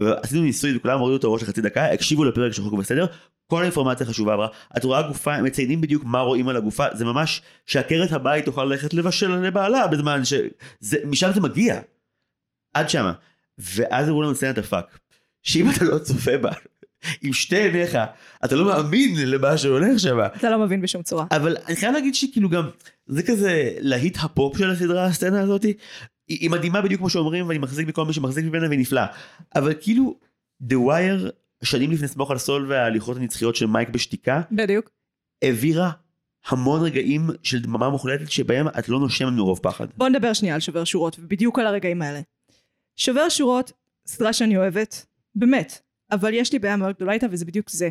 [0.00, 3.06] ועשינו ניסוי וכולם הורידו את הראש לחצי דקה, הקשיבו לפרק של חוק ובסדר,
[3.46, 7.04] כל האינפורמציה חשובה עברה, את רואה גופה, הם מציינים בדיוק מה רואים על הגופה, זה
[7.04, 10.34] ממש שעקרת הבית תוכל ללכת לבשל לבעלה בזמן ש...
[10.80, 11.80] זה, משם זה מגיע.
[12.74, 13.12] עד שמה.
[13.58, 14.98] ואז הראו לנו סצנת הפאק,
[15.42, 16.50] שאם אתה לא צופה בה,
[17.22, 17.98] עם שתי עיניך,
[18.44, 20.18] אתה לא מאמין למה שהולך שם.
[20.36, 21.26] אתה לא מבין בשום צורה.
[21.30, 22.68] אבל אני חייב להגיד שכאילו גם,
[23.06, 25.64] זה כזה להיט הפופ של הסדרה, הסצנה הזאת,
[26.28, 29.06] היא, היא מדהימה בדיוק כמו שאומרים, ואני מחזיק מכל מי שמחזיק ממנה והיא נפלאה.
[29.54, 30.18] אבל כאילו,
[30.62, 31.30] The Wire,
[31.64, 34.90] שנים לפני סמוך על סול וההליכות הנצחיות של מייק בשתיקה, בדיוק.
[35.42, 35.90] העבירה
[36.48, 39.86] המון רגעים של דממה מוחלטת שבהם את לא נושמת מרוב פחד.
[39.96, 42.20] בוא נדבר שנייה על שובר שורות, ובדיוק על הרגעים האלה.
[42.96, 43.72] שובר שורות,
[44.06, 45.78] סדרה שאני אוהבת, באמת,
[46.10, 47.88] אבל יש לי בעיה מאוד גדולה איתה, וזה בדיוק זה.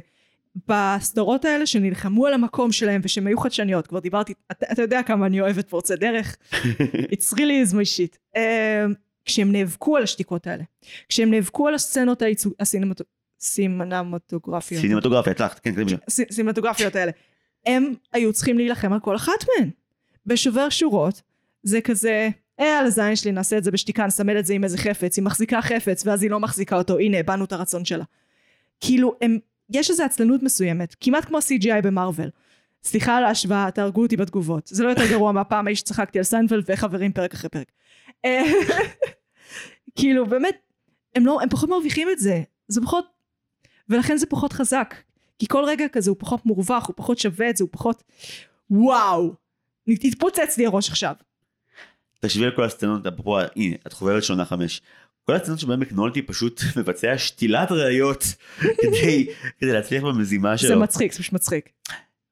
[0.67, 5.25] בסדרות האלה שנלחמו על המקום שלהם ושהם היו חדשניות, כבר דיברתי, אתה, אתה יודע כמה
[5.25, 6.37] אני אוהבת פורצי דרך,
[7.13, 8.17] it's really is my shit.
[8.35, 8.39] Uh,
[9.25, 10.63] כשהם נאבקו על השתיקות האלה,
[11.09, 13.03] כשהם נאבקו על הסצנות הייצוג, הסינמטו...
[13.39, 15.97] סימנמטוגרפיות, סינמטוגרפיה, הצלחת, כן, קדימה.
[16.09, 17.11] סינמטוגרפיות האלה,
[17.65, 19.69] הם היו צריכים להילחם על כל אחת מהן.
[20.25, 21.21] בשובר שורות,
[21.63, 22.29] זה כזה,
[22.59, 25.25] אה, על הזין שלי, נעשה את זה בשתיקה, נסמל את זה עם איזה חפץ, היא
[25.25, 28.03] מחזיקה חפץ, ואז היא לא מחזיקה אותו, הנה, הבנו את הרצון שלה.
[28.79, 29.37] כאילו, הם,
[29.69, 32.29] יש איזו עצלנות מסוימת, כמעט כמו CGI במארוול.
[32.83, 34.67] סליחה על ההשוואה, תהרגו אותי בתגובות.
[34.67, 37.71] זה לא יותר גרוע מהפעם ההיא שצחקתי על סיינפלד וחברים פרק אחרי פרק.
[38.25, 38.43] אה,
[39.97, 40.55] כאילו, באמת,
[41.15, 42.41] הם לא, הם פחות מרוויחים את זה.
[42.67, 43.05] זה פחות,
[43.89, 44.95] ולכן זה פחות חזק.
[45.39, 48.03] כי כל רגע כזה הוא פחות מורווח, הוא פחות שווה את זה, הוא פחות...
[48.69, 49.33] וואו!
[49.89, 51.13] תתפוצץ לי הראש עכשיו.
[52.19, 54.81] תחשבי על כל הסצנות, אפרופו, הנה, את חובבת של עונה חמש.
[55.29, 58.23] כל הסצנות שבהן מקנולטי פשוט מבצע שתילת ראיות
[58.81, 59.27] כדי,
[59.59, 60.67] כדי להצליח במזימה שלו.
[60.69, 61.69] זה מצחיק, זה פשוט מצחיק.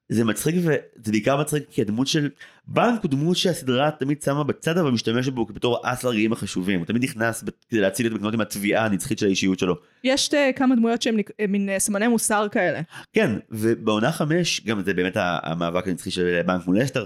[0.10, 0.78] זה מצחיק וזה
[1.12, 2.30] בעיקר מצחיק כי הדמות של
[2.68, 6.80] בנק הוא דמות שהסדרה תמיד שמה בצד אבל משתמשת בו בתור אס לרגעים החשובים.
[6.80, 9.76] הוא תמיד נכנס כדי להציל את מקנולטי מהתביעה הנצחית של האישיות שלו.
[10.04, 12.82] יש אה, כמה דמויות נק- אה, מין אה, סימני מוסר כאלה.
[13.14, 17.06] כן, ובעונה חמש, גם זה באמת המאבק הנצחי של בנק מול אסתר,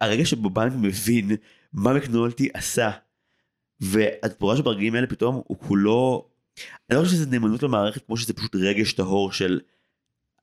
[0.00, 1.30] הרגע שבו בנק מבין
[1.72, 2.90] מה מקנולטי עשה,
[3.80, 6.28] ואת רואה שברגעים האלה פתאום הוא כולו,
[6.90, 9.60] אני לא חושב שזה נאמנות למערכת כמו שזה פשוט רגש טהור של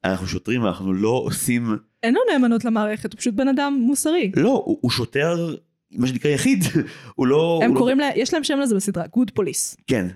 [0.04, 4.32] אנחנו שוטרים ואנחנו לא עושים, אין לו נאמנות למערכת, הוא פשוט בן אדם מוסרי.
[4.36, 5.56] לא, הוא, הוא שוטר,
[5.92, 6.64] מה שנקרא יחיד,
[7.16, 9.76] הוא לא, הם הוא קוראים לה, יש להם שם לזה בסדרה, Good Police.
[9.78, 10.08] לא, כן.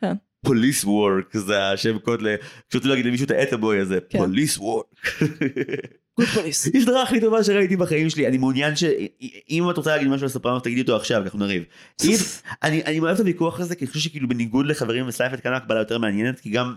[0.00, 0.14] כן.
[0.44, 2.36] פוליס וורק זה השם קוד ל...
[2.68, 4.18] כשרוצים להגיד למישהו את האטבוי הזה, כן.
[4.18, 4.86] פוליס וורק.
[6.20, 8.84] היא הסדרה הכי טובה שראיתי בחיים שלי, אני מעוניין ש...
[9.50, 11.64] אם את רוצה להגיד משהו על סופרנוס תגידי אותו עכשיו, אנחנו נריב.
[12.62, 15.78] אני אני אוהב את הוויכוח הזה, כי אני חושב שכאילו בניגוד לחברים וסיינפלד כאן הקבלה
[15.78, 16.74] יותר מעניינת, כי גם...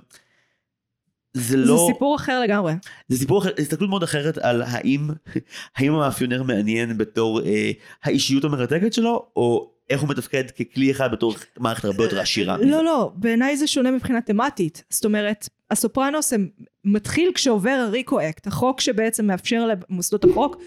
[1.33, 1.89] זה זה לא...
[1.93, 2.73] סיפור אחר לגמרי.
[3.07, 5.09] זה סיפור אחר, זה הסתכלות מאוד אחרת על האם,
[5.77, 7.71] האם המאפיונר מעניין בתור אה,
[8.03, 12.57] האישיות המרתקת שלו, או איך הוא מתפקד ככלי אחד בתור מערכת הרבה יותר עשירה.
[12.57, 14.83] לא, לא, בעיניי זה שונה מבחינה תמטית.
[14.89, 16.49] זאת אומרת, הסופרנוס הם-
[16.85, 20.61] מתחיל כשעובר ה RICO Act, החוק שבעצם מאפשר למוסדות החוק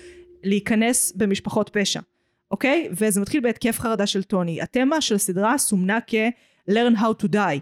[0.44, 2.00] להיכנס במשפחות פשע,
[2.50, 2.88] אוקיי?
[2.92, 4.62] וזה מתחיל בהתקף חרדה של טוני.
[4.62, 7.60] התמה של הסדרה סומנה כ-learn how to die.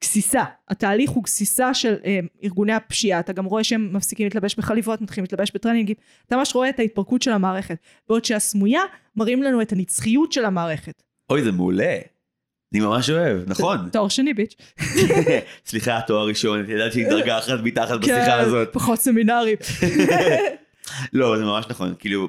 [0.00, 0.44] גסיסה.
[0.68, 3.20] התהליך הוא גסיסה של אה, ארגוני הפשיעה.
[3.20, 5.96] אתה גם רואה שהם מפסיקים להתלבש בחליבות, מתחילים להתלבש בטרנינגים.
[6.26, 7.76] אתה ממש רואה את ההתפרקות של המערכת.
[8.08, 8.80] בעוד שהסמויה
[9.16, 11.02] מראים לנו את הנצחיות של המערכת.
[11.30, 11.94] אוי, זה מעולה.
[12.72, 13.88] אני ממש אוהב, נכון.
[13.92, 14.54] תואר שני ביץ'.
[15.70, 18.68] סליחה, תואר ראשון, ידעתי שהיא דרגה אחת מתחת בשיחה כן, הזאת.
[18.72, 19.56] פחות סמינרים.
[21.12, 22.28] לא, זה ממש נכון, כאילו,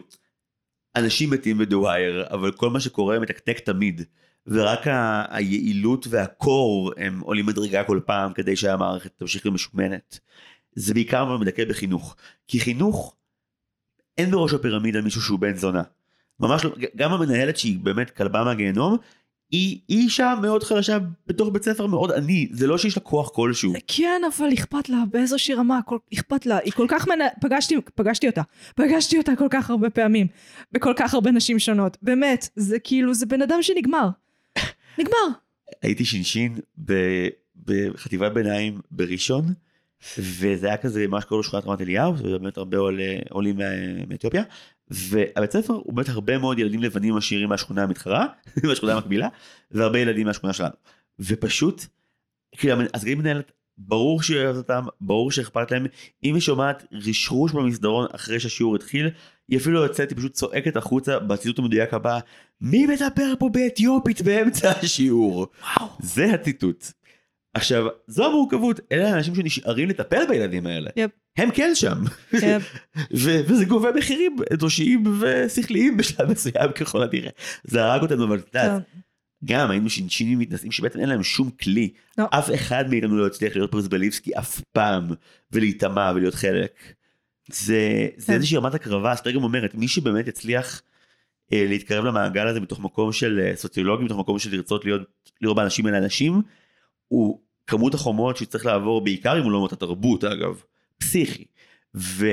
[0.96, 4.02] אנשים מתים בדווייר, אבל כל מה שקורה מתקתק תמיד,
[4.48, 10.20] ורק ה- היעילות והקור הם עולים מדרגה כל פעם כדי שהמערכת תמשיך להיות משומנת.
[10.76, 12.16] זה בעיקר אבל מדכא בחינוך,
[12.48, 13.16] כי חינוך,
[14.18, 15.82] אין בראש הפירמידה מישהו שהוא בן זונה.
[16.40, 18.98] ממש לא, גם המנהלת שהיא באמת כלבה מהגיהנום,
[19.52, 20.98] היא, היא אישה מאוד חלשה
[21.28, 23.74] בתוך בית ספר מאוד עני, זה לא שיש לה כוח כלשהו.
[23.88, 27.26] כן, אבל אכפת לה באיזושהי רמה, כל, אכפת לה, היא כל כך מנה...
[27.42, 28.42] פגשתי, פגשתי אותה,
[28.76, 30.28] פגשתי אותה כל כך הרבה פעמים,
[30.72, 34.10] בכל כך הרבה נשים שונות, באמת, זה כאילו, זה בן אדם שנגמר.
[34.98, 35.28] נגמר.
[35.82, 37.28] הייתי שינשין ב-
[37.66, 39.46] בחטיבת ביניים בראשון,
[40.18, 44.06] וזה היה כזה מה שקוראים לו שכונת רמת אליהו, זה באמת הרבה עולה, עולים מה-
[44.10, 44.44] מאתיופיה,
[44.90, 48.26] והבית ספר הוא באמת הרבה מאוד ילדים לבנים עשירים מהשכונה המתחרה,
[48.64, 49.28] מהשכונה המקבילה,
[49.72, 50.74] והרבה ילדים מהשכונה שלנו.
[51.20, 51.86] ופשוט,
[52.52, 55.86] כאילו, הסגנית מנהלת, ברור שהיא אוהבת אותם, ברור שאכפת להם,
[56.24, 59.10] אם היא שומעת רשרוש במסדרון אחרי שהשיעור התחיל,
[59.48, 62.20] היא אפילו לא יוצאת, היא פשוט צועקת החוצה בציטוט המדויק הבא,
[62.62, 65.48] מי מדבר פה באתיופית באמצע השיעור?
[65.78, 65.90] וואו.
[66.00, 66.92] זה הציטוט.
[67.54, 70.90] עכשיו, זו המורכבות, אלה האנשים שנשארים לטפל בילדים האלה.
[70.96, 71.12] יפ.
[71.38, 72.04] הם כן שם.
[72.32, 72.58] כן.
[73.22, 77.30] ו- וזה גובה מחירים אנושיים ושכליים בשלב מסוים ככל הנראה.
[77.64, 78.82] זה הרג אותנו, אבל את יודעת,
[79.46, 81.90] גם היינו שינשינים מתנשאים שבעצם אין להם שום כלי.
[82.18, 82.26] לא.
[82.30, 85.08] אף אחד מאיתנו לא הצליח להיות פרזבליבסקי אף פעם,
[85.52, 86.94] ולהיטמע ולהיות חלק.
[87.52, 88.34] זה, זה כן.
[88.34, 90.82] איזושהי רמת הקרבה, אסתר גם אומרת, מי שבאמת יצליח
[91.54, 95.02] אה, להתקרב למעגל הזה מתוך מקום של אה, סוציולוגי, מתוך מקום של לרצות להיות,
[95.42, 96.42] לראות באנשים האלה אנשים,
[97.10, 100.62] הוא כמות החומות שצריך לעבור, בעיקר אם הוא לא מאותה תרבות אגב,
[100.98, 101.46] פסיכי.
[101.96, 102.28] ו...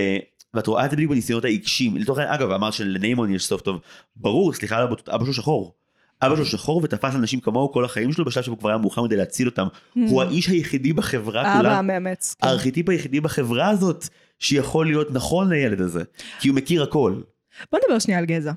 [0.55, 3.81] ואת רואה את זה בדיוק בניסיונות העיקשים, לתוך העניין, אגב אמרת שלניימון יש סוף טוב,
[4.17, 5.75] ברור, סליחה על הבוטות, אבא שלו שחור.
[6.23, 9.17] אבא שלו שחור ותפס אנשים כמוהו כל החיים שלו בשלב שבו כבר היה מאוחר מדי
[9.17, 9.67] להציל אותם.
[9.95, 12.37] הוא האיש היחידי בחברה כולה, המאמץ.
[12.39, 12.47] כן.
[12.47, 14.09] הארכיטיפ היחידי בחברה הזאת
[14.39, 16.03] שיכול להיות נכון לילד הזה,
[16.41, 17.15] כי הוא מכיר הכל.
[17.73, 18.53] בוא נדבר שנייה על גזע.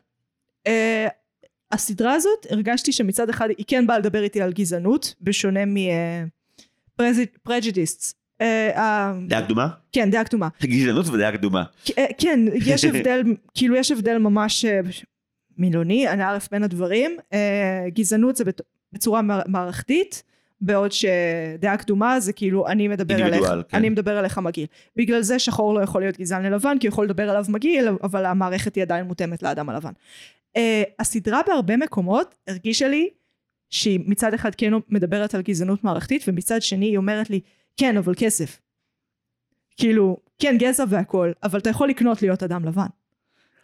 [1.71, 5.59] הסדרה הזאת, הרגשתי שמצד אחד היא כן באה לדבר איתי על גזענות, בשונה
[6.99, 8.15] מפרג'דיסטס.
[9.27, 9.67] דעה קדומה?
[9.91, 10.47] כן, דעה קדומה.
[10.63, 11.63] גזענות ודעה קדומה.
[11.97, 13.21] אה, כן, יש הבדל,
[13.55, 14.79] כאילו יש הבדל ממש אה,
[15.57, 17.17] מילוני, אנא ערף בין הדברים.
[17.33, 17.39] אה,
[17.89, 18.43] גזענות זה
[18.93, 20.23] בצורה מע- מערכתית,
[20.61, 23.77] בעוד שדעה קדומה זה כאילו אני מדבר עליך, כן.
[23.77, 24.67] אני מדבר עליך מגעיל.
[24.95, 28.25] בגלל זה שחור לא יכול להיות גזען ללבן, כי הוא יכול לדבר עליו מגעיל, אבל
[28.25, 29.91] המערכת היא עדיין מותאמת לאדם הלבן.
[30.57, 33.09] אה, הסדרה בהרבה מקומות הרגישה לי
[33.69, 37.39] שהיא מצד אחד כן מדברת על גזענות מערכתית, ומצד שני היא אומרת לי,
[37.77, 38.59] כן, אבל כסף.
[39.77, 42.87] כאילו, כן, גזע והכל, אבל אתה יכול לקנות להיות אדם לבן.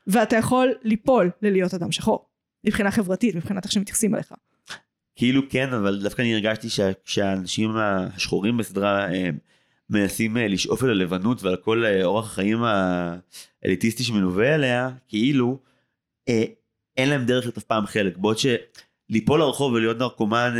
[0.07, 2.25] ואתה יכול ליפול ללהיות אדם שחור.
[2.63, 4.33] מבחינה חברתית, מבחינת איך שמתייחסים אליך.
[5.15, 9.29] כאילו כן, אבל דווקא אני הרגשתי שה- שהאנשים השחורים בסדרה אה,
[9.89, 12.59] מנסים אה, לשאוף אל הלבנות ועל כל אה, אורח החיים
[13.63, 15.59] האליטיסטי שמלווה אליה, כאילו
[16.97, 20.53] אין להם דרך להיות אף פעם חלק, בעוד שליפול לרחוב ולהיות נרקומן,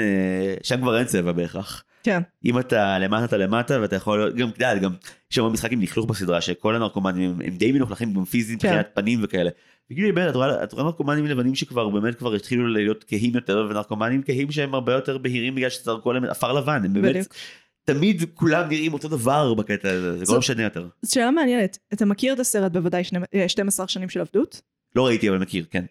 [0.64, 1.84] שם כבר אין צבע בהכרח.
[2.06, 2.22] כן.
[2.46, 4.92] אם אתה למטה אתה למטה ואתה יכול להיות, גם, אתה יודע, גם
[5.32, 8.68] יש שם משחק עם לכלוך בסדרה שכל הנרקומנים הם, הם די מלוכלכים גם פיזית כן.
[8.68, 9.50] מבחינת פנים וכאלה.
[9.92, 13.68] וכאילו באמת את רואה, את רואה נרקומנים לבנים שכבר באמת כבר התחילו להיות כהים יותר
[13.70, 17.34] ונרקומנים כהים שהם הרבה יותר בהירים בגלל שזרקו עליהם עפר לבן הם באמת בדיוק.
[17.84, 20.88] תמיד כולם נראים אותו דבר בקטע הזה זה לא משנה יותר.
[21.02, 21.78] זו שאלה מעניינת.
[21.94, 23.04] אתה מכיר את הסרט בוודאי
[23.36, 24.62] אה, 12 שנים של עבדות?
[24.96, 25.86] לא ראיתי אבל מכיר כן.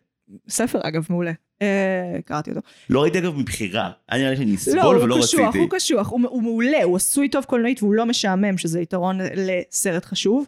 [0.49, 1.33] ספר אגב מעולה.
[1.65, 2.61] אה, קראתי אותו.
[2.91, 3.91] לא ראיתי אגב מבחירה.
[4.09, 5.59] היה נראה לי שאני לא, אסבול ולא הוא קשוח, רציתי.
[5.59, 10.47] הוא קשוח, הוא, מעולה, הוא עשוי טוב קולנועית והוא לא משעמם, שזה יתרון לסרט חשוב,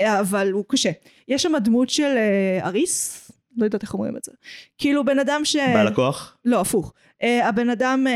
[0.00, 0.90] אה, אבל הוא קשה.
[1.28, 4.32] יש שם דמות של אה, אריס, לא יודעת איך אומרים את זה.
[4.78, 5.56] כאילו בן אדם ש...
[5.56, 6.36] בעל הכוח?
[6.44, 6.92] לא, הפוך.
[7.22, 8.06] Uh, הבן אדם,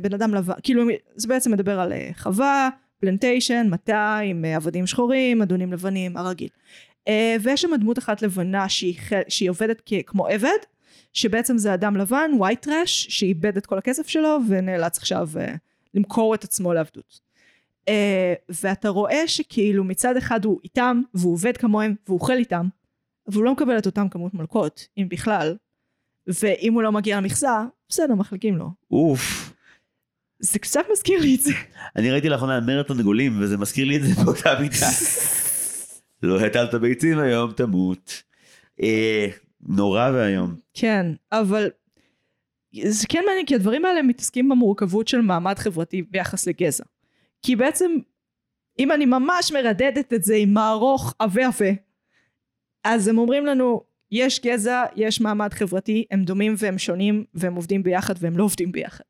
[0.00, 0.84] בן אדם לבן, כאילו
[1.16, 2.68] זה בעצם מדבר על חווה
[3.00, 6.48] פלנטיישן, מטע עם אה, עבדים שחורים, אדונים לבנים, הרגיל.
[7.08, 8.94] אה, ויש שם דמות אחת לבנה שהיא,
[9.28, 10.58] שהיא עובדת כ- כמו עבד,
[11.12, 15.54] שבעצם זה אדם לבן, white trash, שאיבד את כל הכסף שלו ונאלץ עכשיו אה,
[15.94, 17.20] למכור את עצמו לעבדות.
[17.88, 22.68] אה, ואתה רואה שכאילו מצד אחד הוא איתם, והוא עובד כמוהם, והוא אוכל איתם,
[23.28, 25.56] אבל הוא לא מקבל את אותם כמות מלקות, אם בכלל.
[26.26, 28.70] ואם הוא לא מגיע למכסה, בסדר, מחלקים לו.
[28.90, 29.52] אוף.
[30.38, 31.52] זה קצת מזכיר לי את זה.
[31.96, 34.86] אני ראיתי לאחרונה מרתון גולים, וזה מזכיר לי את זה באותה מיטה.
[36.22, 38.22] לא הטלת ביצים היום, תמות.
[39.68, 40.54] נורא ואיום.
[40.74, 41.70] כן, אבל
[42.84, 46.84] זה כן מעניין, כי הדברים האלה מתעסקים במורכבות של מעמד חברתי ביחס לגזע.
[47.42, 47.92] כי בעצם,
[48.78, 51.70] אם אני ממש מרדדת את זה עם מערוך עבה עבה,
[52.84, 57.82] אז הם אומרים לנו, יש גזע, יש מעמד חברתי, הם דומים והם שונים, והם עובדים
[57.82, 59.04] ביחד והם לא עובדים ביחד.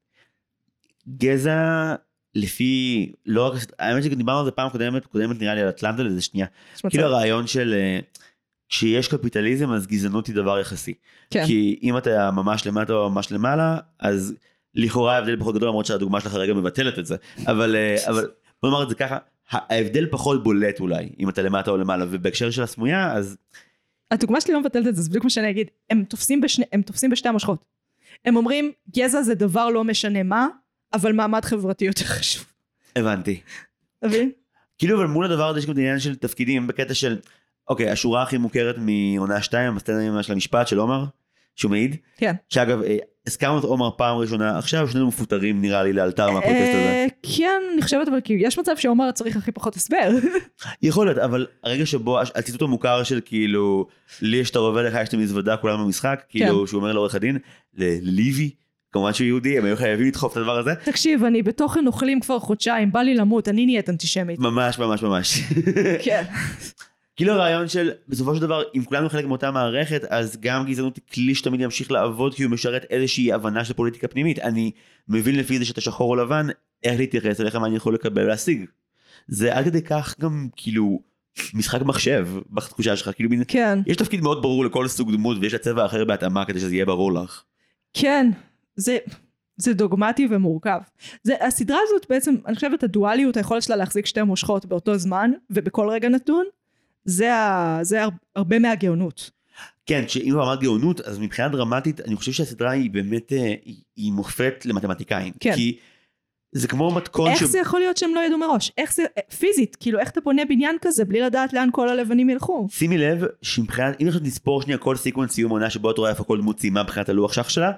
[1.16, 1.94] גזע,
[2.34, 6.20] לפי, לא רק, האמת שדיברנו על זה פעם קודמת, קודמת נראה לי על אטלנטה לזה
[6.20, 6.46] שנייה.
[6.88, 7.98] כאילו הרעיון של אה,
[8.68, 10.94] כשיש קפיטליזם אז גזענות היא דבר יחסי.
[11.30, 11.46] כן.
[11.46, 14.34] כי אם אתה ממש למטה או ממש למעלה, אז
[14.74, 17.16] לכאורה ההבדל פחות גדול, למרות שהדוגמה שלך כרגע מבטלת את זה.
[17.46, 18.30] אבל, אה, אבל
[18.62, 19.18] בוא נאמר את זה ככה,
[19.50, 23.36] ההבדל פחות בולט אולי, אם אתה למטה או למעלה, ובהקשר של הסמויה, אז
[24.10, 25.70] הדוגמה שלי לא מבטלת את זה, זה בדיוק מה שאני אגיד.
[25.90, 27.64] הם תופסים, בשני, הם תופסים בשתי המושכות.
[28.24, 30.48] הם אומרים, גזע זה דבר לא משנה מה,
[30.94, 32.44] אבל מעמד חברתי יותר חשוב.
[32.96, 33.40] הבנתי.
[34.04, 34.30] מבין?
[34.78, 37.18] כאילו אבל מול הדבר הזה יש גם את העניין של תפקידים בקטע של,
[37.68, 41.04] אוקיי, השורה הכי מוכרת מעונה 2, הסצנה של המשפט של עומר,
[41.56, 42.34] שהוא מעיד, כן.
[42.48, 42.96] שאגב, אה,
[43.26, 46.78] הזכרנו את עומר פעם ראשונה, עכשיו שנינו מפוטרים נראה לי לאלתר מהפודקאסט הזה.
[46.78, 47.06] אה,
[47.36, 50.08] כן, אני חושבת, אבל כאילו, יש מצב שעומר צריך הכי פחות הסבר.
[50.82, 53.86] יכול להיות, אבל הרגע שבו, הציטוט המוכר של כאילו,
[54.22, 57.38] לי יש את הרובה לך יש את המזוודה כולם במשחק, כאילו, שהוא אומר לעורך הדין,
[57.74, 58.50] לליבי,
[58.92, 62.38] כמובן שהוא יהודי, הם היו חייבים לדחוף את הדבר הזה, תקשיב, אני בתוכן אוכלים כבר
[62.38, 64.38] חודשיים, בא לי למות, אני נהיית אנטישמית.
[64.38, 65.40] ממש ממש ממש.
[66.02, 66.22] כן.
[67.16, 71.02] כאילו הרעיון של בסופו של דבר אם כולנו חלק מאותה מערכת אז גם גזענות היא
[71.14, 74.70] כלי שתמיד ימשיך לעבוד כי הוא משרת איזושהי הבנה של פוליטיקה פנימית אני
[75.08, 76.46] מבין לפי זה שאתה שחור או לבן
[76.82, 78.64] איך להתייחס אליך מה אני יכול לקבל ולהשיג.
[79.28, 81.00] זה עד כדי כך גם כאילו
[81.54, 85.52] משחק מחשב בתחושה שלך כאילו מין כן, יש תפקיד מאוד ברור לכל סוג דמות ויש
[85.52, 87.42] לה צבע אחר בהתאמה כדי שזה יהיה ברור לך.
[87.94, 88.30] כן.
[88.76, 88.98] זה...
[89.56, 90.78] זה דוגמטי ומורכב.
[91.22, 95.88] זה, הסדרה הזאת בעצם, אני חושבת הדואליות, היכולת שלה להחזיק שתי מושכות באותו זמן ובכל
[95.88, 96.44] רגע נתון,
[97.04, 99.30] זה, ה, זה הר, הרבה מהגאונות.
[99.86, 103.76] כן שאם הוא אמר גאונות אז מבחינה דרמטית אני חושב שהסדרה היא באמת אה, היא,
[103.96, 105.32] היא מופת למתמטיקאים.
[105.40, 105.54] כן.
[105.54, 105.78] כי
[106.52, 107.42] זה כמו מתכון איך ש...
[107.42, 108.72] זה יכול להיות שהם לא ידעו מראש?
[108.78, 109.04] איך זה,
[109.38, 112.66] פיזית, כאילו איך אתה בונה בניין כזה בלי לדעת לאן כל הלבנים ילכו?
[112.70, 116.24] שימי לב שמבחינת אם עכשיו נספור שנייה כל sequence סיום עונה שבו את רואה איפה
[116.24, 117.72] כל דמות סיימה מבחינת הלוח שח שלה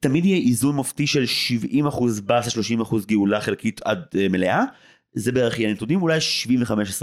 [0.00, 1.24] תמיד יהיה איזון מופתי של
[1.90, 4.64] 70% באסה 30% גאולה חלקית עד uh, מלאה
[5.14, 6.18] זה בערך יהיה נתונים אולי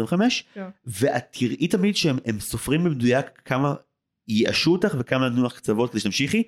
[0.08, 0.14] 75-25
[0.54, 0.66] כן.
[0.88, 3.74] ואת תראי תמיד שהם הם סופרים במדויק כמה
[4.28, 6.44] ייאשו אותך וכמה נתנו לך קצוות כדי שתמשיכי.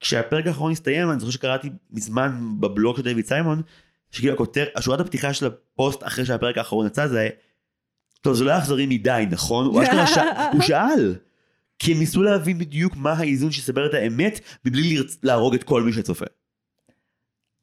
[0.00, 3.62] כשהפרק האחרון הסתיים אני זוכר שקראתי מזמן בבלוג של דיוויד סיימון
[4.10, 7.28] שכאילו הכותר השורת הפתיחה של הפוסט אחרי שהפרק האחרון יצא זה
[8.20, 11.14] טוב זה לא אכזרי מדי נכון הוא אשכרה שאל הוא שאל
[11.78, 15.92] כי הם ניסו להבין בדיוק מה האיזון שיסבר את האמת מבלי להרוג את כל מי
[15.92, 16.24] שצופה.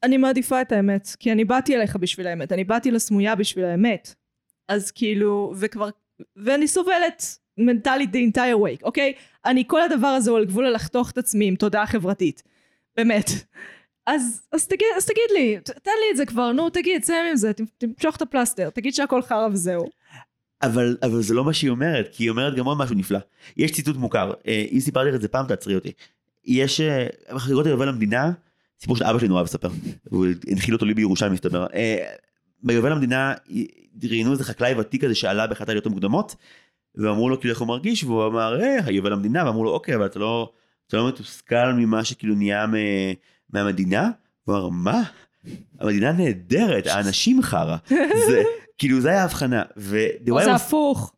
[0.02, 4.14] אני מעדיפה את האמת, כי אני באתי אליך בשביל האמת, אני באתי לסמויה בשביל האמת.
[4.68, 5.88] אז כאילו, וכבר,
[6.36, 7.24] ואני סובלת
[7.58, 9.12] מנטלית the entire week, אוקיי?
[9.44, 12.42] אני, כל הדבר הזה הוא על גבול הלחתוך את עצמי עם תודעה חברתית.
[12.96, 13.30] באמת.
[14.06, 17.26] אז, אז, תגיד, אז תגיד לי, ת- תן לי את זה כבר, נו, תגיד, סיים
[17.30, 19.84] עם זה, תמשוך את הפלסטר, תגיד שהכל חרא וזהו.
[20.62, 23.18] אבל, אבל זה לא מה שהיא אומרת, כי היא אומרת גם עוד משהו נפלא.
[23.56, 25.92] יש ציטוט מוכר, אה, אם סיפרתי לך את זה פעם תעצרי אותי.
[26.44, 28.32] יש, אה, מחזירות יובל המדינה,
[28.80, 29.68] סיפור של אבא שלי נורא לספר,
[30.10, 31.66] הוא הנחיל אותו לי בירושלים מסתבר.
[31.74, 31.96] אה,
[32.62, 33.34] ביובל המדינה
[34.02, 36.36] ראיינו איזה חקלאי ותיק כזה שעלה באחת העליות המוקדמות,
[36.94, 40.06] ואמרו לו כאילו איך הוא מרגיש, והוא אמר, אה, היובל המדינה, ואמרו לו, אוקיי, אבל
[40.06, 40.52] אתה לא,
[40.86, 42.74] אתה לא מתוסכל ממה שכאילו נהיה מ,
[43.52, 44.10] מהמדינה?
[44.44, 45.02] הוא אמר, מה?
[45.80, 47.76] המדינה נהדרת, האנשים חרא.
[48.28, 48.42] זה,
[48.78, 49.62] כאילו זה היה ההבחנה.
[50.30, 51.12] או זה הפוך.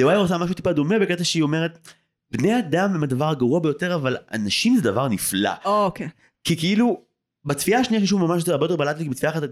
[0.00, 1.88] The Wire עושה משהו טיפה דומה בקטע שהיא אומרת,
[2.30, 5.50] בני אדם הם הדבר הגרוע ביותר, אבל אנשים זה דבר נפלא.
[5.64, 6.08] אוקיי.
[6.44, 7.00] כי כאילו,
[7.46, 9.42] בצפייה השנייה ששוב ממש הרבה יותר בלט לי, כי בצפייה אחת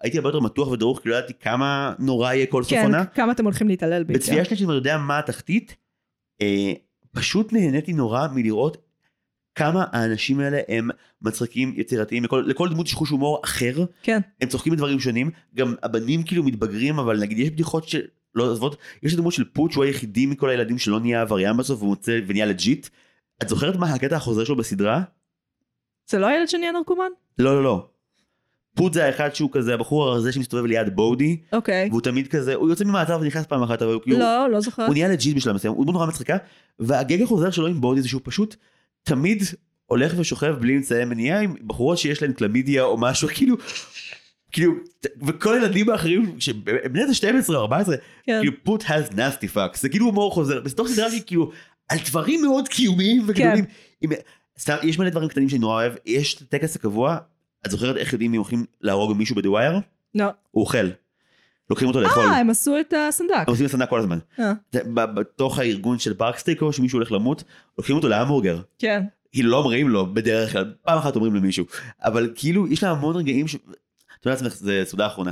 [0.00, 3.04] הייתי- הרבה יותר מתוח ודרוך, כי לא ידעתי כמה נורא יהיה כל סוף כן, עונה.
[3.04, 4.14] כמה אתם הולכים להתעלל בי.
[4.14, 5.76] בצפייה שנייה שאני יודע מה התחתית,
[6.42, 6.72] אה,
[7.12, 8.76] פשוט נהניתי נורא מלראות
[9.54, 10.88] כמה האנשים האלה הם
[11.22, 14.20] מצחיקים, יצירתיים, לכל, לכל דמות יש חוש הומור אחר, כן.
[14.40, 18.00] הם צוחקים בדברים שונים, גם הבנים כאילו מתבגרים, אבל נגיד יש בדיחות של...
[18.34, 21.82] לא עזבות, יש את הדמות של פוט שהוא היחידי מכל הילדים שלא נהיה עבריין בסוף
[22.26, 22.88] ונהיה legit.
[23.42, 25.02] את זוכרת מה הקטע החוזר שלו בסדרה?
[26.10, 27.10] זה לא הילד שנהיה נרקומן?
[27.38, 27.86] לא לא לא.
[28.76, 31.88] פוט זה האחד שהוא כזה הבחור הרזה שמסתובב ליד בודי, אוקיי.
[31.90, 34.86] והוא תמיד כזה, הוא יוצא ממעצר ונכנס פעם אחת, אבל הוא כאילו, לא, לא זוכרת.
[34.86, 36.36] הוא נהיה legit בשלב מסוים, הוא דמות נורא מצחיקה,
[36.78, 38.56] וה gag החוזר שלו עם בודי זה שהוא פשוט
[39.02, 39.42] תמיד
[39.86, 43.56] הולך ושוכב בלי אמצעי מניעה עם בחורות שיש להן קלמידיה או משהו, כאילו,
[44.52, 44.72] כאילו,
[45.26, 46.60] וכל הילדים האחרים, שהם
[46.92, 47.96] בני איזה 12 או 14,
[48.26, 48.40] כן.
[48.40, 51.50] כאילו put has nasty fuck, זה כאילו הומור חוזר, בתוך סדרה שהיא כאילו,
[51.88, 53.64] על דברים מאוד קיומיים וגדולים.
[54.00, 54.10] עם-
[54.58, 57.18] סתם, יש מלא דברים קטנים שאני נורא אוהב, יש את הטקס הקבוע,
[57.66, 59.72] את זוכרת איך יודעים אם הולכים להרוג מישהו בדווייר?
[60.14, 60.26] לא.
[60.50, 60.86] הוא אוכל.
[61.70, 62.24] לוקחים אותו לאכול.
[62.24, 63.34] אה, הם עשו את הסנדק.
[63.34, 64.18] הם עושים סדנה כל הזמן.
[64.38, 64.52] אה,
[65.06, 67.44] בתוך הארגון של פארקסטיקו, שמישהו הולך למות,
[67.78, 68.60] לוקחים אותו להמבורגר.
[68.78, 69.02] כן.
[69.32, 71.64] כאילו לא אומרים לו בדרך כלל, פעם אחת אומרים למישהו,
[72.04, 73.54] אבל כאילו יש לה המון רגעים ש...
[73.54, 75.30] את יודעת לעצמך, זה סעודה אחרונה.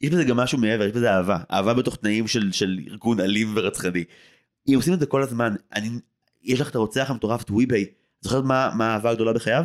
[0.00, 1.38] יש בזה גם משהו מעבר, יש בזה אהבה.
[1.50, 4.04] אהבה בתוך תנאים של, של ארגון אלים ורצחני.
[4.68, 5.90] אם עושים את זה כל הזמן, אני...
[6.42, 7.84] יש לך את הרוצח המטורף, את וויביי.
[8.20, 9.64] זוכרת מה, מה האהבה הגדולה בחייו?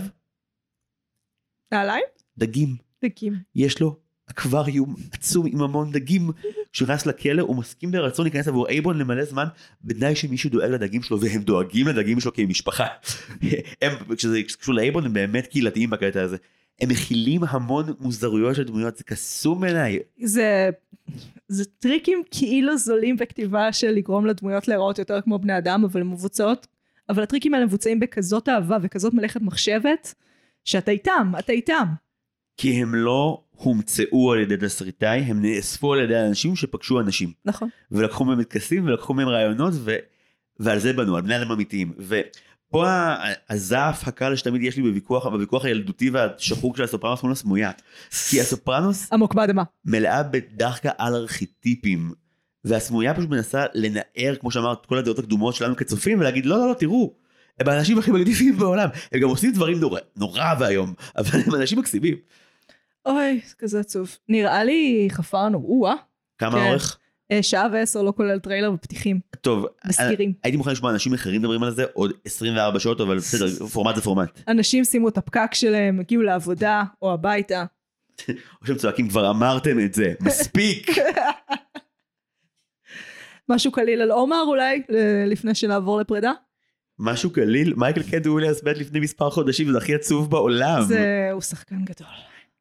[1.72, 2.04] נעליים?
[2.38, 2.76] דגים.
[3.06, 3.34] דקים.
[3.56, 3.96] יש לו
[4.32, 6.32] אקווריום עצום עם המון דגים.
[6.72, 9.46] כשהוא נכנס לכלא הוא מסכים ברצון להיכנס עבור אייבון למלא זמן
[9.84, 12.86] בתנאי שמישהו דואג לדגים שלו והם דואגים לדגים שלו כמשפחה.
[13.82, 16.38] הם כשזה קשור לאייבון הם באמת קהילתיים בקטע הזה.
[16.82, 20.00] הם מכילים המון מוזרויות של דמויות זה קסום בעיניי.
[20.24, 20.70] זה,
[21.48, 26.08] זה טריקים כאילו זולים בכתיבה של לגרום לדמויות להיראות יותר כמו בני אדם, אבל הן
[26.08, 26.68] מבוצעות,
[27.10, 30.14] אבל הטריקים האלה מבוצעים בכזאת אהבה וכזאת מלאכת מחשבת,
[30.66, 31.86] שאתה איתם, אתה איתם.
[32.58, 37.32] כי הם לא הומצאו על ידי תסריטאי הם נאספו על ידי אנשים שפגשו אנשים.
[37.46, 37.70] נכון.
[37.92, 39.96] ולקחו מהם טקסים ולקחו מהם רעיונות ו...
[40.60, 41.94] ועל זה בנו, על בני אדם אמיתיים.
[41.98, 42.86] ופה
[43.50, 47.72] הזעף הקל שתמיד יש לי בוויכוח, בוויכוח הילדותי והשחוק של הסופרנוס מול הסמויה.
[48.30, 49.64] כי הסופרנוס עמוק באדמה.
[49.86, 52.12] מלאה בדחקה על ארכיטיפים.
[52.66, 56.74] והסמויה פשוט מנסה לנער, כמו שאמרת, כל הדעות הקדומות שלנו כצופים ולהגיד לא לא לא
[56.74, 57.14] תראו.
[57.60, 58.90] הם האנשים הכי מגניבים בעולם.
[59.12, 62.18] הם גם עושים דברים נורא, נורא ואיום, אבל הם אנשים מקסימים.
[63.06, 64.18] אוי, זה כזה עצוב.
[64.30, 65.94] נראה לי חפרנו, או-אה.
[66.38, 66.66] כמה כן.
[66.66, 66.98] אורך?
[67.32, 69.20] אה, שעה ועשר לא כולל טריילר ופתיחים.
[69.42, 70.34] טוב, מזכירים.
[70.44, 74.02] הייתי מוכן לשמוע אנשים אחרים מדברים על זה עוד 24 שעות, אבל בסדר, פורמט זה
[74.02, 74.42] פורמט.
[74.48, 77.66] אנשים סיימו את הפקק שלהם, הגיעו לעבודה או הביתה.
[78.62, 80.88] או שהם צועקים, כבר אמרתם את זה, מספיק.
[83.50, 86.32] משהו קליל על עומר אולי, ל- לפני שנעבור לפרידה?
[87.00, 90.82] משהו קליל, מייקל קיי וויליאמס מת לפני מספר חודשים, זה הכי עצוב בעולם.
[90.82, 91.30] זה...
[91.32, 92.08] הוא שחקן גדול.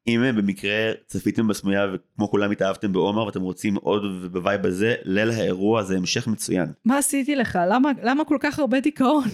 [0.07, 0.71] אם אה, במקרה
[1.07, 6.27] צפיתם בסמויה וכמו כולם התאהבתם בעומר ואתם רוצים עוד ובווייב הזה, ליל האירוע זה המשך
[6.27, 6.67] מצוין.
[6.85, 7.59] מה עשיתי לך?
[7.71, 9.25] למה, למה כל כך הרבה דיכאון?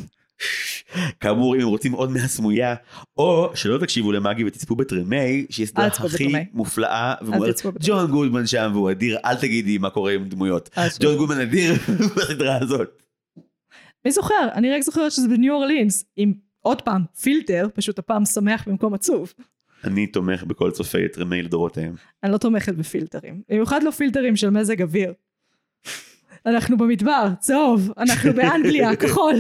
[1.20, 2.74] כאמור, אם רוצים עוד מהסמויה,
[3.16, 6.32] או שלא תקשיבו למאגי ותצפו בטרמי, שהיא הסדרה הכי.
[6.52, 7.76] מופלאה, בטרמי.
[7.80, 10.70] ג'ון גודמן שם והוא אדיר, אל תגידי מה קורה עם דמויות.
[11.00, 11.74] ג'ון גודמן אדיר
[12.16, 13.02] בסדרה הזאת.
[14.04, 14.48] מי זוכר?
[14.54, 19.32] אני רק זוכרת שזה בניו אורלינס, עם עוד פעם פילטר, פשוט הפעם שמח במקום עצוב.
[19.84, 21.94] אני תומך בכל צופי טרמי לדורותיהם.
[22.24, 23.42] אני לא תומכת בפילטרים.
[23.48, 25.12] במיוחד לא פילטרים של מזג אוויר.
[26.46, 29.34] אנחנו במדבר, צהוב, אנחנו באנגליה, כחול.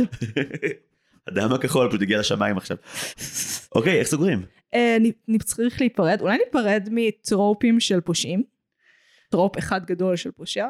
[1.28, 2.76] הדם הכחול פשוט הגיע לשמיים עכשיו.
[3.74, 4.42] אוקיי, איך סוגרים?
[4.74, 4.96] אה,
[5.30, 8.42] נ- צריך להיפרד, אולי ניפרד מטרופים של פושעים.
[9.30, 10.66] טרופ אחד גדול של פושע.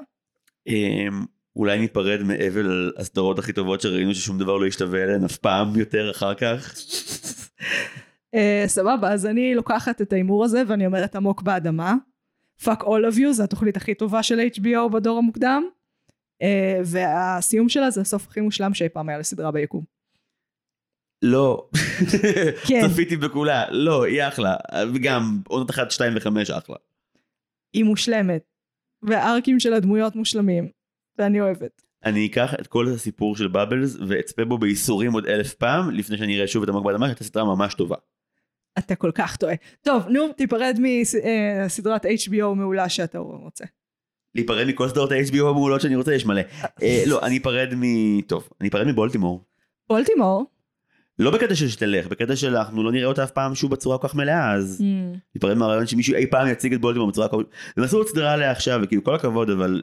[0.66, 1.24] אמ,
[1.56, 5.76] אולי ניפרד מאבל על הסדרות הכי טובות שראינו ששום דבר לא ישתווה אליהן אף פעם
[5.76, 6.74] יותר אחר כך.
[8.34, 11.94] אה, סבבה, אז אני לוקחת את ההימור הזה ואני אומרת עמוק באדמה.
[12.62, 15.62] fuck all of you, זו התוכנית הכי טובה של HBO בדור המוקדם.
[16.42, 19.97] אה, והסיום שלה זה הסוף הכי מושלם שאי פעם היה לסדרה ביקום.
[21.22, 21.68] לא.
[22.68, 22.88] כן.
[22.88, 23.64] צפיתי בכולה.
[23.70, 24.56] לא, היא אחלה.
[24.94, 26.76] וגם עונות אחת, שתיים וחמש אחלה.
[27.72, 28.42] היא מושלמת.
[29.02, 30.68] והארקים של הדמויות מושלמים.
[31.18, 31.82] ואני אוהבת.
[32.04, 36.36] אני אקח את כל הסיפור של בבלס ואצפה בו בייסורים עוד אלף פעם לפני שאני
[36.36, 37.96] אראה שוב את עמוק באדמה שהייתה סדרה ממש טובה.
[38.78, 39.54] אתה כל כך טועה.
[39.82, 43.64] טוב, נו, תיפרד מסדרת HBO מעולה שאתה רוצה.
[44.34, 46.42] להיפרד מכל סדרות ה-HBO המעולות שאני רוצה יש מלא.
[46.82, 48.20] אה, לא, אני אפרד מ...
[48.20, 49.44] טוב, אני אפרד מבולטימור.
[49.88, 50.57] בולטימור.
[51.18, 54.08] לא בקטע של שתלך, בקטע של אנחנו לא נראה אותה אף פעם שוב בצורה כל
[54.08, 55.18] כך מלאה, אז Mm.
[55.34, 57.72] ניפרד מהרעיון שמישהו אי פעם יציג את בולטימור בצורה כל כך...
[57.76, 59.82] הם עשו עוד סדרה עליה עכשיו, וכאילו כל הכבוד, אבל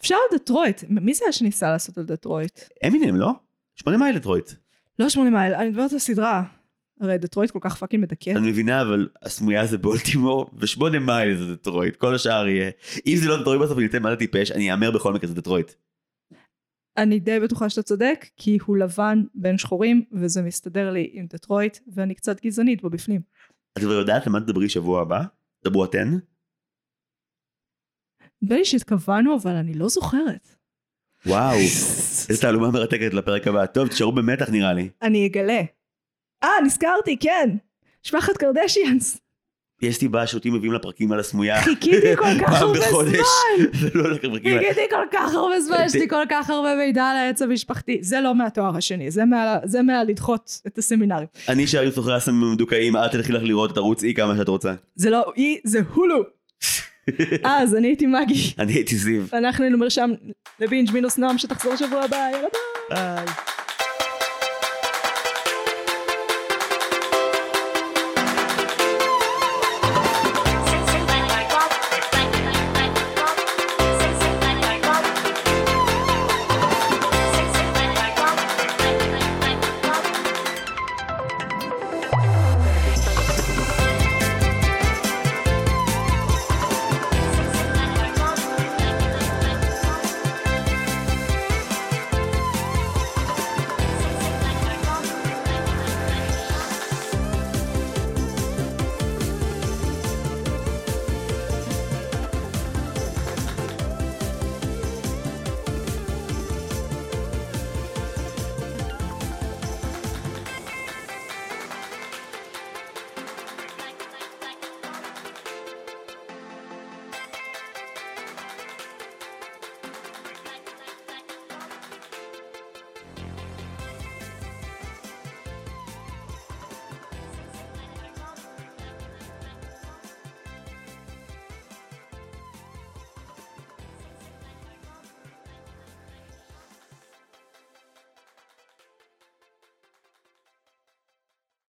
[0.00, 0.84] אפשר על דטרויט.
[0.88, 2.60] מי זה היה שניסה לעשות על דטרויט?
[2.86, 3.32] אמינם, לא?
[3.76, 4.50] שמונה מייל דטרויט.
[4.98, 6.42] לא שמונה מייל, אני מדברת על סדרה.
[7.00, 8.30] הרי דטרויט כל כך fucking מדכא.
[8.30, 12.70] אני מבינה, אבל הסמויה זה בולטימור, ושמונה מייל זה דטרויט, כל השאר יהיה.
[13.06, 15.34] אם זה לא דטרויט בסוף אני אצא מה זה טיפש, אני אומר בכל מקרה זה
[15.34, 15.72] דטרויט.
[16.98, 21.78] אני די בטוחה שאתה צודק, כי הוא לבן בין שחורים, וזה מסתדר לי עם דטרויט,
[21.94, 23.20] ואני קצת גזענית בו בפנים.
[23.78, 25.22] את כבר יודעת למה תדברי שבוע הבא?
[25.64, 26.18] דברו אתן?
[28.42, 30.48] נדמה לי שהתכוונו, אבל אני לא זוכרת.
[31.26, 31.56] וואו,
[32.28, 33.66] איזה תעלומה מרתקת לפרק הבא.
[33.66, 34.88] טוב, תשארו במתח נראה לי.
[35.02, 35.60] אני אגלה.
[36.42, 37.56] אה, נזכרתי, כן.
[38.04, 39.20] משפחת קרדשיאנס.
[39.82, 41.60] יש סיבה שאותי מביאים לפרקים על הסמויה.
[41.62, 42.78] חיכיתי כל כך הרבה.
[42.80, 43.04] זמן.
[43.94, 44.58] ולא לפרקים.
[44.58, 47.98] חיכיתי כל כך הרבה זמן, יש לי כל כך הרבה מידע על העץ המשפחתי.
[48.00, 51.26] זה לא מהתואר השני, זה מה- זה מהלדחות את הסמינרים.
[51.48, 54.74] אני שאלתי סוחרי הסמים המדוכאים, אל תלכי לך לראות את ערוץ אי כמה שאת רוצה.
[54.94, 56.22] זה לא אי, זה הולו.
[57.44, 58.52] אז אני הייתי מגי.
[58.58, 59.22] אני הייתי זיו.
[59.32, 60.10] אנחנו היינו מרשם
[60.60, 62.48] לבינג' מינוס נועם שתחזור שבוע הבא, יאללה
[62.90, 62.98] ביי.
[63.16, 63.26] ביי.